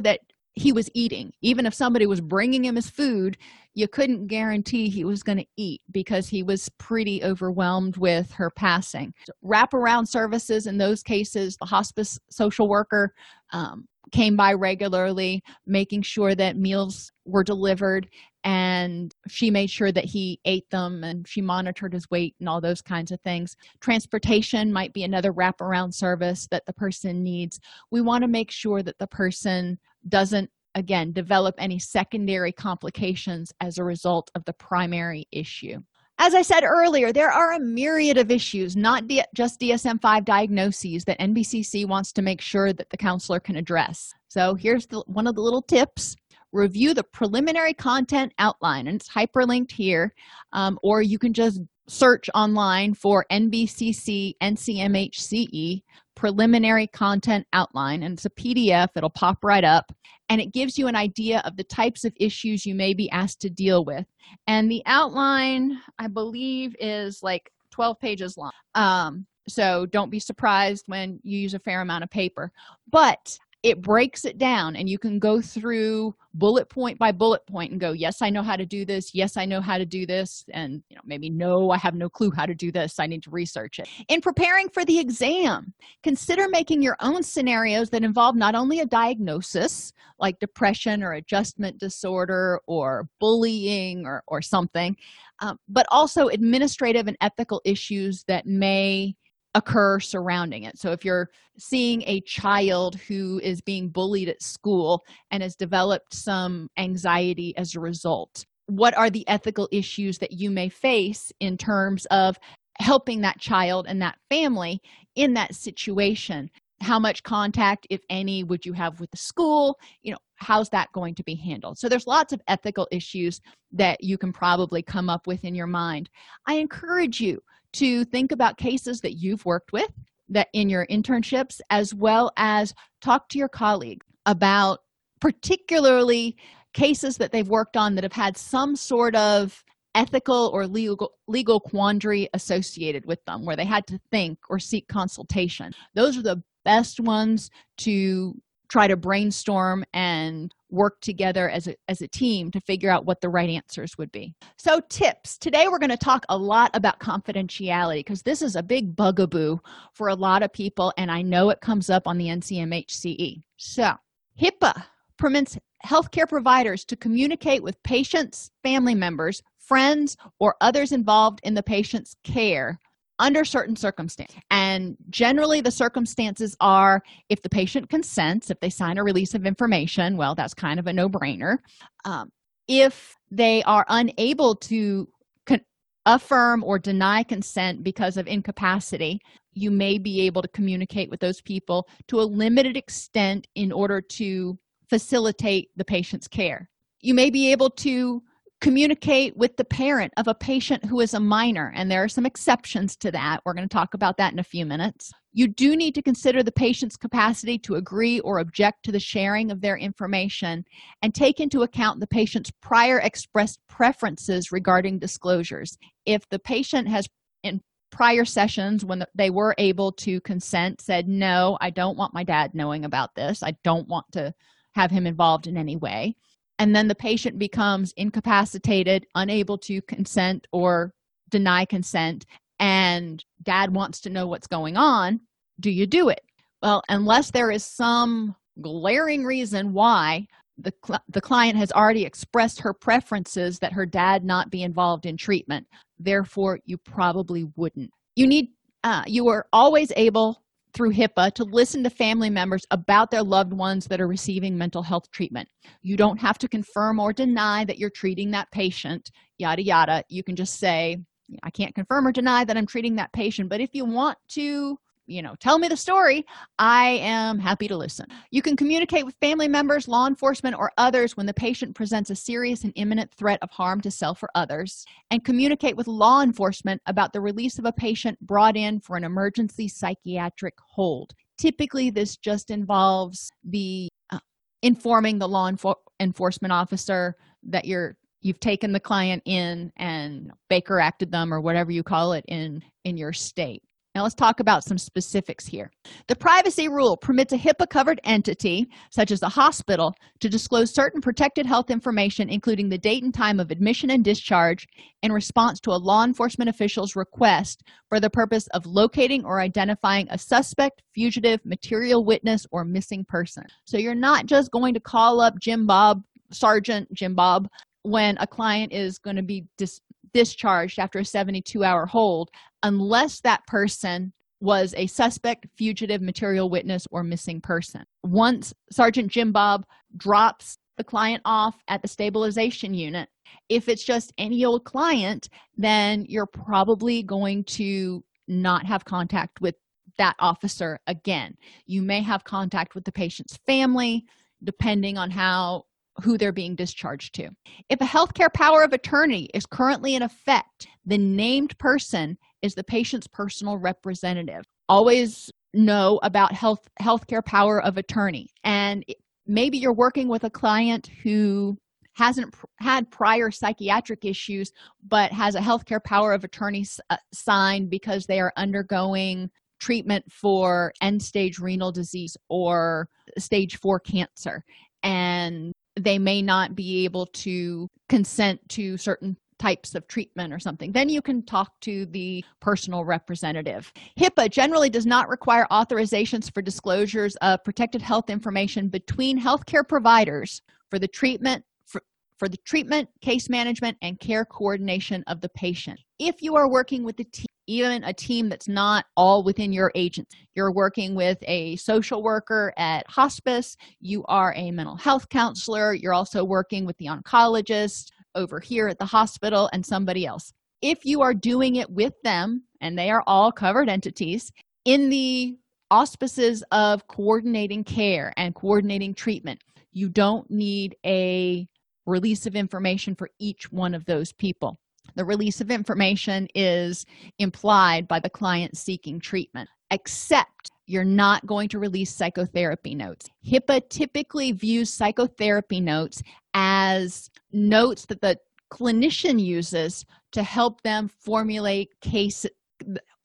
that 0.00 0.20
he 0.58 0.72
was 0.72 0.90
eating. 0.94 1.32
Even 1.40 1.66
if 1.66 1.74
somebody 1.74 2.06
was 2.06 2.20
bringing 2.20 2.64
him 2.64 2.76
his 2.76 2.90
food 2.90 3.36
you 3.78 3.86
couldn't 3.86 4.26
guarantee 4.26 4.88
he 4.88 5.04
was 5.04 5.22
going 5.22 5.38
to 5.38 5.46
eat 5.56 5.80
because 5.92 6.28
he 6.28 6.42
was 6.42 6.68
pretty 6.78 7.22
overwhelmed 7.22 7.96
with 7.96 8.32
her 8.32 8.50
passing. 8.50 9.14
So 9.24 9.32
wraparound 9.44 10.08
services 10.08 10.66
in 10.66 10.78
those 10.78 11.04
cases 11.04 11.56
the 11.56 11.64
hospice 11.64 12.18
social 12.28 12.68
worker 12.68 13.14
um, 13.52 13.86
came 14.10 14.34
by 14.34 14.54
regularly 14.54 15.44
making 15.64 16.02
sure 16.02 16.34
that 16.34 16.56
meals 16.56 17.12
were 17.24 17.44
delivered 17.44 18.08
and 18.42 19.14
she 19.28 19.48
made 19.48 19.70
sure 19.70 19.92
that 19.92 20.06
he 20.06 20.40
ate 20.44 20.68
them 20.70 21.04
and 21.04 21.28
she 21.28 21.40
monitored 21.40 21.92
his 21.92 22.10
weight 22.10 22.34
and 22.40 22.48
all 22.48 22.60
those 22.60 22.82
kinds 22.82 23.12
of 23.12 23.20
things. 23.20 23.56
Transportation 23.80 24.72
might 24.72 24.92
be 24.92 25.04
another 25.04 25.32
wraparound 25.32 25.94
service 25.94 26.48
that 26.50 26.66
the 26.66 26.72
person 26.72 27.22
needs. 27.22 27.60
We 27.92 28.00
want 28.00 28.22
to 28.22 28.28
make 28.28 28.50
sure 28.50 28.82
that 28.82 28.98
the 28.98 29.06
person 29.06 29.78
doesn't 30.08 30.50
again 30.74 31.12
develop 31.12 31.54
any 31.58 31.78
secondary 31.78 32.52
complications 32.52 33.52
as 33.60 33.78
a 33.78 33.84
result 33.84 34.30
of 34.34 34.44
the 34.44 34.52
primary 34.54 35.26
issue. 35.32 35.78
As 36.20 36.34
I 36.34 36.42
said 36.42 36.64
earlier, 36.64 37.12
there 37.12 37.30
are 37.30 37.52
a 37.52 37.60
myriad 37.60 38.18
of 38.18 38.30
issues, 38.30 38.74
not 38.74 39.06
D- 39.06 39.22
just 39.36 39.60
DSM 39.60 40.00
5 40.02 40.24
diagnoses, 40.24 41.04
that 41.04 41.20
NBCC 41.20 41.86
wants 41.86 42.12
to 42.12 42.22
make 42.22 42.40
sure 42.40 42.72
that 42.72 42.90
the 42.90 42.96
counselor 42.96 43.38
can 43.38 43.54
address. 43.54 44.12
So 44.26 44.54
here's 44.54 44.86
the, 44.86 45.00
one 45.06 45.28
of 45.28 45.36
the 45.36 45.42
little 45.42 45.62
tips. 45.62 46.16
Review 46.52 46.92
the 46.92 47.04
preliminary 47.04 47.74
content 47.74 48.32
outline, 48.38 48.88
and 48.88 48.96
it's 48.96 49.08
hyperlinked 49.08 49.70
here, 49.70 50.12
um, 50.52 50.78
or 50.82 51.02
you 51.02 51.18
can 51.18 51.32
just 51.32 51.60
search 51.88 52.28
online 52.34 52.94
for 52.94 53.24
NBCC 53.30 54.34
NCMHCE 54.42 55.82
preliminary 56.16 56.88
content 56.88 57.46
outline, 57.52 58.02
and 58.02 58.14
it's 58.14 58.24
a 58.24 58.30
PDF, 58.30 58.88
it'll 58.96 59.08
pop 59.08 59.44
right 59.44 59.62
up 59.62 59.92
and 60.28 60.40
it 60.40 60.52
gives 60.52 60.78
you 60.78 60.86
an 60.86 60.96
idea 60.96 61.42
of 61.44 61.56
the 61.56 61.64
types 61.64 62.04
of 62.04 62.12
issues 62.16 62.66
you 62.66 62.74
may 62.74 62.94
be 62.94 63.10
asked 63.10 63.40
to 63.40 63.50
deal 63.50 63.84
with. 63.84 64.06
And 64.46 64.70
the 64.70 64.82
outline 64.86 65.78
i 65.98 66.06
believe 66.06 66.76
is 66.78 67.22
like 67.22 67.50
12 67.70 67.98
pages 67.98 68.36
long. 68.36 68.50
Um, 68.74 69.26
so 69.48 69.86
don't 69.86 70.10
be 70.10 70.20
surprised 70.20 70.84
when 70.86 71.20
you 71.22 71.38
use 71.38 71.54
a 71.54 71.58
fair 71.58 71.80
amount 71.80 72.04
of 72.04 72.10
paper. 72.10 72.52
But 72.90 73.38
it 73.62 73.82
breaks 73.82 74.24
it 74.24 74.38
down 74.38 74.76
and 74.76 74.88
you 74.88 74.98
can 74.98 75.18
go 75.18 75.40
through 75.40 76.14
bullet 76.34 76.68
point 76.68 76.96
by 76.98 77.10
bullet 77.10 77.44
point 77.46 77.72
and 77.72 77.80
go 77.80 77.90
yes 77.90 78.22
i 78.22 78.30
know 78.30 78.42
how 78.42 78.54
to 78.54 78.64
do 78.64 78.84
this. 78.84 79.14
Yes 79.14 79.36
i 79.36 79.44
know 79.44 79.60
how 79.60 79.78
to 79.78 79.86
do 79.86 80.06
this. 80.06 80.44
And 80.52 80.82
you 80.88 80.96
know 80.96 81.02
maybe 81.04 81.28
no 81.28 81.70
i 81.70 81.76
have 81.76 81.94
no 81.94 82.08
clue 82.08 82.30
how 82.30 82.46
to 82.46 82.54
do 82.54 82.70
this. 82.70 83.00
I 83.00 83.06
need 83.06 83.22
to 83.24 83.30
research 83.30 83.80
it. 83.80 83.88
In 84.08 84.20
preparing 84.20 84.68
for 84.68 84.84
the 84.84 84.98
exam 84.98 85.72
consider 86.02 86.48
making 86.48 86.82
your 86.82 86.96
own 87.00 87.22
scenarios 87.22 87.90
that 87.90 88.04
involve 88.04 88.36
not 88.36 88.54
only 88.54 88.80
a 88.80 88.86
diagnosis 88.86 89.92
like 90.20 90.38
depression 90.38 91.02
or 91.02 91.12
adjustment 91.12 91.78
disorder 91.78 92.60
or 92.66 93.08
bullying 93.20 94.06
or, 94.06 94.22
or 94.28 94.40
something 94.40 94.96
um, 95.40 95.58
but 95.68 95.86
also 95.90 96.28
administrative 96.28 97.06
and 97.06 97.16
ethical 97.20 97.60
issues 97.64 98.24
that 98.24 98.46
may 98.46 99.14
occur 99.58 99.98
surrounding 99.98 100.62
it. 100.62 100.78
So, 100.78 100.92
if 100.92 101.04
you're 101.04 101.28
seeing 101.58 102.02
a 102.06 102.20
child 102.22 102.94
who 102.94 103.40
is 103.42 103.60
being 103.60 103.88
bullied 103.88 104.28
at 104.28 104.40
school 104.40 105.04
and 105.30 105.42
has 105.42 105.56
developed 105.56 106.14
some 106.14 106.70
anxiety 106.78 107.54
as 107.56 107.74
a 107.74 107.80
result, 107.80 108.46
what 108.66 108.96
are 108.96 109.10
the 109.10 109.28
ethical 109.28 109.68
issues 109.72 110.18
that 110.18 110.32
you 110.32 110.50
may 110.50 110.68
face 110.68 111.32
in 111.40 111.58
terms 111.58 112.06
of 112.06 112.38
helping 112.78 113.20
that 113.22 113.40
child 113.40 113.86
and 113.88 114.00
that 114.00 114.18
family 114.30 114.80
in 115.16 115.34
that 115.34 115.54
situation? 115.54 116.48
How 116.80 117.00
much 117.00 117.24
contact, 117.24 117.88
if 117.90 118.00
any, 118.08 118.44
would 118.44 118.64
you 118.64 118.72
have 118.74 119.00
with 119.00 119.10
the 119.10 119.16
school? 119.16 119.76
You 120.02 120.12
know, 120.12 120.18
how's 120.36 120.68
that 120.68 120.92
going 120.92 121.16
to 121.16 121.24
be 121.24 121.34
handled? 121.34 121.78
So, 121.78 121.88
there's 121.88 122.06
lots 122.06 122.32
of 122.32 122.40
ethical 122.46 122.86
issues 122.92 123.40
that 123.72 124.02
you 124.04 124.16
can 124.16 124.32
probably 124.32 124.82
come 124.82 125.10
up 125.10 125.26
with 125.26 125.44
in 125.44 125.56
your 125.56 125.66
mind. 125.66 126.08
I 126.46 126.54
encourage 126.54 127.20
you 127.20 127.42
to 127.74 128.04
think 128.04 128.32
about 128.32 128.58
cases 128.58 129.00
that 129.00 129.14
you've 129.14 129.44
worked 129.44 129.72
with 129.72 129.90
that 130.28 130.48
in 130.52 130.68
your 130.68 130.86
internships 130.86 131.60
as 131.70 131.94
well 131.94 132.30
as 132.36 132.74
talk 133.00 133.28
to 133.28 133.38
your 133.38 133.48
colleagues 133.48 134.06
about 134.26 134.80
particularly 135.20 136.36
cases 136.74 137.16
that 137.16 137.32
they've 137.32 137.48
worked 137.48 137.76
on 137.76 137.94
that 137.94 138.04
have 138.04 138.12
had 138.12 138.36
some 138.36 138.76
sort 138.76 139.16
of 139.16 139.64
ethical 139.94 140.50
or 140.52 140.66
legal 140.66 141.12
legal 141.26 141.58
quandary 141.58 142.28
associated 142.34 143.04
with 143.06 143.24
them 143.24 143.44
where 143.44 143.56
they 143.56 143.64
had 143.64 143.86
to 143.86 143.98
think 144.10 144.38
or 144.48 144.58
seek 144.58 144.86
consultation. 144.88 145.72
Those 145.94 146.16
are 146.16 146.22
the 146.22 146.42
best 146.64 147.00
ones 147.00 147.50
to 147.78 148.34
try 148.68 148.86
to 148.86 148.96
brainstorm 148.96 149.84
and 149.94 150.54
work 150.70 151.00
together 151.00 151.48
as 151.48 151.66
a, 151.66 151.74
as 151.88 152.02
a 152.02 152.08
team 152.08 152.50
to 152.50 152.60
figure 152.60 152.90
out 152.90 153.06
what 153.06 153.20
the 153.20 153.28
right 153.28 153.50
answers 153.50 153.96
would 153.98 154.12
be. 154.12 154.34
So 154.56 154.80
tips. 154.88 155.38
Today 155.38 155.68
we're 155.68 155.78
going 155.78 155.90
to 155.90 155.96
talk 155.96 156.24
a 156.28 156.36
lot 156.36 156.70
about 156.74 157.00
confidentiality 157.00 158.00
because 158.00 158.22
this 158.22 158.42
is 158.42 158.56
a 158.56 158.62
big 158.62 158.94
bugaboo 158.94 159.58
for 159.92 160.08
a 160.08 160.14
lot 160.14 160.42
of 160.42 160.52
people 160.52 160.92
and 160.96 161.10
i 161.10 161.22
know 161.22 161.50
it 161.50 161.60
comes 161.60 161.90
up 161.90 162.06
on 162.06 162.18
the 162.18 162.26
ncmhce 162.26 163.42
so 163.56 163.92
hipaa 164.40 164.84
permits 165.18 165.58
healthcare 165.84 166.28
providers 166.28 166.84
to 166.84 166.96
communicate 166.96 167.62
with 167.62 167.82
patients 167.82 168.50
family 168.62 168.94
members 168.94 169.42
friends 169.58 170.16
or 170.38 170.56
others 170.60 170.92
involved 170.92 171.40
in 171.42 171.54
the 171.54 171.62
patient's 171.62 172.16
care 172.24 172.78
under 173.18 173.44
certain 173.44 173.76
circumstances. 173.76 174.36
And 174.50 174.96
generally, 175.10 175.60
the 175.60 175.70
circumstances 175.70 176.56
are 176.60 177.02
if 177.28 177.42
the 177.42 177.48
patient 177.48 177.90
consents, 177.90 178.50
if 178.50 178.60
they 178.60 178.70
sign 178.70 178.98
a 178.98 179.04
release 179.04 179.34
of 179.34 179.46
information, 179.46 180.16
well, 180.16 180.34
that's 180.34 180.54
kind 180.54 180.78
of 180.78 180.86
a 180.86 180.92
no 180.92 181.08
brainer. 181.08 181.58
Um, 182.04 182.30
if 182.68 183.16
they 183.30 183.62
are 183.64 183.84
unable 183.88 184.54
to 184.54 185.08
con- 185.46 185.64
affirm 186.06 186.62
or 186.64 186.78
deny 186.78 187.22
consent 187.22 187.82
because 187.82 188.16
of 188.16 188.26
incapacity, 188.26 189.20
you 189.52 189.70
may 189.70 189.98
be 189.98 190.20
able 190.20 190.42
to 190.42 190.48
communicate 190.48 191.10
with 191.10 191.20
those 191.20 191.40
people 191.40 191.88
to 192.06 192.20
a 192.20 192.22
limited 192.22 192.76
extent 192.76 193.46
in 193.54 193.72
order 193.72 194.00
to 194.00 194.56
facilitate 194.88 195.70
the 195.76 195.84
patient's 195.84 196.28
care. 196.28 196.68
You 197.00 197.14
may 197.14 197.30
be 197.30 197.50
able 197.52 197.70
to 197.70 198.22
communicate 198.60 199.36
with 199.36 199.56
the 199.56 199.64
parent 199.64 200.12
of 200.16 200.26
a 200.26 200.34
patient 200.34 200.84
who 200.84 201.00
is 201.00 201.14
a 201.14 201.20
minor 201.20 201.72
and 201.76 201.90
there 201.90 202.02
are 202.02 202.08
some 202.08 202.26
exceptions 202.26 202.96
to 202.96 203.10
that. 203.12 203.40
We're 203.44 203.54
going 203.54 203.68
to 203.68 203.72
talk 203.72 203.94
about 203.94 204.16
that 204.16 204.32
in 204.32 204.38
a 204.38 204.44
few 204.44 204.66
minutes. 204.66 205.12
You 205.32 205.46
do 205.46 205.76
need 205.76 205.94
to 205.94 206.02
consider 206.02 206.42
the 206.42 206.50
patient's 206.50 206.96
capacity 206.96 207.58
to 207.60 207.76
agree 207.76 208.18
or 208.20 208.40
object 208.40 208.84
to 208.84 208.92
the 208.92 208.98
sharing 208.98 209.52
of 209.52 209.60
their 209.60 209.76
information 209.76 210.64
and 211.02 211.14
take 211.14 211.38
into 211.38 211.62
account 211.62 212.00
the 212.00 212.08
patient's 212.08 212.50
prior 212.60 212.98
expressed 212.98 213.60
preferences 213.68 214.50
regarding 214.50 214.98
disclosures. 214.98 215.78
If 216.04 216.28
the 216.28 216.40
patient 216.40 216.88
has 216.88 217.08
in 217.44 217.60
prior 217.90 218.24
sessions 218.24 218.84
when 218.84 219.04
they 219.14 219.30
were 219.30 219.54
able 219.58 219.92
to 219.92 220.20
consent 220.20 220.78
said 220.78 221.08
no 221.08 221.56
i 221.62 221.70
don't 221.70 221.96
want 221.96 222.12
my 222.12 222.22
dad 222.22 222.50
knowing 222.52 222.84
about 222.84 223.14
this. 223.14 223.42
I 223.42 223.56
don't 223.64 223.88
want 223.88 224.04
to 224.12 224.34
have 224.72 224.90
him 224.90 225.06
involved 225.06 225.46
in 225.46 225.56
any 225.56 225.76
way 225.76 226.14
and 226.58 226.74
then 226.74 226.88
the 226.88 226.94
patient 226.94 227.38
becomes 227.38 227.92
incapacitated 227.96 229.06
unable 229.14 229.58
to 229.58 229.80
consent 229.82 230.46
or 230.52 230.92
deny 231.30 231.64
consent 231.64 232.26
and 232.58 233.24
dad 233.42 233.72
wants 233.72 234.00
to 234.00 234.10
know 234.10 234.26
what's 234.26 234.46
going 234.46 234.76
on 234.76 235.20
do 235.60 235.70
you 235.70 235.86
do 235.86 236.08
it? 236.08 236.20
Well 236.62 236.82
unless 236.88 237.30
there 237.30 237.50
is 237.50 237.64
some 237.64 238.34
glaring 238.60 239.24
reason 239.24 239.72
why 239.72 240.26
the, 240.56 240.72
cl- 240.84 241.04
the 241.08 241.20
client 241.20 241.56
has 241.56 241.70
already 241.70 242.04
expressed 242.04 242.60
her 242.60 242.74
preferences 242.74 243.60
that 243.60 243.72
her 243.72 243.86
dad 243.86 244.24
not 244.24 244.50
be 244.50 244.64
involved 244.64 245.06
in 245.06 245.16
treatment 245.16 245.66
therefore 245.98 246.58
you 246.64 246.78
probably 246.78 247.48
wouldn't. 247.56 247.90
You 248.16 248.26
need 248.26 248.48
uh, 248.84 249.02
you 249.06 249.28
are 249.28 249.46
always 249.52 249.92
able 249.96 250.42
through 250.78 250.92
HIPAA 250.92 251.32
to 251.32 251.42
listen 251.42 251.82
to 251.82 251.90
family 251.90 252.30
members 252.30 252.64
about 252.70 253.10
their 253.10 253.24
loved 253.24 253.52
ones 253.52 253.86
that 253.86 254.00
are 254.00 254.06
receiving 254.06 254.56
mental 254.56 254.80
health 254.80 255.10
treatment. 255.10 255.48
You 255.82 255.96
don't 255.96 256.20
have 256.20 256.38
to 256.38 256.46
confirm 256.46 257.00
or 257.00 257.12
deny 257.12 257.64
that 257.64 257.78
you're 257.78 257.90
treating 257.90 258.30
that 258.30 258.48
patient, 258.52 259.10
yada, 259.38 259.60
yada. 259.60 260.04
You 260.08 260.22
can 260.22 260.36
just 260.36 260.60
say, 260.60 260.98
I 261.42 261.50
can't 261.50 261.74
confirm 261.74 262.06
or 262.06 262.12
deny 262.12 262.44
that 262.44 262.56
I'm 262.56 262.64
treating 262.64 262.94
that 262.94 263.12
patient, 263.12 263.48
but 263.48 263.60
if 263.60 263.70
you 263.72 263.84
want 263.84 264.18
to 264.34 264.78
you 265.08 265.22
know 265.22 265.34
tell 265.40 265.58
me 265.58 265.66
the 265.66 265.76
story 265.76 266.24
i 266.58 266.86
am 267.02 267.38
happy 267.38 267.66
to 267.66 267.76
listen. 267.76 268.06
You 268.30 268.42
can 268.42 268.56
communicate 268.56 269.06
with 269.06 269.16
family 269.20 269.48
members 269.48 269.88
law 269.88 270.06
enforcement 270.06 270.56
or 270.56 270.70
others 270.76 271.16
when 271.16 271.26
the 271.26 271.34
patient 271.34 271.74
presents 271.74 272.10
a 272.10 272.14
serious 272.14 272.64
and 272.64 272.72
imminent 272.76 273.12
threat 273.12 273.38
of 273.42 273.50
harm 273.50 273.80
to 273.82 273.90
self 273.90 274.22
or 274.22 274.28
others 274.34 274.84
and 275.10 275.24
communicate 275.24 275.76
with 275.76 275.86
law 275.86 276.20
enforcement 276.22 276.80
about 276.86 277.12
the 277.12 277.20
release 277.20 277.58
of 277.58 277.64
a 277.64 277.72
patient 277.72 278.18
brought 278.20 278.56
in 278.56 278.80
for 278.80 278.96
an 278.96 279.04
emergency 279.04 279.68
psychiatric 279.68 280.54
hold. 280.74 281.12
Typically 281.38 281.90
this 281.90 282.16
just 282.16 282.50
involves 282.50 283.30
the 283.44 283.88
uh, 284.10 284.18
informing 284.62 285.18
the 285.18 285.28
law 285.28 285.50
enfor- 285.50 285.76
enforcement 286.00 286.52
officer 286.52 287.14
that 287.44 287.64
you're 287.64 287.96
you've 288.20 288.40
taken 288.40 288.72
the 288.72 288.80
client 288.80 289.22
in 289.24 289.72
and 289.76 290.32
baker 290.50 290.80
acted 290.80 291.12
them 291.12 291.32
or 291.32 291.40
whatever 291.40 291.70
you 291.70 291.84
call 291.84 292.12
it 292.12 292.24
in 292.26 292.62
in 292.84 292.96
your 292.96 293.12
state 293.12 293.62
now, 293.98 294.04
let's 294.04 294.14
talk 294.14 294.38
about 294.38 294.62
some 294.62 294.78
specifics 294.78 295.44
here. 295.44 295.72
The 296.06 296.14
privacy 296.14 296.68
rule 296.68 296.96
permits 296.96 297.32
a 297.32 297.36
HIPAA 297.36 297.68
covered 297.68 298.00
entity, 298.04 298.68
such 298.90 299.10
as 299.10 299.24
a 299.24 299.28
hospital, 299.28 299.92
to 300.20 300.28
disclose 300.28 300.72
certain 300.72 301.00
protected 301.00 301.46
health 301.46 301.68
information, 301.68 302.28
including 302.28 302.68
the 302.68 302.78
date 302.78 303.02
and 303.02 303.12
time 303.12 303.40
of 303.40 303.50
admission 303.50 303.90
and 303.90 304.04
discharge, 304.04 304.68
in 305.02 305.10
response 305.10 305.58
to 305.58 305.72
a 305.72 305.82
law 305.82 306.04
enforcement 306.04 306.48
official's 306.48 306.94
request 306.94 307.64
for 307.88 307.98
the 307.98 308.08
purpose 308.08 308.46
of 308.54 308.64
locating 308.66 309.24
or 309.24 309.40
identifying 309.40 310.06
a 310.10 310.18
suspect, 310.18 310.80
fugitive, 310.94 311.40
material 311.44 312.04
witness, 312.04 312.46
or 312.52 312.64
missing 312.64 313.04
person. 313.04 313.42
So 313.64 313.78
you're 313.78 313.96
not 313.96 314.26
just 314.26 314.52
going 314.52 314.74
to 314.74 314.80
call 314.80 315.20
up 315.20 315.34
Jim 315.40 315.66
Bob, 315.66 316.04
Sergeant 316.30 316.86
Jim 316.94 317.16
Bob, 317.16 317.48
when 317.82 318.16
a 318.18 318.28
client 318.28 318.72
is 318.72 319.00
going 319.00 319.16
to 319.16 319.24
be 319.24 319.44
dis- 319.56 319.80
discharged 320.12 320.78
after 320.78 320.98
a 320.98 321.04
72 321.04 321.62
hour 321.64 321.86
hold 321.86 322.30
unless 322.62 323.20
that 323.20 323.46
person 323.46 324.12
was 324.40 324.72
a 324.76 324.86
suspect, 324.86 325.46
fugitive, 325.56 326.00
material 326.00 326.48
witness, 326.48 326.84
or 326.90 327.02
missing 327.02 327.40
person. 327.40 327.82
Once 328.04 328.54
Sergeant 328.70 329.10
Jim 329.10 329.32
Bob 329.32 329.64
drops 329.96 330.58
the 330.76 330.84
client 330.84 331.20
off 331.24 331.56
at 331.68 331.82
the 331.82 331.88
stabilization 331.88 332.72
unit 332.72 333.08
if 333.48 333.68
it's 333.68 333.84
just 333.84 334.12
any 334.16 334.44
old 334.44 334.64
client 334.64 335.28
then 335.56 336.06
you're 336.08 336.26
probably 336.26 337.02
going 337.02 337.44
to 337.44 338.02
not 338.28 338.64
have 338.64 338.84
contact 338.84 339.40
with 339.40 339.56
that 339.98 340.14
officer 340.20 340.78
again 340.86 341.34
you 341.66 341.82
may 341.82 342.00
have 342.00 342.24
contact 342.24 342.74
with 342.74 342.84
the 342.84 342.92
patient's 342.92 343.36
family 343.44 344.04
depending 344.44 344.96
on 344.96 345.10
how 345.10 345.64
who 346.02 346.16
they're 346.16 346.32
being 346.32 346.54
discharged 346.54 347.14
to. 347.16 347.30
If 347.68 347.80
a 347.80 347.84
healthcare 347.84 348.32
power 348.32 348.62
of 348.62 348.72
attorney 348.72 349.28
is 349.34 349.46
currently 349.46 349.94
in 349.94 350.02
effect 350.02 350.68
the 350.86 350.98
named 350.98 351.56
person 351.58 352.16
is 352.42 352.54
the 352.54 352.64
patient's 352.64 353.06
personal 353.06 353.58
representative. 353.58 354.44
Always 354.68 355.30
know 355.54 355.98
about 356.02 356.32
health 356.32 356.68
healthcare 356.80 357.24
power 357.24 357.62
of 357.62 357.76
attorney. 357.76 358.28
And 358.44 358.84
maybe 359.26 359.58
you're 359.58 359.74
working 359.74 360.08
with 360.08 360.24
a 360.24 360.30
client 360.30 360.90
who 361.02 361.56
hasn't 361.94 362.32
pr- 362.32 362.46
had 362.60 362.90
prior 362.90 363.30
psychiatric 363.30 364.04
issues 364.04 364.52
but 364.86 365.12
has 365.12 365.34
a 365.34 365.40
healthcare 365.40 365.82
power 365.82 366.12
of 366.12 366.24
attorney 366.24 366.60
s- 366.60 366.80
uh, 366.90 366.96
signed 367.12 367.70
because 367.70 368.06
they 368.06 368.20
are 368.20 368.32
undergoing 368.36 369.28
treatment 369.60 370.04
for 370.10 370.72
end 370.80 371.02
stage 371.02 371.38
renal 371.38 371.72
disease 371.72 372.16
or 372.28 372.88
stage 373.18 373.56
4 373.58 373.80
cancer. 373.80 374.44
And 374.82 375.52
they 375.78 375.98
may 375.98 376.22
not 376.22 376.54
be 376.54 376.84
able 376.84 377.06
to 377.06 377.68
consent 377.88 378.40
to 378.50 378.76
certain 378.76 379.16
types 379.38 379.74
of 379.76 379.86
treatment 379.86 380.32
or 380.32 380.38
something 380.40 380.72
then 380.72 380.88
you 380.88 381.00
can 381.00 381.22
talk 381.24 381.60
to 381.60 381.86
the 381.86 382.24
personal 382.40 382.84
representative. 382.84 383.72
Hipaa 383.96 384.30
generally 384.30 384.68
does 384.68 384.84
not 384.84 385.08
require 385.08 385.46
authorizations 385.50 386.32
for 386.32 386.42
disclosures 386.42 387.14
of 387.16 387.44
protected 387.44 387.80
health 387.80 388.10
information 388.10 388.68
between 388.68 389.20
healthcare 389.20 389.66
providers 389.66 390.42
for 390.70 390.80
the 390.80 390.88
treatment 390.88 391.44
for, 391.66 391.82
for 392.18 392.28
the 392.28 392.36
treatment 392.38 392.88
case 393.00 393.28
management 393.28 393.76
and 393.80 394.00
care 394.00 394.24
coordination 394.24 395.04
of 395.06 395.20
the 395.20 395.28
patient 395.28 395.78
if 395.98 396.22
you 396.22 396.36
are 396.36 396.50
working 396.50 396.84
with 396.84 396.96
the 396.96 397.04
team 397.04 397.26
even 397.48 397.82
a 397.84 397.94
team 397.94 398.28
that's 398.28 398.46
not 398.46 398.84
all 398.94 399.22
within 399.22 399.52
your 399.52 399.72
agency. 399.74 400.28
you're 400.34 400.52
working 400.52 400.94
with 400.94 401.16
a 401.22 401.56
social 401.56 402.02
worker 402.02 402.52
at 402.56 402.88
hospice 402.88 403.56
you 403.80 404.04
are 404.06 404.34
a 404.36 404.50
mental 404.50 404.76
health 404.76 405.08
counselor 405.08 405.74
you're 405.74 405.94
also 405.94 406.24
working 406.24 406.64
with 406.64 406.76
the 406.78 406.86
oncologist 406.86 407.86
over 408.14 408.38
here 408.38 408.68
at 408.68 408.78
the 408.78 408.84
hospital 408.84 409.48
and 409.52 409.64
somebody 409.64 410.06
else 410.06 410.32
if 410.62 410.84
you 410.84 411.00
are 411.00 411.14
doing 411.14 411.56
it 411.56 411.70
with 411.70 411.94
them 412.04 412.42
and 412.60 412.78
they 412.78 412.90
are 412.90 413.02
all 413.06 413.32
covered 413.32 413.68
entities 413.68 414.30
in 414.64 414.90
the 414.90 415.36
auspices 415.70 416.42
of 416.50 416.86
coordinating 416.86 417.64
care 417.64 418.12
and 418.16 418.34
coordinating 418.34 418.94
treatment 418.94 419.40
you 419.72 419.88
don't 419.88 420.30
need 420.30 420.76
a 420.84 421.46
release 421.86 422.26
of 422.26 422.36
information 422.36 422.94
for 422.94 423.08
each 423.18 423.50
one 423.50 423.74
of 423.74 423.84
those 423.86 424.12
people 424.12 424.58
the 424.94 425.04
release 425.04 425.40
of 425.40 425.50
information 425.50 426.28
is 426.34 426.86
implied 427.18 427.86
by 427.88 428.00
the 428.00 428.10
client 428.10 428.56
seeking 428.56 429.00
treatment 429.00 429.48
except 429.70 430.50
you're 430.66 430.84
not 430.84 431.26
going 431.26 431.48
to 431.48 431.58
release 431.58 431.94
psychotherapy 431.94 432.74
notes. 432.74 433.08
Hipaa 433.26 433.68
typically 433.68 434.32
views 434.32 434.72
psychotherapy 434.72 435.60
notes 435.60 436.02
as 436.34 437.10
notes 437.32 437.86
that 437.86 438.00
the 438.00 438.18
clinician 438.50 439.20
uses 439.20 439.84
to 440.12 440.22
help 440.22 440.62
them 440.62 440.88
formulate 440.88 441.78
case 441.80 442.26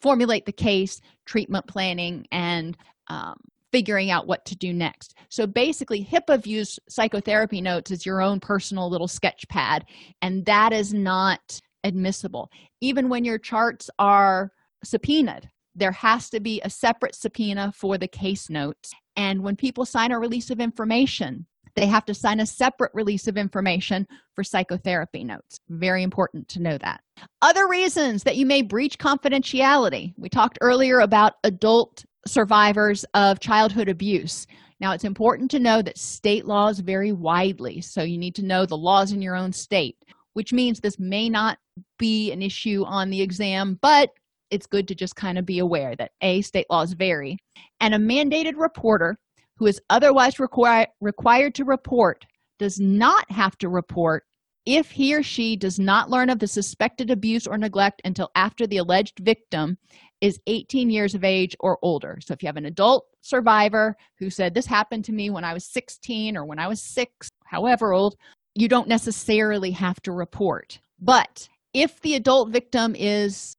formulate 0.02 0.46
the 0.46 0.52
case 0.52 1.00
treatment 1.26 1.66
planning 1.68 2.26
and 2.32 2.76
um, 3.08 3.36
figuring 3.72 4.12
out 4.12 4.28
what 4.28 4.46
to 4.46 4.56
do 4.56 4.74
next. 4.74 5.16
So 5.30 5.48
basically 5.48 6.04
hipaa 6.04 6.42
views 6.44 6.80
psychotherapy 6.90 7.62
notes 7.62 7.92
as 7.92 8.06
your 8.06 8.22
own 8.22 8.40
personal 8.40 8.90
little 8.90 9.08
sketch 9.08 9.48
pad 9.48 9.86
and 10.22 10.46
that 10.46 10.74
is 10.74 10.94
not 10.94 11.62
admissible. 11.84 12.50
Even 12.82 13.10
when 13.10 13.26
your 13.26 13.38
charts 13.38 13.90
are 14.00 14.52
subpoenaed 14.84 15.50
there 15.76 15.92
has 15.92 16.30
to 16.30 16.40
be 16.40 16.62
a 16.64 16.70
separate 16.70 17.16
subpoena 17.16 17.72
for 17.76 17.98
the 17.98 18.08
case 18.08 18.50
notes. 18.50 18.92
And 19.16 19.44
when 19.44 19.56
people 19.56 19.86
sign 19.86 20.12
a 20.12 20.20
release 20.20 20.50
of 20.50 20.60
information 20.60 21.46
they 21.76 21.88
have 21.88 22.06
to 22.06 22.14
sign 22.14 22.40
a 22.40 22.46
separate 22.46 22.92
release 22.94 23.28
of 23.28 23.36
information 23.36 24.06
for 24.36 24.44
psychotherapy 24.44 25.24
notes. 25.24 25.60
Very 25.70 26.04
important 26.04 26.48
to 26.50 26.62
know 26.62 26.78
that. 26.78 27.02
Other 27.42 27.68
reasons 27.68 28.22
that 28.24 28.38
you 28.38 28.46
may 28.46 28.62
breach 28.62 29.00
confidentiality. 29.00 30.14
We 30.16 30.30
talked 30.30 30.60
earlier 30.62 31.00
about 31.00 31.34
adult 31.44 32.06
survivors 32.28 33.06
of 33.16 33.40
childhood 33.40 33.90
abuse. 33.90 34.46
Now 34.80 34.92
it's 34.92 35.04
important 35.04 35.50
to 35.50 35.60
know 35.60 35.82
that 35.82 35.98
state 35.98 36.46
laws 36.46 36.78
vary 36.80 37.12
widely 37.12 37.82
so 37.82 38.04
you 38.04 38.20
need 38.20 38.36
to 38.36 38.46
know 38.46 38.68
the 38.68 38.78
laws 38.78 39.12
in 39.12 39.22
your 39.22 39.36
own 39.36 39.52
state 39.52 39.98
which 40.34 40.54
means 40.54 40.80
this 40.80 41.00
may 41.00 41.30
not 41.30 41.58
be 41.98 42.32
an 42.32 42.42
issue 42.42 42.84
on 42.86 43.10
the 43.10 43.22
exam 43.22 43.78
but 43.82 44.10
it's 44.52 44.68
good 44.68 44.88
to 44.88 44.96
just 44.96 45.16
kind 45.16 45.38
of 45.38 45.46
be 45.46 45.60
aware 45.60 45.96
that 45.96 46.12
a 46.22 46.42
state 46.42 46.68
laws 46.70 46.94
vary 46.94 47.38
and 47.80 47.94
a 47.94 47.98
mandated 47.98 48.54
reporter 48.56 49.18
who 49.58 49.66
is 49.68 49.82
otherwise 49.90 50.40
require, 50.40 50.88
required 51.02 51.56
to 51.56 51.66
report 51.66 52.26
does 52.60 52.80
not 52.80 53.30
have 53.32 53.58
to 53.58 53.70
report 53.70 54.24
if 54.66 54.92
he 54.92 55.14
or 55.14 55.24
she 55.24 55.56
does 55.56 55.80
not 55.80 56.10
learn 56.10 56.30
of 56.30 56.40
the 56.40 56.48
suspected 56.48 57.12
abuse 57.12 57.46
or 57.48 57.58
neglect 57.58 58.02
until 58.06 58.30
after 58.36 58.66
the 58.66 58.78
alleged 58.78 59.20
victim 59.20 59.78
is 60.22 60.40
18 60.48 60.90
years 60.90 61.16
of 61.16 61.24
age 61.24 61.56
or 61.60 61.78
older. 61.82 62.18
So 62.22 62.34
if 62.34 62.42
you 62.42 62.48
have 62.48 62.56
an 62.56 62.66
adult 62.66 63.06
survivor 63.22 63.98
who 64.20 64.30
said, 64.30 64.54
This 64.54 64.66
happened 64.66 65.04
to 65.06 65.12
me 65.12 65.30
when 65.30 65.44
I 65.44 65.54
was 65.54 65.66
16 65.66 66.38
or 66.38 66.46
when 66.46 66.60
I 66.60 66.68
was 66.68 66.82
six, 66.82 67.30
however 67.46 67.92
old, 67.92 68.16
you 68.56 68.70
don't 68.70 68.88
necessarily 68.88 69.72
have 69.72 70.02
to 70.04 70.14
report. 70.14 70.80
But 71.00 71.50
if 71.74 72.02
the 72.02 72.16
adult 72.16 72.52
victim 72.52 72.96
is 72.98 73.56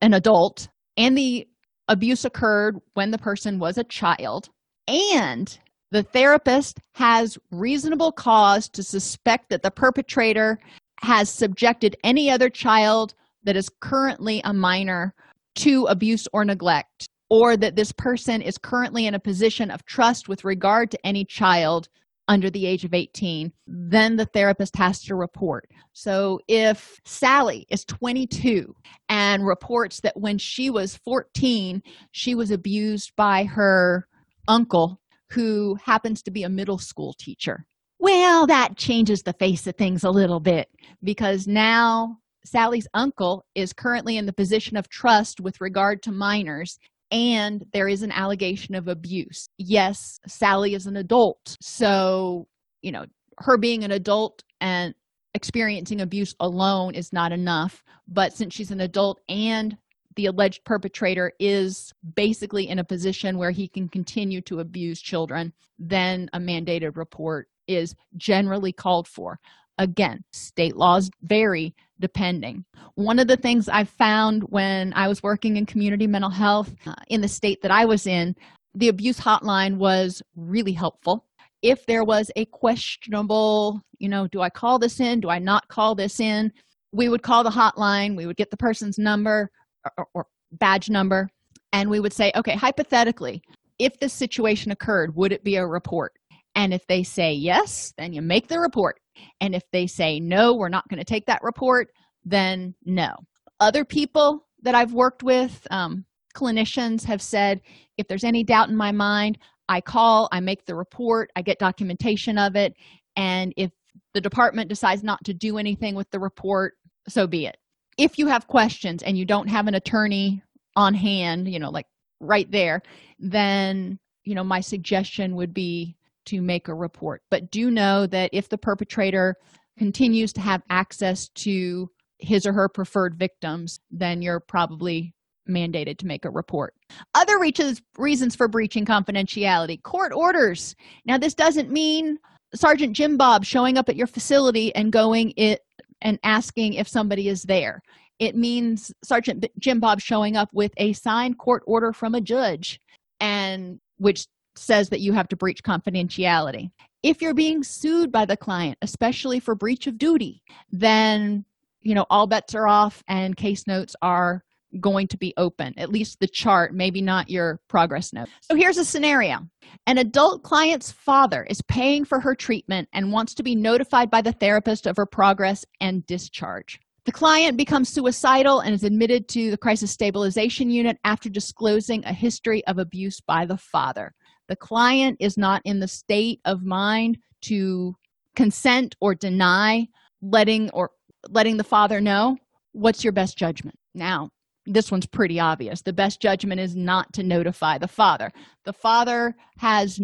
an 0.00 0.14
adult 0.14 0.68
and 0.96 1.16
the 1.16 1.46
abuse 1.88 2.24
occurred 2.24 2.78
when 2.94 3.10
the 3.10 3.18
person 3.18 3.58
was 3.58 3.78
a 3.78 3.84
child, 3.84 4.48
and 4.88 5.58
the 5.90 6.02
therapist 6.02 6.78
has 6.94 7.36
reasonable 7.50 8.12
cause 8.12 8.68
to 8.68 8.82
suspect 8.82 9.50
that 9.50 9.62
the 9.62 9.70
perpetrator 9.70 10.58
has 11.02 11.28
subjected 11.28 11.96
any 12.04 12.30
other 12.30 12.48
child 12.48 13.14
that 13.44 13.56
is 13.56 13.68
currently 13.80 14.40
a 14.44 14.52
minor 14.52 15.14
to 15.56 15.84
abuse 15.86 16.26
or 16.32 16.44
neglect, 16.44 17.08
or 17.28 17.56
that 17.56 17.76
this 17.76 17.92
person 17.92 18.40
is 18.40 18.56
currently 18.56 19.06
in 19.06 19.14
a 19.14 19.20
position 19.20 19.70
of 19.70 19.84
trust 19.84 20.28
with 20.28 20.44
regard 20.44 20.90
to 20.90 21.06
any 21.06 21.24
child 21.24 21.88
under 22.32 22.48
the 22.48 22.64
age 22.64 22.82
of 22.82 22.94
18, 22.94 23.52
then 23.66 24.16
the 24.16 24.24
therapist 24.24 24.74
has 24.76 25.02
to 25.02 25.14
report. 25.14 25.68
So 25.92 26.40
if 26.48 26.98
Sally 27.04 27.66
is 27.68 27.84
22 27.84 28.74
and 29.10 29.46
reports 29.46 30.00
that 30.00 30.18
when 30.18 30.38
she 30.38 30.70
was 30.70 30.96
14, 30.96 31.82
she 32.10 32.34
was 32.34 32.50
abused 32.50 33.12
by 33.16 33.44
her 33.44 34.08
uncle 34.48 34.98
who 35.30 35.76
happens 35.84 36.22
to 36.22 36.30
be 36.30 36.42
a 36.42 36.48
middle 36.48 36.78
school 36.78 37.14
teacher. 37.18 37.66
Well, 37.98 38.46
that 38.46 38.78
changes 38.78 39.22
the 39.22 39.34
face 39.34 39.66
of 39.66 39.76
things 39.76 40.02
a 40.02 40.10
little 40.10 40.40
bit 40.40 40.68
because 41.02 41.46
now 41.46 42.16
Sally's 42.46 42.88
uncle 42.94 43.44
is 43.54 43.74
currently 43.74 44.16
in 44.16 44.24
the 44.24 44.32
position 44.32 44.78
of 44.78 44.88
trust 44.88 45.38
with 45.38 45.60
regard 45.60 46.02
to 46.04 46.12
minors 46.12 46.78
and 47.12 47.64
there 47.72 47.86
is 47.86 48.02
an 48.02 48.10
allegation 48.10 48.74
of 48.74 48.88
abuse. 48.88 49.48
Yes, 49.58 50.18
Sally 50.26 50.74
is 50.74 50.86
an 50.86 50.96
adult. 50.96 51.56
So, 51.60 52.48
you 52.80 52.90
know, 52.90 53.04
her 53.38 53.58
being 53.58 53.84
an 53.84 53.92
adult 53.92 54.42
and 54.60 54.94
experiencing 55.34 56.00
abuse 56.00 56.34
alone 56.40 56.94
is 56.94 57.12
not 57.12 57.30
enough. 57.30 57.84
But 58.08 58.32
since 58.32 58.54
she's 58.54 58.70
an 58.70 58.80
adult 58.80 59.20
and 59.28 59.76
the 60.16 60.26
alleged 60.26 60.64
perpetrator 60.64 61.32
is 61.38 61.92
basically 62.16 62.68
in 62.68 62.78
a 62.78 62.84
position 62.84 63.38
where 63.38 63.50
he 63.50 63.68
can 63.68 63.88
continue 63.88 64.40
to 64.42 64.60
abuse 64.60 65.00
children, 65.00 65.52
then 65.78 66.28
a 66.32 66.38
mandated 66.38 66.96
report 66.96 67.48
is 67.68 67.94
generally 68.16 68.72
called 68.72 69.06
for. 69.06 69.38
Again, 69.78 70.24
state 70.32 70.76
laws 70.76 71.10
vary 71.22 71.74
depending. 71.98 72.64
One 72.94 73.18
of 73.18 73.28
the 73.28 73.36
things 73.36 73.68
I 73.68 73.84
found 73.84 74.42
when 74.44 74.92
I 74.94 75.08
was 75.08 75.22
working 75.22 75.56
in 75.56 75.66
community 75.66 76.06
mental 76.06 76.30
health 76.30 76.74
uh, 76.86 76.94
in 77.08 77.20
the 77.20 77.28
state 77.28 77.62
that 77.62 77.70
I 77.70 77.84
was 77.84 78.06
in, 78.06 78.34
the 78.74 78.88
abuse 78.88 79.18
hotline 79.18 79.76
was 79.76 80.22
really 80.36 80.72
helpful. 80.72 81.26
If 81.62 81.86
there 81.86 82.04
was 82.04 82.30
a 82.36 82.44
questionable, 82.46 83.80
you 83.98 84.08
know, 84.08 84.26
do 84.26 84.40
I 84.40 84.50
call 84.50 84.78
this 84.78 85.00
in? 85.00 85.20
Do 85.20 85.30
I 85.30 85.38
not 85.38 85.68
call 85.68 85.94
this 85.94 86.18
in? 86.20 86.52
We 86.92 87.08
would 87.08 87.22
call 87.22 87.44
the 87.44 87.50
hotline, 87.50 88.16
we 88.16 88.26
would 88.26 88.36
get 88.36 88.50
the 88.50 88.56
person's 88.56 88.98
number, 88.98 89.50
or, 89.96 90.06
or 90.14 90.26
badge 90.52 90.90
number 90.90 91.28
and 91.72 91.88
we 91.88 92.00
would 92.00 92.12
say 92.12 92.30
okay 92.36 92.54
hypothetically 92.54 93.42
if 93.78 93.98
this 93.98 94.12
situation 94.12 94.70
occurred 94.70 95.14
would 95.16 95.32
it 95.32 95.42
be 95.42 95.56
a 95.56 95.66
report 95.66 96.12
and 96.54 96.72
if 96.72 96.86
they 96.86 97.02
say 97.02 97.32
yes 97.32 97.92
then 97.98 98.12
you 98.12 98.22
make 98.22 98.48
the 98.48 98.58
report. 98.58 98.98
And 99.40 99.54
if 99.54 99.62
they 99.72 99.86
say 99.86 100.20
no 100.20 100.54
we're 100.54 100.68
not 100.68 100.88
going 100.88 100.98
to 100.98 101.04
take 101.04 101.26
that 101.26 101.42
report 101.42 101.88
then 102.24 102.74
no. 102.84 103.14
Other 103.60 103.84
people 103.84 104.46
that 104.62 104.74
i've 104.74 104.92
worked 104.92 105.22
with 105.22 105.66
um, 105.70 106.04
clinicians 106.36 107.04
have 107.04 107.22
said 107.22 107.60
if 107.98 108.08
there's 108.08 108.24
any 108.24 108.44
doubt 108.44 108.68
in 108.68 108.76
my 108.76 108.92
mind 108.92 109.38
i 109.68 109.80
call 109.80 110.28
i 110.32 110.40
make 110.40 110.64
the 110.64 110.74
report 110.74 111.30
i 111.36 111.42
get 111.42 111.58
documentation 111.58 112.38
of 112.38 112.56
it. 112.56 112.74
And 113.16 113.52
if 113.56 113.70
the 114.14 114.20
department 114.20 114.68
decides 114.68 115.02
not 115.02 115.22
to 115.24 115.34
do 115.34 115.58
anything 115.58 115.94
with 115.94 116.10
the 116.10 116.20
report 116.20 116.74
so 117.08 117.26
be 117.26 117.46
it. 117.46 117.56
If 117.98 118.18
you 118.18 118.28
have 118.28 118.46
questions 118.46 119.02
and 119.02 119.18
you 119.18 119.24
don't 119.24 119.48
have 119.48 119.66
an 119.66 119.74
attorney 119.74 120.42
on 120.76 120.94
hand 120.94 121.48
you 121.48 121.58
know 121.58 121.70
like 121.70 121.86
right 122.20 122.50
there 122.50 122.80
then 123.18 123.98
you 124.24 124.34
know 124.34 124.44
my 124.44 124.60
suggestion 124.60 125.34
would 125.36 125.52
be 125.52 125.96
to 126.26 126.42
make 126.42 126.68
a 126.68 126.74
report. 126.74 127.22
But 127.30 127.50
do 127.50 127.70
know 127.70 128.06
that 128.06 128.30
if 128.32 128.48
the 128.48 128.58
perpetrator 128.58 129.36
continues 129.78 130.32
to 130.34 130.40
have 130.40 130.62
access 130.70 131.28
to 131.30 131.90
his 132.18 132.46
or 132.46 132.52
her 132.52 132.68
preferred 132.68 133.18
victims 133.18 133.80
then 133.90 134.22
you're 134.22 134.40
probably 134.40 135.14
mandated 135.48 135.98
to 135.98 136.06
make 136.06 136.24
a 136.24 136.30
report. 136.30 136.74
Other 137.14 137.38
reaches, 137.38 137.82
reasons 137.98 138.36
for 138.36 138.48
breaching 138.48 138.84
confidentiality. 138.84 139.82
Court 139.82 140.12
orders. 140.12 140.76
Now 141.04 141.18
this 141.18 141.34
doesn't 141.34 141.70
mean 141.70 142.18
sergeant 142.54 142.94
jim 142.94 143.16
bob 143.16 143.44
showing 143.44 143.78
up 143.78 143.88
at 143.88 143.96
your 143.96 144.06
facility 144.06 144.74
and 144.74 144.92
going 144.92 145.32
it 145.36 145.60
and 146.02 146.18
asking 146.22 146.74
if 146.74 146.86
somebody 146.86 147.28
is 147.28 147.42
there. 147.42 147.82
It 148.18 148.36
means 148.36 148.92
sergeant 149.02 149.46
jim 149.58 149.80
bob 149.80 150.00
showing 150.00 150.36
up 150.36 150.50
with 150.52 150.72
a 150.76 150.92
signed 150.92 151.38
court 151.38 151.62
order 151.66 151.92
from 151.92 152.14
a 152.14 152.20
judge 152.20 152.80
and 153.20 153.80
which 153.98 154.26
says 154.56 154.88
that 154.90 155.00
you 155.00 155.12
have 155.12 155.28
to 155.28 155.36
breach 155.36 155.62
confidentiality. 155.62 156.70
If 157.02 157.20
you're 157.20 157.34
being 157.34 157.62
sued 157.62 158.12
by 158.12 158.24
the 158.24 158.36
client 158.36 158.78
especially 158.82 159.40
for 159.40 159.54
breach 159.54 159.86
of 159.86 159.98
duty 159.98 160.42
then 160.70 161.44
you 161.80 161.94
know 161.94 162.06
all 162.10 162.26
bets 162.26 162.54
are 162.54 162.68
off 162.68 163.02
and 163.08 163.36
case 163.36 163.66
notes 163.66 163.96
are 164.02 164.44
going 164.80 165.06
to 165.06 165.18
be 165.18 165.34
open 165.36 165.74
at 165.76 165.90
least 165.90 166.18
the 166.20 166.26
chart 166.26 166.72
maybe 166.72 167.02
not 167.02 167.28
your 167.28 167.60
progress 167.68 168.12
note. 168.12 168.28
So 168.40 168.54
here's 168.54 168.78
a 168.78 168.84
scenario. 168.84 169.40
An 169.86 169.98
adult 169.98 170.42
client's 170.42 170.90
father 170.90 171.44
is 171.44 171.60
paying 171.62 172.04
for 172.04 172.20
her 172.20 172.34
treatment 172.34 172.88
and 172.92 173.12
wants 173.12 173.34
to 173.34 173.42
be 173.42 173.54
notified 173.54 174.10
by 174.10 174.22
the 174.22 174.32
therapist 174.32 174.86
of 174.86 174.96
her 174.96 175.06
progress 175.06 175.64
and 175.80 176.06
discharge. 176.06 176.80
The 177.04 177.12
client 177.12 177.56
becomes 177.56 177.88
suicidal 177.88 178.60
and 178.60 178.72
is 178.72 178.84
admitted 178.84 179.28
to 179.30 179.50
the 179.50 179.58
crisis 179.58 179.90
stabilization 179.90 180.70
unit 180.70 180.98
after 181.04 181.28
disclosing 181.28 182.04
a 182.04 182.12
history 182.12 182.64
of 182.66 182.78
abuse 182.78 183.20
by 183.20 183.44
the 183.44 183.56
father 183.56 184.14
the 184.52 184.56
client 184.56 185.16
is 185.18 185.38
not 185.38 185.62
in 185.64 185.80
the 185.80 185.88
state 185.88 186.38
of 186.44 186.62
mind 186.62 187.16
to 187.40 187.96
consent 188.36 188.94
or 189.00 189.14
deny 189.14 189.88
letting 190.20 190.68
or 190.72 190.90
letting 191.30 191.56
the 191.56 191.64
father 191.64 192.02
know 192.02 192.36
what's 192.72 193.02
your 193.02 193.14
best 193.14 193.38
judgment? 193.38 193.78
Now 193.94 194.28
this 194.66 194.90
one's 194.90 195.06
pretty 195.06 195.40
obvious. 195.40 195.80
The 195.80 195.94
best 195.94 196.20
judgment 196.20 196.60
is 196.60 196.76
not 196.76 197.10
to 197.14 197.22
notify 197.22 197.78
the 197.78 197.88
father. 197.88 198.30
The 198.66 198.74
father 198.74 199.34
has 199.56 199.98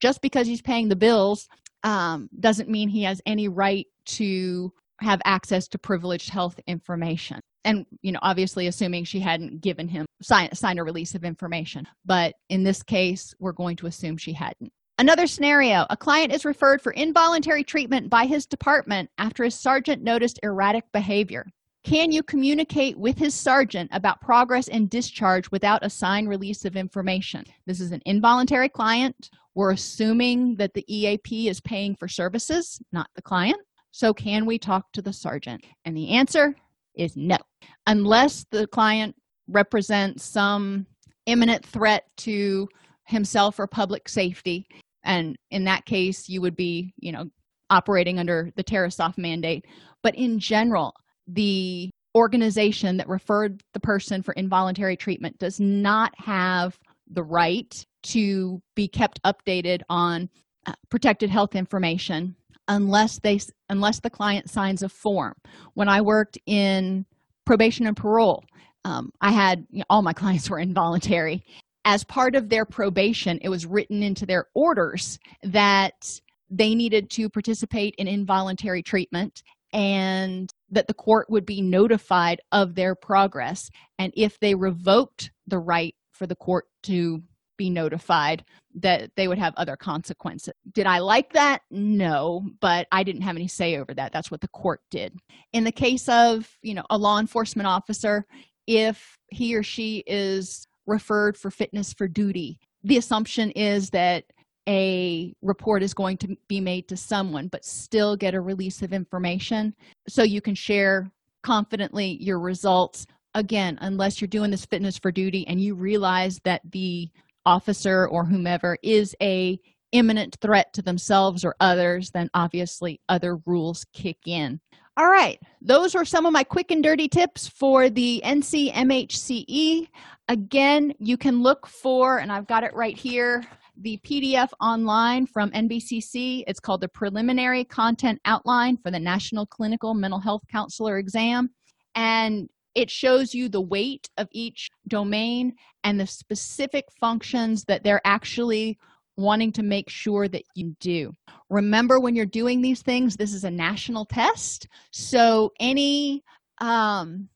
just 0.00 0.20
because 0.20 0.48
he's 0.48 0.62
paying 0.62 0.88
the 0.88 0.96
bills 0.96 1.48
um, 1.84 2.28
doesn't 2.40 2.68
mean 2.68 2.88
he 2.88 3.04
has 3.04 3.20
any 3.24 3.46
right 3.46 3.86
to 4.06 4.72
have 4.98 5.22
access 5.24 5.68
to 5.68 5.78
privileged 5.78 6.28
health 6.28 6.58
information 6.66 7.40
and 7.64 7.86
you 8.02 8.12
know 8.12 8.18
obviously 8.22 8.66
assuming 8.66 9.04
she 9.04 9.20
hadn't 9.20 9.60
given 9.60 9.88
him 9.88 10.06
sign, 10.22 10.52
sign 10.54 10.78
a 10.78 10.84
release 10.84 11.14
of 11.14 11.24
information. 11.24 11.86
But 12.04 12.34
in 12.48 12.62
this 12.64 12.82
case 12.82 13.34
we're 13.38 13.52
going 13.52 13.76
to 13.76 13.86
assume 13.86 14.16
she 14.16 14.32
hadn't. 14.32 14.72
Another 14.98 15.26
scenario 15.26 15.86
a 15.90 15.96
client 15.96 16.32
is 16.32 16.44
referred 16.44 16.80
for 16.82 16.92
involuntary 16.92 17.64
treatment 17.64 18.10
by 18.10 18.26
his 18.26 18.46
department 18.46 19.10
after 19.18 19.44
his 19.44 19.54
sergeant 19.54 20.02
noticed 20.02 20.38
erratic 20.42 20.84
behavior. 20.92 21.46
Can 21.84 22.12
you 22.12 22.22
communicate 22.22 22.96
with 22.96 23.18
his 23.18 23.34
sergeant 23.34 23.90
about 23.92 24.20
progress 24.20 24.68
and 24.68 24.88
discharge 24.88 25.50
without 25.50 25.84
a 25.84 25.90
signed 25.90 26.28
release 26.28 26.64
of 26.64 26.76
information? 26.76 27.44
This 27.66 27.80
is 27.80 27.90
an 27.90 28.02
involuntary 28.06 28.68
client. 28.68 29.30
We're 29.56 29.72
assuming 29.72 30.54
that 30.56 30.74
the 30.74 30.84
eap 30.86 31.32
is 31.32 31.60
paying 31.60 31.96
for 31.96 32.06
services 32.06 32.80
not 32.92 33.08
the 33.16 33.22
client. 33.22 33.60
So 33.90 34.14
can 34.14 34.46
we 34.46 34.58
talk 34.58 34.92
to 34.92 35.02
the 35.02 35.12
sergeant? 35.12 35.64
And 35.84 35.96
the 35.96 36.10
answer 36.10 36.54
is 36.94 37.16
no. 37.16 37.38
Unless 37.86 38.46
the 38.50 38.66
client 38.66 39.16
represents 39.48 40.24
some 40.24 40.86
imminent 41.26 41.64
threat 41.64 42.04
to 42.16 42.68
himself 43.06 43.58
or 43.58 43.66
public 43.66 44.08
safety 44.08 44.66
and 45.04 45.36
in 45.50 45.64
that 45.64 45.84
case 45.84 46.28
you 46.28 46.40
would 46.40 46.56
be 46.56 46.92
you 46.96 47.12
know 47.12 47.24
operating 47.70 48.18
under 48.18 48.50
the 48.56 48.64
Tarasoff 48.64 49.16
mandate. 49.16 49.66
But 50.02 50.14
in 50.14 50.38
general 50.38 50.94
the 51.26 51.90
organization 52.14 52.96
that 52.98 53.08
referred 53.08 53.62
the 53.72 53.80
person 53.80 54.22
for 54.22 54.32
involuntary 54.34 54.96
treatment 54.96 55.38
does 55.38 55.58
not 55.58 56.12
have 56.18 56.78
the 57.10 57.22
right 57.22 57.84
to 58.02 58.60
be 58.74 58.88
kept 58.88 59.22
updated 59.22 59.80
on 59.88 60.28
uh, 60.66 60.72
protected 60.90 61.30
health 61.30 61.54
information 61.54 62.36
unless 62.68 63.18
they 63.20 63.40
unless 63.68 64.00
the 64.00 64.10
client 64.10 64.50
signs 64.50 64.82
a 64.82 64.88
form. 64.88 65.34
When 65.74 65.88
i 65.88 66.00
worked 66.00 66.38
in 66.46 67.06
probation 67.44 67.86
and 67.86 67.96
parole 67.96 68.44
um, 68.84 69.10
i 69.20 69.32
had 69.32 69.66
you 69.70 69.78
know, 69.80 69.84
all 69.90 70.02
my 70.02 70.12
clients 70.22 70.48
were 70.48 70.58
involuntary. 70.58 71.42
As 71.84 72.04
part 72.04 72.36
of 72.36 72.48
their 72.48 72.64
probation 72.64 73.38
it 73.42 73.48
was 73.48 73.66
written 73.66 74.02
into 74.02 74.26
their 74.26 74.46
orders 74.54 75.18
that 75.42 76.20
they 76.50 76.74
needed 76.74 77.10
to 77.10 77.30
participate 77.30 77.94
in 77.96 78.06
involuntary 78.06 78.82
treatment 78.82 79.42
and 79.72 80.52
that 80.70 80.86
the 80.86 80.94
court 80.94 81.30
would 81.30 81.46
be 81.46 81.62
notified 81.62 82.40
of 82.52 82.74
their 82.74 82.94
progress. 82.94 83.70
And 83.98 84.12
if 84.16 84.38
they 84.38 84.54
revoked 84.54 85.30
the 85.46 85.58
right 85.58 85.94
for 86.12 86.26
the 86.26 86.36
court 86.36 86.66
to 86.84 87.22
be 87.56 87.70
notified 87.70 88.44
that 88.74 89.10
they 89.16 89.28
would 89.28 89.38
have 89.38 89.54
other 89.56 89.76
consequences. 89.76 90.54
Did 90.72 90.86
i 90.86 90.98
like 90.98 91.32
that? 91.32 91.62
No 91.70 92.44
but 92.60 92.86
i 92.92 93.02
didn't 93.02 93.22
have 93.22 93.36
any 93.36 93.48
say 93.48 93.76
over 93.76 93.94
that. 93.94 94.12
That's 94.12 94.30
what 94.30 94.40
the 94.40 94.48
court 94.48 94.80
did. 94.90 95.16
In 95.52 95.64
the 95.64 95.72
case 95.72 96.08
of 96.08 96.48
you 96.62 96.74
know 96.74 96.84
a 96.90 96.98
law 96.98 97.18
enforcement 97.18 97.66
officer 97.66 98.26
if 98.66 99.18
he 99.28 99.56
or 99.56 99.62
she 99.62 100.04
is 100.06 100.66
referred 100.86 101.36
for 101.36 101.50
fitness 101.50 101.92
for 101.92 102.08
duty 102.08 102.58
the 102.84 102.96
assumption 102.96 103.50
is 103.52 103.90
that 103.90 104.24
a 104.68 105.34
report 105.42 105.82
is 105.82 105.94
going 105.94 106.16
to 106.18 106.36
be 106.48 106.60
made 106.60 106.88
to 106.88 106.96
someone 106.96 107.48
but 107.48 107.64
still 107.64 108.16
get 108.16 108.34
a 108.34 108.40
release 108.40 108.82
of 108.82 108.92
information. 108.92 109.74
So 110.08 110.22
you 110.22 110.40
can 110.40 110.54
share 110.54 111.10
confidently 111.42 112.16
your 112.20 112.38
results. 112.38 113.06
Again 113.34 113.78
unless 113.80 114.20
you're 114.20 114.28
doing 114.28 114.50
this 114.50 114.66
fitness 114.66 114.98
for 114.98 115.10
duty 115.10 115.46
and 115.48 115.58
you 115.58 115.74
realize 115.74 116.38
that 116.44 116.60
the 116.70 117.08
officer 117.46 118.06
or 118.06 118.24
whomever 118.24 118.76
is 118.82 119.14
a 119.22 119.58
imminent 119.92 120.36
threat 120.40 120.72
to 120.72 120.82
themselves 120.82 121.44
or 121.44 121.54
others 121.60 122.10
then 122.10 122.30
obviously 122.34 123.00
other 123.08 123.36
rules 123.46 123.84
kick 123.92 124.16
in. 124.26 124.60
All 124.96 125.10
right. 125.10 125.38
Those 125.60 125.94
are 125.94 126.04
some 126.04 126.26
of 126.26 126.32
my 126.32 126.44
quick 126.44 126.70
and 126.70 126.82
dirty 126.82 127.08
tips 127.08 127.48
for 127.48 127.88
the 127.88 128.22
ncmhce 128.24 129.88
again 130.28 130.94
you 130.98 131.16
can 131.16 131.42
look 131.42 131.66
for 131.66 132.18
and 132.18 132.30
i've 132.30 132.46
got 132.46 132.62
it 132.62 132.72
right 132.74 132.96
here 132.96 133.42
the 133.80 133.98
pdf 134.06 134.48
online 134.60 135.26
from 135.26 135.50
nbcc 135.50 136.44
it's 136.46 136.60
called 136.60 136.80
the 136.80 136.88
preliminary 136.88 137.64
content 137.64 138.20
outline 138.24 138.76
for 138.76 138.90
the 138.90 138.98
national 139.00 139.46
clinical 139.46 139.94
mental 139.94 140.20
health 140.20 140.42
counselor 140.50 140.98
exam. 140.98 141.50
And 141.94 142.48
it 142.74 142.90
shows 142.90 143.34
you 143.34 143.48
the 143.48 143.60
weight 143.60 144.08
of 144.16 144.28
each 144.32 144.70
domain 144.88 145.54
and 145.84 145.98
the 145.98 146.06
specific 146.06 146.84
functions 147.00 147.64
that 147.64 147.82
they're 147.82 148.00
actually 148.04 148.78
wanting 149.16 149.52
to 149.52 149.62
make 149.62 149.90
sure 149.90 150.26
that 150.28 150.44
you 150.54 150.74
do. 150.80 151.12
Remember 151.50 152.00
when 152.00 152.14
you're 152.14 152.24
doing 152.26 152.62
these 152.62 152.82
things 152.82 153.16
this 153.16 153.34
is 153.34 153.44
a 153.44 153.50
national 153.50 154.06
test 154.06 154.68
so 154.90 155.52
any 155.60 156.24
um, 156.58 157.28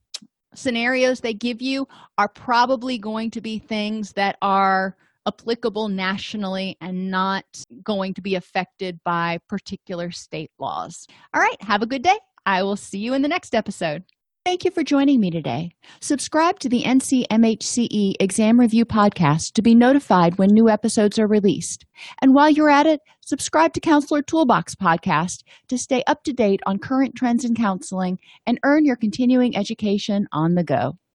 scenarios 0.54 1.20
they 1.20 1.34
give 1.34 1.60
you 1.60 1.86
are 2.16 2.28
probably 2.28 2.96
going 2.96 3.30
to 3.30 3.40
be 3.40 3.58
things 3.58 4.12
that 4.12 4.36
are 4.40 4.96
applicable 5.26 5.88
nationally 5.88 6.76
and 6.80 7.10
not 7.10 7.44
going 7.82 8.14
to 8.14 8.22
be 8.22 8.36
affected 8.36 8.98
by 9.04 9.38
particular 9.48 10.10
state 10.10 10.50
laws. 10.58 11.06
All 11.34 11.40
right 11.42 11.60
have 11.60 11.82
a 11.82 11.86
good 11.86 12.02
day. 12.02 12.18
I 12.46 12.62
will 12.62 12.76
see 12.76 12.98
you 12.98 13.12
in 13.12 13.22
the 13.22 13.28
next 13.28 13.54
episode 13.54 14.04
Thank 14.46 14.64
you 14.64 14.70
for 14.70 14.84
joining 14.84 15.18
me 15.18 15.32
today. 15.32 15.72
Subscribe 16.00 16.60
to 16.60 16.68
the 16.68 16.84
NCMHCE 16.84 18.14
Exam 18.20 18.60
Review 18.60 18.84
podcast 18.84 19.54
to 19.54 19.60
be 19.60 19.74
notified 19.74 20.38
when 20.38 20.50
new 20.50 20.68
episodes 20.68 21.18
are 21.18 21.26
released. 21.26 21.84
And 22.22 22.32
while 22.32 22.48
you're 22.48 22.70
at 22.70 22.86
it, 22.86 23.00
subscribe 23.22 23.72
to 23.72 23.80
Counselor 23.80 24.22
Toolbox 24.22 24.76
podcast 24.76 25.42
to 25.66 25.76
stay 25.76 26.04
up 26.06 26.22
to 26.22 26.32
date 26.32 26.60
on 26.64 26.78
current 26.78 27.16
trends 27.16 27.44
in 27.44 27.56
counseling 27.56 28.20
and 28.46 28.60
earn 28.62 28.84
your 28.84 28.94
continuing 28.94 29.56
education 29.56 30.28
on 30.30 30.54
the 30.54 30.62
go. 30.62 30.96